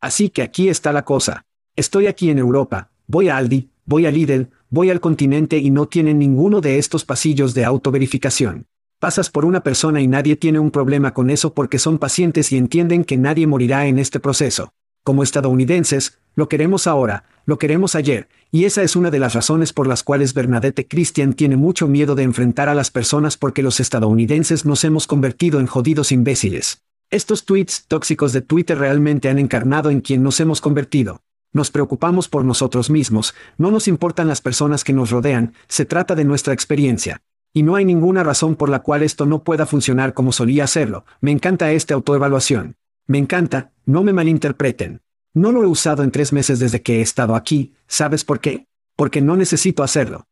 Así 0.00 0.28
que 0.28 0.42
aquí 0.42 0.68
está 0.68 0.92
la 0.92 1.04
cosa. 1.04 1.46
Estoy 1.74 2.06
aquí 2.06 2.30
en 2.30 2.38
Europa, 2.38 2.90
voy 3.06 3.28
a 3.28 3.36
Aldi, 3.36 3.70
voy 3.84 4.06
a 4.06 4.10
Lidl, 4.10 4.50
voy 4.68 4.90
al 4.90 5.00
continente 5.00 5.58
y 5.58 5.70
no 5.70 5.86
tienen 5.86 6.18
ninguno 6.18 6.60
de 6.60 6.78
estos 6.78 7.04
pasillos 7.04 7.54
de 7.54 7.64
autoverificación. 7.64 8.66
Pasas 8.98 9.30
por 9.30 9.44
una 9.44 9.62
persona 9.62 10.00
y 10.00 10.06
nadie 10.06 10.36
tiene 10.36 10.58
un 10.58 10.70
problema 10.70 11.12
con 11.12 11.28
eso 11.30 11.52
porque 11.54 11.78
son 11.78 11.98
pacientes 11.98 12.50
y 12.52 12.56
entienden 12.56 13.04
que 13.04 13.16
nadie 13.16 13.46
morirá 13.46 13.86
en 13.86 13.98
este 13.98 14.20
proceso. 14.20 14.70
Como 15.04 15.22
estadounidenses, 15.22 16.18
lo 16.34 16.48
queremos 16.48 16.86
ahora, 16.86 17.24
lo 17.44 17.58
queremos 17.58 17.94
ayer, 17.94 18.28
y 18.50 18.64
esa 18.64 18.82
es 18.82 18.96
una 18.96 19.10
de 19.10 19.18
las 19.18 19.34
razones 19.34 19.72
por 19.72 19.86
las 19.86 20.02
cuales 20.02 20.34
Bernadette 20.34 20.86
Christian 20.88 21.34
tiene 21.34 21.56
mucho 21.56 21.86
miedo 21.88 22.14
de 22.14 22.24
enfrentar 22.24 22.68
a 22.68 22.74
las 22.74 22.90
personas 22.90 23.36
porque 23.36 23.62
los 23.62 23.80
estadounidenses 23.80 24.64
nos 24.64 24.82
hemos 24.84 25.06
convertido 25.06 25.60
en 25.60 25.66
jodidos 25.66 26.10
imbéciles. 26.10 26.82
Estos 27.10 27.44
tweets 27.44 27.86
tóxicos 27.86 28.32
de 28.32 28.40
Twitter 28.40 28.76
realmente 28.76 29.28
han 29.28 29.38
encarnado 29.38 29.90
en 29.90 30.00
quien 30.00 30.24
nos 30.24 30.40
hemos 30.40 30.60
convertido. 30.60 31.22
Nos 31.52 31.70
preocupamos 31.70 32.28
por 32.28 32.44
nosotros 32.44 32.90
mismos, 32.90 33.32
no 33.58 33.70
nos 33.70 33.86
importan 33.86 34.26
las 34.26 34.40
personas 34.40 34.82
que 34.82 34.92
nos 34.92 35.10
rodean, 35.10 35.54
se 35.68 35.84
trata 35.84 36.16
de 36.16 36.24
nuestra 36.24 36.52
experiencia. 36.52 37.22
Y 37.52 37.62
no 37.62 37.76
hay 37.76 37.84
ninguna 37.84 38.24
razón 38.24 38.56
por 38.56 38.68
la 38.68 38.80
cual 38.80 39.04
esto 39.04 39.24
no 39.24 39.44
pueda 39.44 39.66
funcionar 39.66 40.14
como 40.14 40.32
solía 40.32 40.64
hacerlo. 40.64 41.04
Me 41.20 41.30
encanta 41.30 41.70
esta 41.70 41.94
autoevaluación. 41.94 42.74
Me 43.06 43.18
encanta, 43.18 43.70
no 43.84 44.02
me 44.02 44.12
malinterpreten. 44.12 45.00
No 45.32 45.52
lo 45.52 45.62
he 45.62 45.66
usado 45.66 46.02
en 46.02 46.10
tres 46.10 46.32
meses 46.32 46.58
desde 46.58 46.82
que 46.82 46.98
he 46.98 47.02
estado 47.02 47.36
aquí, 47.36 47.74
¿sabes 47.86 48.24
por 48.24 48.40
qué? 48.40 48.66
Porque 48.96 49.20
no 49.20 49.36
necesito 49.36 49.84
hacerlo. 49.84 50.26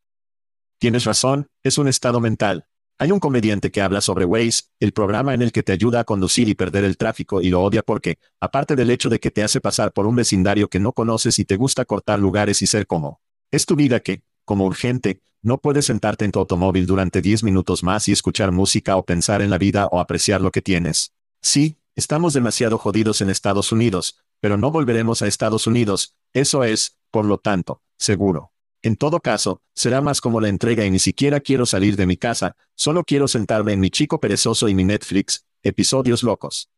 Tienes 0.79 1.05
razón, 1.05 1.47
es 1.63 1.79
un 1.79 1.87
estado 1.87 2.21
mental. 2.21 2.67
Hay 2.97 3.11
un 3.11 3.19
comediante 3.19 3.73
que 3.73 3.83
habla 3.83 4.01
sobre 4.01 4.25
Waze, 4.25 4.63
el 4.79 4.93
programa 4.93 5.35
en 5.35 5.43
el 5.43 5.51
que 5.51 5.65
te 5.65 5.73
ayuda 5.73 6.01
a 6.01 6.05
conducir 6.05 6.49
y 6.49 6.55
perder 6.55 6.85
el 6.85 6.97
tráfico 6.97 7.43
y 7.43 7.51
lo 7.51 7.61
odia 7.61 7.83
porque, 7.83 8.19
aparte 8.39 8.77
del 8.77 8.91
hecho 8.91 9.09
de 9.09 9.19
que 9.19 9.33
te 9.33 9.43
hace 9.43 9.61
pasar 9.61 9.93
por 9.93 10.07
un 10.07 10.15
vecindario 10.15 10.69
que 10.69 10.79
no 10.79 10.93
conoces 10.93 11.41
y 11.41 11.45
te 11.45 11.57
gusta 11.57 11.85
cortar 11.85 12.21
lugares 12.21 12.63
y 12.63 12.69
ser 12.69 12.87
como, 12.87 13.21
es 13.51 13.67
tu 13.67 13.75
vida 13.75 13.99
que, 13.99 14.23
como 14.45 14.65
urgente, 14.65 15.23
no 15.43 15.59
puedes 15.59 15.87
sentarte 15.87 16.25
en 16.25 16.31
tu 16.31 16.39
automóvil 16.39 16.87
durante 16.87 17.21
10 17.21 17.43
minutos 17.43 17.83
más 17.83 18.09
y 18.09 18.13
escuchar 18.13 18.53
música 18.53 18.97
o 18.97 19.05
pensar 19.05 19.43
en 19.43 19.51
la 19.51 19.59
vida 19.59 19.87
o 19.89 19.99
apreciar 19.99 20.41
lo 20.41 20.53
que 20.53 20.63
tienes. 20.63 21.13
Sí, 21.43 21.79
estamos 21.97 22.33
demasiado 22.33 22.79
jodidos 22.79 23.21
en 23.21 23.29
Estados 23.29 23.73
Unidos, 23.73 24.25
pero 24.41 24.57
no 24.57 24.71
volveremos 24.71 25.21
a 25.21 25.27
Estados 25.27 25.67
Unidos, 25.67 26.17
eso 26.33 26.63
es, 26.63 26.97
por 27.11 27.25
lo 27.25 27.39
tanto, 27.39 27.83
seguro. 27.99 28.54
En 28.85 28.97
todo 28.97 29.21
caso, 29.21 29.63
será 29.75 30.03
más 30.03 30.21
como 30.21 30.43
la 30.43 30.51
entrega 30.51 30.85
y 30.85 30.91
ni 30.91 30.99
siquiera 30.99 31.41
quiero 31.41 31.65
salir 31.65 31.97
de 31.97 32.05
mi 32.05 32.19
casa, 32.19 32.55
solo 32.75 33.03
quiero 33.03 33.29
sentarme 33.29 33.73
en 33.73 33.81
mi 33.81 33.89
chico 33.89 34.21
perezoso 34.21 34.69
y 34.69 34.75
mi 34.75 34.85
Netflix, 34.85 35.47
episodios 35.63 36.23
locos. 36.23 36.69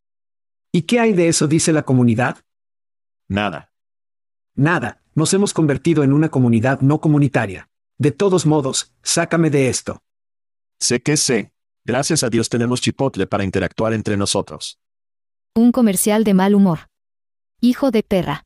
¿Y 0.71 0.83
qué 0.83 1.01
hay 1.01 1.11
de 1.11 1.27
eso 1.27 1.47
dice 1.47 1.73
la 1.73 1.83
comunidad? 1.83 2.37
Nada. 3.27 3.73
Nada, 4.55 5.03
nos 5.15 5.33
hemos 5.33 5.53
convertido 5.53 6.01
en 6.01 6.13
una 6.13 6.29
comunidad 6.29 6.79
no 6.79 7.01
comunitaria. 7.01 7.67
De 7.97 8.13
todos 8.13 8.45
modos, 8.45 8.93
sácame 9.03 9.49
de 9.49 9.67
esto. 9.67 10.01
Sé 10.79 11.01
que 11.01 11.17
sé. 11.17 11.51
Gracias 11.83 12.23
a 12.23 12.29
Dios 12.29 12.47
tenemos 12.47 12.79
Chipotle 12.79 13.27
para 13.27 13.43
interactuar 13.43 13.91
entre 13.91 14.15
nosotros. 14.15 14.79
Un 15.53 15.73
comercial 15.73 16.23
de 16.23 16.33
mal 16.33 16.55
humor. 16.55 16.87
Hijo 17.59 17.91
de 17.91 18.03
perra. 18.03 18.45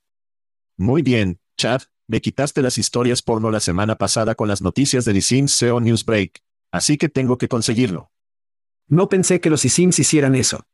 Muy 0.78 1.04
bien, 1.04 1.40
Chad, 1.58 1.84
me 2.12 2.20
quitaste 2.20 2.62
las 2.62 2.78
historias 2.78 3.22
porno 3.22 3.52
la 3.52 3.62
semana 3.62 3.96
pasada 3.96 4.36
con 4.36 4.50
las 4.50 4.62
noticias 4.62 5.06
del 5.06 5.22
Sims 5.22 5.54
SEO 5.54 5.80
Newsbreak, 5.80 6.44
así 6.70 6.98
que 6.98 7.08
tengo 7.08 7.38
que 7.38 7.48
conseguirlo. 7.48 8.12
No 8.90 9.08
pensé 9.08 9.40
que 9.40 9.50
los 9.50 9.62
Sims 9.62 9.98
hicieran 9.98 10.36
eso. 10.36 10.68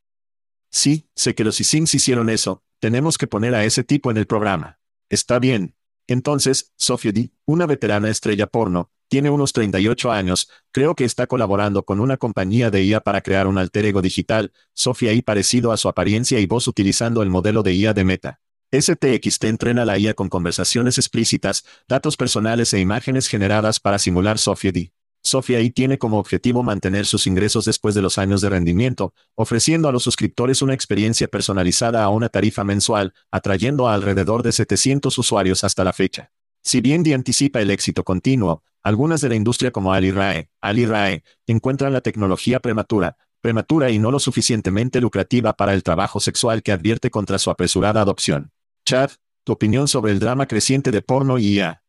Sí, 0.72 1.08
sé 1.16 1.36
que 1.36 1.44
los 1.44 1.58
Sims 1.58 1.94
hicieron 1.94 2.32
eso, 2.32 2.64
tenemos 2.80 3.20
que 3.20 3.28
poner 3.28 3.54
a 3.54 3.66
ese 3.66 3.84
tipo 3.84 4.10
en 4.10 4.18
el 4.18 4.26
programa. 4.26 4.80
Está 5.10 5.38
bien, 5.38 5.76
entonces, 6.08 6.74
Sophie 6.76 7.12
D., 7.12 7.30
una 7.46 7.68
veterana 7.68 8.10
estrella 8.10 8.48
porno, 8.48 8.90
tiene 9.08 9.30
unos 9.30 9.54
38 9.54 10.12
años, 10.12 10.50
creo 10.72 10.96
que 10.96 11.06
está 11.06 11.28
colaborando 11.28 11.84
con 11.84 12.00
una 12.00 12.18
compañía 12.18 12.72
de 12.72 12.84
IA 12.84 13.02
para 13.02 13.22
crear 13.22 13.46
un 13.46 13.60
alter 13.60 13.86
ego 13.86 14.02
digital, 14.02 14.54
Sophia 14.74 15.14
I 15.14 15.22
parecido 15.22 15.72
a 15.72 15.78
su 15.78 15.88
apariencia 15.88 16.40
y 16.40 16.48
voz 16.48 16.68
utilizando 16.68 17.22
el 17.22 17.30
modelo 17.30 17.62
de 17.62 17.76
IA 17.76 17.94
de 17.94 18.04
Meta. 18.06 18.40
STXT 18.72 19.46
entrena 19.46 19.86
la 19.86 19.98
IA 19.98 20.14
con 20.14 20.28
conversaciones 20.28 20.98
explícitas, 20.98 21.64
datos 21.88 22.18
personales 22.18 22.74
e 22.74 22.82
imágenes 22.82 23.30
generadas 23.30 23.80
para 23.80 23.98
simular 23.98 24.40
Sophie 24.40 24.74
D. 24.74 24.92
Sofía 25.24 25.62
I 25.62 25.72
tiene 25.72 25.98
como 25.98 26.20
objetivo 26.20 26.64
mantener 26.64 27.06
sus 27.06 27.28
ingresos 27.28 27.64
después 27.64 27.96
de 27.96 28.02
los 28.02 28.18
años 28.18 28.42
de 28.42 28.50
rendimiento, 28.50 29.14
ofreciendo 29.36 29.88
a 29.88 29.94
los 29.94 30.04
suscriptores 30.04 30.62
una 30.62 30.74
experiencia 30.74 31.30
personalizada 31.30 32.04
a 32.04 32.10
una 32.10 32.28
tarifa 32.28 32.66
mensual, 32.66 33.14
atrayendo 33.32 33.88
a 33.88 33.94
alrededor 33.94 34.44
de 34.44 34.52
700 34.52 35.18
usuarios 35.18 35.64
hasta 35.64 35.86
la 35.86 35.94
fecha. 35.94 36.32
Si 36.62 36.82
bien 36.82 37.04
D 37.04 37.14
anticipa 37.14 37.62
el 37.62 37.72
éxito 37.72 38.04
continuo, 38.04 38.64
algunas 38.84 39.22
de 39.22 39.30
la 39.30 39.36
industria 39.36 39.72
como 39.72 39.94
Ali 39.94 40.12
Rae, 40.12 40.50
Ali 40.60 40.86
Rae, 40.86 41.24
encuentran 41.46 41.94
la 41.94 42.02
tecnología 42.02 42.60
prematura, 42.60 43.16
prematura 43.40 43.92
y 43.92 44.00
no 44.00 44.12
lo 44.12 44.20
suficientemente 44.20 45.00
lucrativa 45.00 45.54
para 45.54 45.74
el 45.74 45.84
trabajo 45.84 46.20
sexual 46.20 46.64
que 46.64 46.74
advierte 46.74 47.10
contra 47.10 47.38
su 47.38 47.50
apresurada 47.50 48.02
adopción. 48.02 48.52
Chad, 48.88 49.12
tu 49.44 49.52
opinión 49.52 49.90
sobre 49.90 50.14
el 50.14 50.20
drama 50.20 50.46
creciente 50.46 50.92
de 50.92 51.02
porno 51.02 51.38
y 51.38 51.56
IA. 51.56 51.84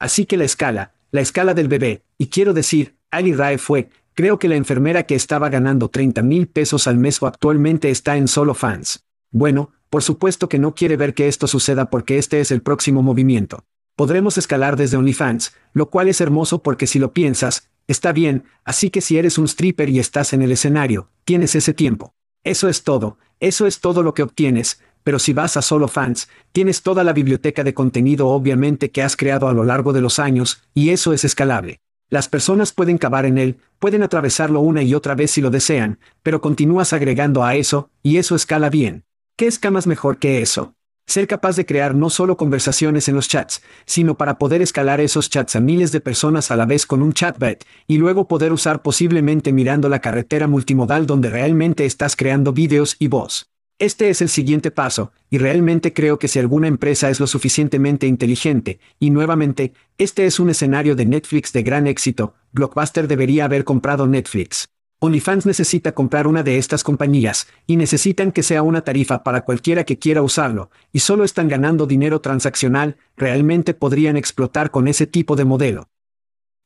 Así 0.00 0.26
que 0.26 0.36
la 0.36 0.42
escala, 0.42 0.92
la 1.12 1.20
escala 1.20 1.54
del 1.54 1.68
bebé, 1.68 2.02
y 2.18 2.26
quiero 2.26 2.54
decir, 2.54 2.96
Ali 3.12 3.34
Rae 3.34 3.56
fue, 3.56 3.88
creo 4.14 4.36
que 4.36 4.48
la 4.48 4.56
enfermera 4.56 5.04
que 5.04 5.14
estaba 5.14 5.48
ganando 5.48 5.90
30 5.90 6.22
mil 6.22 6.48
pesos 6.48 6.88
al 6.88 6.98
mes 6.98 7.22
o 7.22 7.28
actualmente 7.28 7.88
está 7.90 8.16
en 8.16 8.26
solo 8.26 8.54
fans. 8.54 9.04
Bueno, 9.30 9.70
por 9.90 10.02
supuesto 10.02 10.48
que 10.48 10.58
no 10.58 10.74
quiere 10.74 10.96
ver 10.96 11.14
que 11.14 11.28
esto 11.28 11.46
suceda 11.46 11.88
porque 11.88 12.18
este 12.18 12.40
es 12.40 12.50
el 12.50 12.62
próximo 12.62 13.00
movimiento. 13.00 13.64
Podremos 13.94 14.38
escalar 14.38 14.76
desde 14.76 14.96
OnlyFans, 14.96 15.54
lo 15.72 15.88
cual 15.88 16.08
es 16.08 16.20
hermoso 16.20 16.64
porque 16.64 16.88
si 16.88 16.98
lo 16.98 17.12
piensas, 17.12 17.70
está 17.86 18.10
bien, 18.10 18.42
así 18.64 18.90
que 18.90 19.02
si 19.02 19.18
eres 19.18 19.38
un 19.38 19.46
stripper 19.46 19.88
y 19.88 20.00
estás 20.00 20.32
en 20.32 20.42
el 20.42 20.50
escenario, 20.50 21.10
tienes 21.24 21.54
ese 21.54 21.74
tiempo. 21.74 22.12
Eso 22.42 22.68
es 22.68 22.82
todo, 22.82 23.18
eso 23.40 23.68
es 23.68 23.78
todo 23.78 24.02
lo 24.02 24.14
que 24.14 24.24
obtienes, 24.24 24.80
pero 25.08 25.18
si 25.18 25.32
vas 25.32 25.56
a 25.56 25.62
solo 25.62 25.88
fans, 25.88 26.28
tienes 26.52 26.82
toda 26.82 27.02
la 27.02 27.14
biblioteca 27.14 27.64
de 27.64 27.72
contenido 27.72 28.28
obviamente 28.28 28.90
que 28.90 29.02
has 29.02 29.16
creado 29.16 29.48
a 29.48 29.54
lo 29.54 29.64
largo 29.64 29.94
de 29.94 30.02
los 30.02 30.18
años, 30.18 30.62
y 30.74 30.90
eso 30.90 31.14
es 31.14 31.24
escalable. 31.24 31.80
Las 32.10 32.28
personas 32.28 32.74
pueden 32.74 32.98
cavar 32.98 33.24
en 33.24 33.38
él, 33.38 33.56
pueden 33.78 34.02
atravesarlo 34.02 34.60
una 34.60 34.82
y 34.82 34.92
otra 34.92 35.14
vez 35.14 35.30
si 35.30 35.40
lo 35.40 35.48
desean, 35.48 35.98
pero 36.22 36.42
continúas 36.42 36.92
agregando 36.92 37.42
a 37.42 37.54
eso, 37.54 37.88
y 38.02 38.18
eso 38.18 38.36
escala 38.36 38.68
bien. 38.68 39.04
¿Qué 39.34 39.46
escamas 39.46 39.86
mejor 39.86 40.18
que 40.18 40.42
eso? 40.42 40.74
Ser 41.06 41.26
capaz 41.26 41.56
de 41.56 41.64
crear 41.64 41.94
no 41.94 42.10
solo 42.10 42.36
conversaciones 42.36 43.08
en 43.08 43.14
los 43.14 43.28
chats, 43.28 43.62
sino 43.86 44.18
para 44.18 44.36
poder 44.36 44.60
escalar 44.60 45.00
esos 45.00 45.30
chats 45.30 45.56
a 45.56 45.60
miles 45.60 45.90
de 45.90 46.02
personas 46.02 46.50
a 46.50 46.56
la 46.56 46.66
vez 46.66 46.84
con 46.84 47.00
un 47.00 47.14
chatbot, 47.14 47.64
y 47.86 47.96
luego 47.96 48.28
poder 48.28 48.52
usar 48.52 48.82
posiblemente 48.82 49.54
mirando 49.54 49.88
la 49.88 50.00
carretera 50.00 50.48
multimodal 50.48 51.06
donde 51.06 51.30
realmente 51.30 51.86
estás 51.86 52.14
creando 52.14 52.52
vídeos 52.52 52.94
y 52.98 53.08
voz. 53.08 53.48
Este 53.80 54.10
es 54.10 54.20
el 54.22 54.28
siguiente 54.28 54.72
paso, 54.72 55.12
y 55.30 55.38
realmente 55.38 55.92
creo 55.92 56.18
que 56.18 56.26
si 56.26 56.40
alguna 56.40 56.66
empresa 56.66 57.10
es 57.10 57.20
lo 57.20 57.28
suficientemente 57.28 58.08
inteligente, 58.08 58.80
y 58.98 59.10
nuevamente, 59.10 59.72
este 59.98 60.26
es 60.26 60.40
un 60.40 60.50
escenario 60.50 60.96
de 60.96 61.06
Netflix 61.06 61.52
de 61.52 61.62
gran 61.62 61.86
éxito, 61.86 62.34
Blockbuster 62.50 63.06
debería 63.06 63.44
haber 63.44 63.62
comprado 63.62 64.08
Netflix. 64.08 64.66
OnlyFans 64.98 65.46
necesita 65.46 65.92
comprar 65.92 66.26
una 66.26 66.42
de 66.42 66.58
estas 66.58 66.82
compañías, 66.82 67.46
y 67.68 67.76
necesitan 67.76 68.32
que 68.32 68.42
sea 68.42 68.64
una 68.64 68.82
tarifa 68.82 69.22
para 69.22 69.42
cualquiera 69.44 69.84
que 69.84 69.96
quiera 69.96 70.22
usarlo, 70.22 70.72
y 70.92 70.98
solo 70.98 71.22
están 71.22 71.46
ganando 71.46 71.86
dinero 71.86 72.20
transaccional, 72.20 72.96
realmente 73.16 73.74
podrían 73.74 74.16
explotar 74.16 74.72
con 74.72 74.88
ese 74.88 75.06
tipo 75.06 75.36
de 75.36 75.44
modelo. 75.44 75.88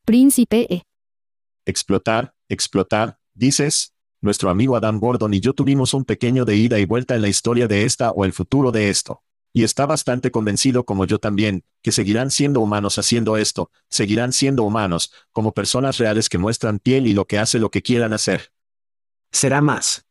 Príncipe 0.07 0.67
E. 0.71 0.83
Explotar, 1.67 2.33
explotar, 2.49 3.19
dices, 3.35 3.92
nuestro 4.23 4.49
amigo 4.49 4.77
Adam 4.77 4.99
Gordon 4.99 5.35
y 5.35 5.41
yo 5.41 5.53
tuvimos 5.53 5.93
un 5.93 6.05
pequeño 6.05 6.45
de 6.45 6.57
ida 6.57 6.79
y 6.79 6.87
vuelta 6.87 7.15
en 7.15 7.23
la 7.23 7.29
historia 7.29 7.69
de 7.69 7.85
esta 7.85 8.13
o 8.13 8.25
el 8.25 8.33
futuro 8.33 8.73
de 8.73 8.89
esto. 8.89 9.23
Y 9.53 9.65
está 9.65 9.85
bastante 9.85 10.31
convencido 10.31 10.87
como 10.87 11.05
yo 11.05 11.19
también, 11.19 11.65
que 11.83 11.93
seguirán 11.93 12.31
siendo 12.31 12.61
humanos 12.61 12.99
haciendo 12.99 13.37
esto, 13.37 13.71
seguirán 13.91 14.33
siendo 14.33 14.63
humanos, 14.63 15.13
como 15.31 15.53
personas 15.53 15.99
reales 15.99 16.31
que 16.31 16.39
muestran 16.39 16.79
piel 16.79 17.07
y 17.07 17.13
lo 17.13 17.27
que 17.27 17.39
hace 17.39 17.59
lo 17.59 17.71
que 17.71 17.83
quieran 17.83 18.15
hacer. 18.15 18.53
Será 19.31 19.61
más. 19.61 20.07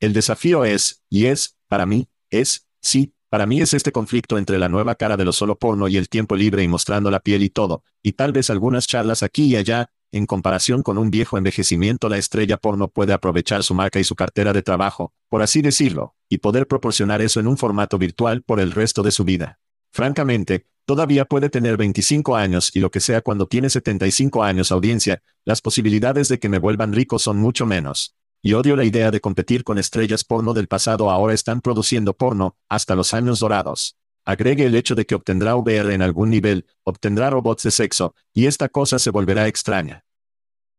El 0.00 0.12
desafío 0.12 0.64
es, 0.64 1.04
y 1.08 1.26
es, 1.26 1.56
para 1.68 1.86
mí, 1.86 2.08
es, 2.30 2.66
sí, 2.80 3.14
para 3.28 3.46
mí 3.46 3.60
es 3.60 3.74
este 3.74 3.92
conflicto 3.92 4.38
entre 4.38 4.58
la 4.58 4.68
nueva 4.68 4.94
cara 4.94 5.16
de 5.16 5.24
lo 5.24 5.32
solo 5.32 5.58
porno 5.58 5.88
y 5.88 5.96
el 5.96 6.08
tiempo 6.08 6.36
libre 6.36 6.62
y 6.62 6.68
mostrando 6.68 7.10
la 7.10 7.20
piel 7.20 7.42
y 7.42 7.50
todo, 7.50 7.84
y 8.02 8.12
tal 8.12 8.32
vez 8.32 8.50
algunas 8.50 8.86
charlas 8.86 9.22
aquí 9.22 9.44
y 9.44 9.56
allá, 9.56 9.90
en 10.16 10.26
comparación 10.26 10.82
con 10.82 10.98
un 10.98 11.10
viejo 11.10 11.38
envejecimiento, 11.38 12.08
la 12.08 12.18
estrella 12.18 12.56
porno 12.56 12.88
puede 12.88 13.12
aprovechar 13.12 13.62
su 13.62 13.74
marca 13.74 14.00
y 14.00 14.04
su 14.04 14.14
cartera 14.14 14.52
de 14.52 14.62
trabajo, 14.62 15.12
por 15.28 15.42
así 15.42 15.62
decirlo, 15.62 16.14
y 16.28 16.38
poder 16.38 16.66
proporcionar 16.66 17.22
eso 17.22 17.38
en 17.40 17.46
un 17.46 17.56
formato 17.56 17.98
virtual 17.98 18.42
por 18.42 18.60
el 18.60 18.72
resto 18.72 19.02
de 19.02 19.10
su 19.10 19.24
vida. 19.24 19.58
Francamente, 19.92 20.66
Todavía 20.86 21.24
puede 21.24 21.50
tener 21.50 21.76
25 21.76 22.36
años 22.36 22.70
y 22.72 22.78
lo 22.78 22.92
que 22.92 23.00
sea 23.00 23.20
cuando 23.20 23.48
tiene 23.48 23.68
75 23.68 24.44
años 24.44 24.70
audiencia, 24.70 25.20
las 25.44 25.60
posibilidades 25.60 26.28
de 26.28 26.38
que 26.38 26.48
me 26.48 26.60
vuelvan 26.60 26.92
rico 26.92 27.18
son 27.18 27.38
mucho 27.38 27.66
menos. 27.66 28.14
Y 28.40 28.52
odio 28.52 28.76
la 28.76 28.84
idea 28.84 29.10
de 29.10 29.20
competir 29.20 29.64
con 29.64 29.78
estrellas 29.78 30.22
porno 30.22 30.54
del 30.54 30.68
pasado 30.68 31.10
ahora 31.10 31.34
están 31.34 31.60
produciendo 31.60 32.16
porno, 32.16 32.56
hasta 32.68 32.94
los 32.94 33.14
años 33.14 33.40
dorados. 33.40 33.96
Agregue 34.24 34.64
el 34.64 34.76
hecho 34.76 34.94
de 34.94 35.06
que 35.06 35.16
obtendrá 35.16 35.56
VR 35.56 35.92
en 35.92 36.02
algún 36.02 36.30
nivel, 36.30 36.66
obtendrá 36.84 37.30
robots 37.30 37.64
de 37.64 37.72
sexo, 37.72 38.14
y 38.32 38.46
esta 38.46 38.68
cosa 38.68 39.00
se 39.00 39.10
volverá 39.10 39.48
extraña. 39.48 40.04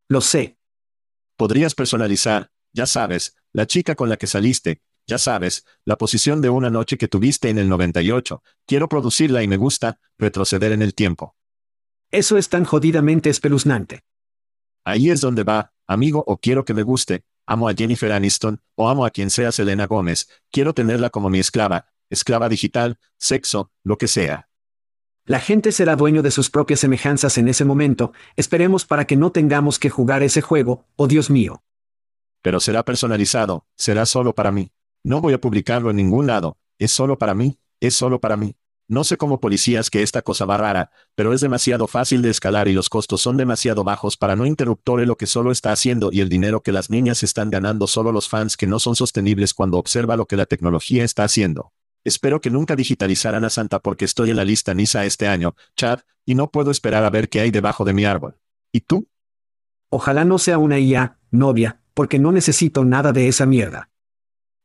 Lo 0.10 0.22
sé. 0.22 0.58
Podrías 1.36 1.76
personalizar, 1.76 2.52
ya 2.74 2.86
sabes, 2.86 3.36
la 3.52 3.68
chica 3.68 3.96
con 3.96 4.10
la 4.10 4.18
que 4.18 4.28
saliste, 4.28 4.82
ya 5.06 5.18
sabes, 5.18 5.66
la 5.86 5.98
posición 5.98 6.42
de 6.42 6.50
una 6.50 6.70
noche 6.70 6.98
que 6.98 7.08
tuviste 7.08 7.50
en 7.50 7.58
el 7.58 7.70
98. 7.70 8.44
Quiero 8.66 8.90
producirla 8.90 9.44
y 9.44 9.48
me 9.48 9.58
gusta, 9.58 10.00
retroceder 10.18 10.72
en 10.72 10.82
el 10.82 10.94
tiempo. 10.94 11.36
Eso 12.12 12.38
es 12.38 12.50
tan 12.50 12.64
jodidamente 12.64 13.30
espeluznante. 13.30 14.04
Ahí 14.86 15.10
es 15.10 15.20
donde 15.20 15.44
va, 15.44 15.74
amigo, 15.86 16.24
o 16.26 16.38
quiero 16.38 16.64
que 16.64 16.74
me 16.74 16.84
guste, 16.84 17.26
amo 17.46 17.68
a 17.68 17.74
Jennifer 17.74 18.12
Aniston, 18.12 18.62
o 18.76 18.90
amo 18.90 19.06
a 19.06 19.10
quien 19.10 19.30
sea 19.30 19.52
Selena 19.52 19.88
Gómez, 19.88 20.30
quiero 20.52 20.74
tenerla 20.74 21.10
como 21.10 21.30
mi 21.30 21.40
esclava, 21.40 21.88
esclava 22.10 22.48
digital, 22.48 22.98
sexo, 23.18 23.72
lo 23.84 23.98
que 23.98 24.08
sea. 24.08 24.50
La 25.28 25.42
gente 25.42 25.74
será 25.74 25.98
dueño 25.98 26.22
de 26.22 26.32
sus 26.32 26.50
propias 26.50 26.80
semejanzas 26.80 27.38
en 27.38 27.50
ese 27.50 27.66
momento, 27.66 28.14
esperemos 28.38 28.86
para 28.86 29.06
que 29.06 29.18
no 29.18 29.34
tengamos 29.34 29.78
que 29.78 29.90
jugar 29.90 30.24
ese 30.24 30.42
juego, 30.42 30.86
oh 30.96 31.08
Dios 31.08 31.30
mío. 31.30 31.64
Pero 32.42 32.62
será 32.62 32.84
personalizado, 32.84 33.66
será 33.76 34.06
solo 34.06 34.34
para 34.34 34.54
mí. 34.54 34.72
No 35.04 35.20
voy 35.20 35.34
a 35.34 35.42
publicarlo 35.42 35.90
en 35.90 35.98
ningún 35.98 36.28
lado, 36.28 36.56
es 36.80 36.94
solo 36.94 37.18
para 37.18 37.34
mí, 37.34 37.60
es 37.82 37.94
solo 37.94 38.22
para 38.22 38.38
mí. 38.38 38.56
No 38.88 39.04
sé 39.04 39.18
cómo 39.18 39.42
policías 39.42 39.90
que 39.90 40.02
esta 40.02 40.22
cosa 40.22 40.46
va 40.46 40.56
rara, 40.56 40.92
pero 41.14 41.34
es 41.34 41.42
demasiado 41.42 41.88
fácil 41.88 42.22
de 42.22 42.30
escalar 42.30 42.70
y 42.70 42.74
los 42.74 42.88
costos 42.88 43.20
son 43.20 43.36
demasiado 43.36 43.84
bajos 43.84 44.16
para 44.16 44.38
no 44.38 44.46
interruptore 44.46 45.06
lo 45.06 45.18
que 45.18 45.28
solo 45.28 45.52
está 45.52 45.74
haciendo 45.74 46.10
y 46.10 46.22
el 46.22 46.30
dinero 46.30 46.62
que 46.62 46.72
las 46.72 46.90
niñas 46.90 47.22
están 47.22 47.50
ganando 47.50 47.88
solo 47.88 48.14
los 48.14 48.30
fans 48.30 48.56
que 48.56 48.66
no 48.66 48.80
son 48.80 48.96
sostenibles 48.96 49.54
cuando 49.54 49.78
observa 49.78 50.16
lo 50.16 50.26
que 50.26 50.38
la 50.38 50.46
tecnología 50.46 51.04
está 51.04 51.26
haciendo. 51.26 51.74
Espero 52.08 52.40
que 52.40 52.50
nunca 52.50 52.78
digitalizaran 52.78 53.44
a 53.44 53.50
Santa 53.50 53.80
porque 53.80 54.06
estoy 54.06 54.30
en 54.30 54.38
la 54.38 54.46
lista 54.46 54.74
NISA 54.74 55.04
este 55.04 55.28
año, 55.28 55.58
Chad, 55.76 56.00
y 56.26 56.36
no 56.36 56.50
puedo 56.52 56.72
esperar 56.72 57.04
a 57.04 57.10
ver 57.10 57.28
qué 57.28 57.42
hay 57.42 57.52
debajo 57.52 57.84
de 57.84 57.92
mi 57.92 58.06
árbol. 58.06 58.40
¿Y 58.72 58.80
tú? 58.80 59.10
Ojalá 59.90 60.24
no 60.24 60.38
sea 60.40 60.58
una 60.58 60.80
IA, 60.80 61.20
novia, 61.32 61.82
porque 61.94 62.18
no 62.18 62.32
necesito 62.32 62.86
nada 62.86 63.12
de 63.12 63.28
esa 63.28 63.46
mierda. 63.46 63.90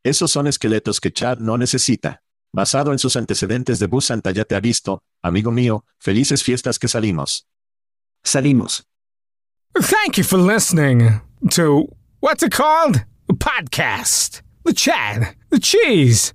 Esos 0.05 0.31
son 0.31 0.47
esqueletos 0.47 1.01
que 1.01 1.13
Chad 1.13 1.39
no 1.39 1.59
necesita. 1.59 2.23
Basado 2.53 2.93
en 2.93 3.01
sus 3.01 3.17
antecedentes 3.17 3.81
de 3.81 3.89
Bus 3.89 4.05
Santa 4.05 4.31
ya 4.31 4.45
te 4.45 4.55
ha 4.55 4.61
visto, 4.61 5.03
amigo 5.21 5.51
mío, 5.51 5.85
felices 5.99 6.45
fiestas 6.45 6.79
que 6.79 6.87
salimos. 6.87 7.49
Salimos. 8.23 8.85
Thank 9.75 10.17
you 10.17 10.23
for 10.23 10.39
listening 10.39 11.21
to 11.51 11.89
what's 12.21 12.45
it 12.45 12.53
called? 12.53 13.05
A 13.29 13.33
podcast. 13.35 14.43
The 14.65 14.75
Chad. 14.75 15.35
The 15.51 15.59
Cheese. 15.59 16.35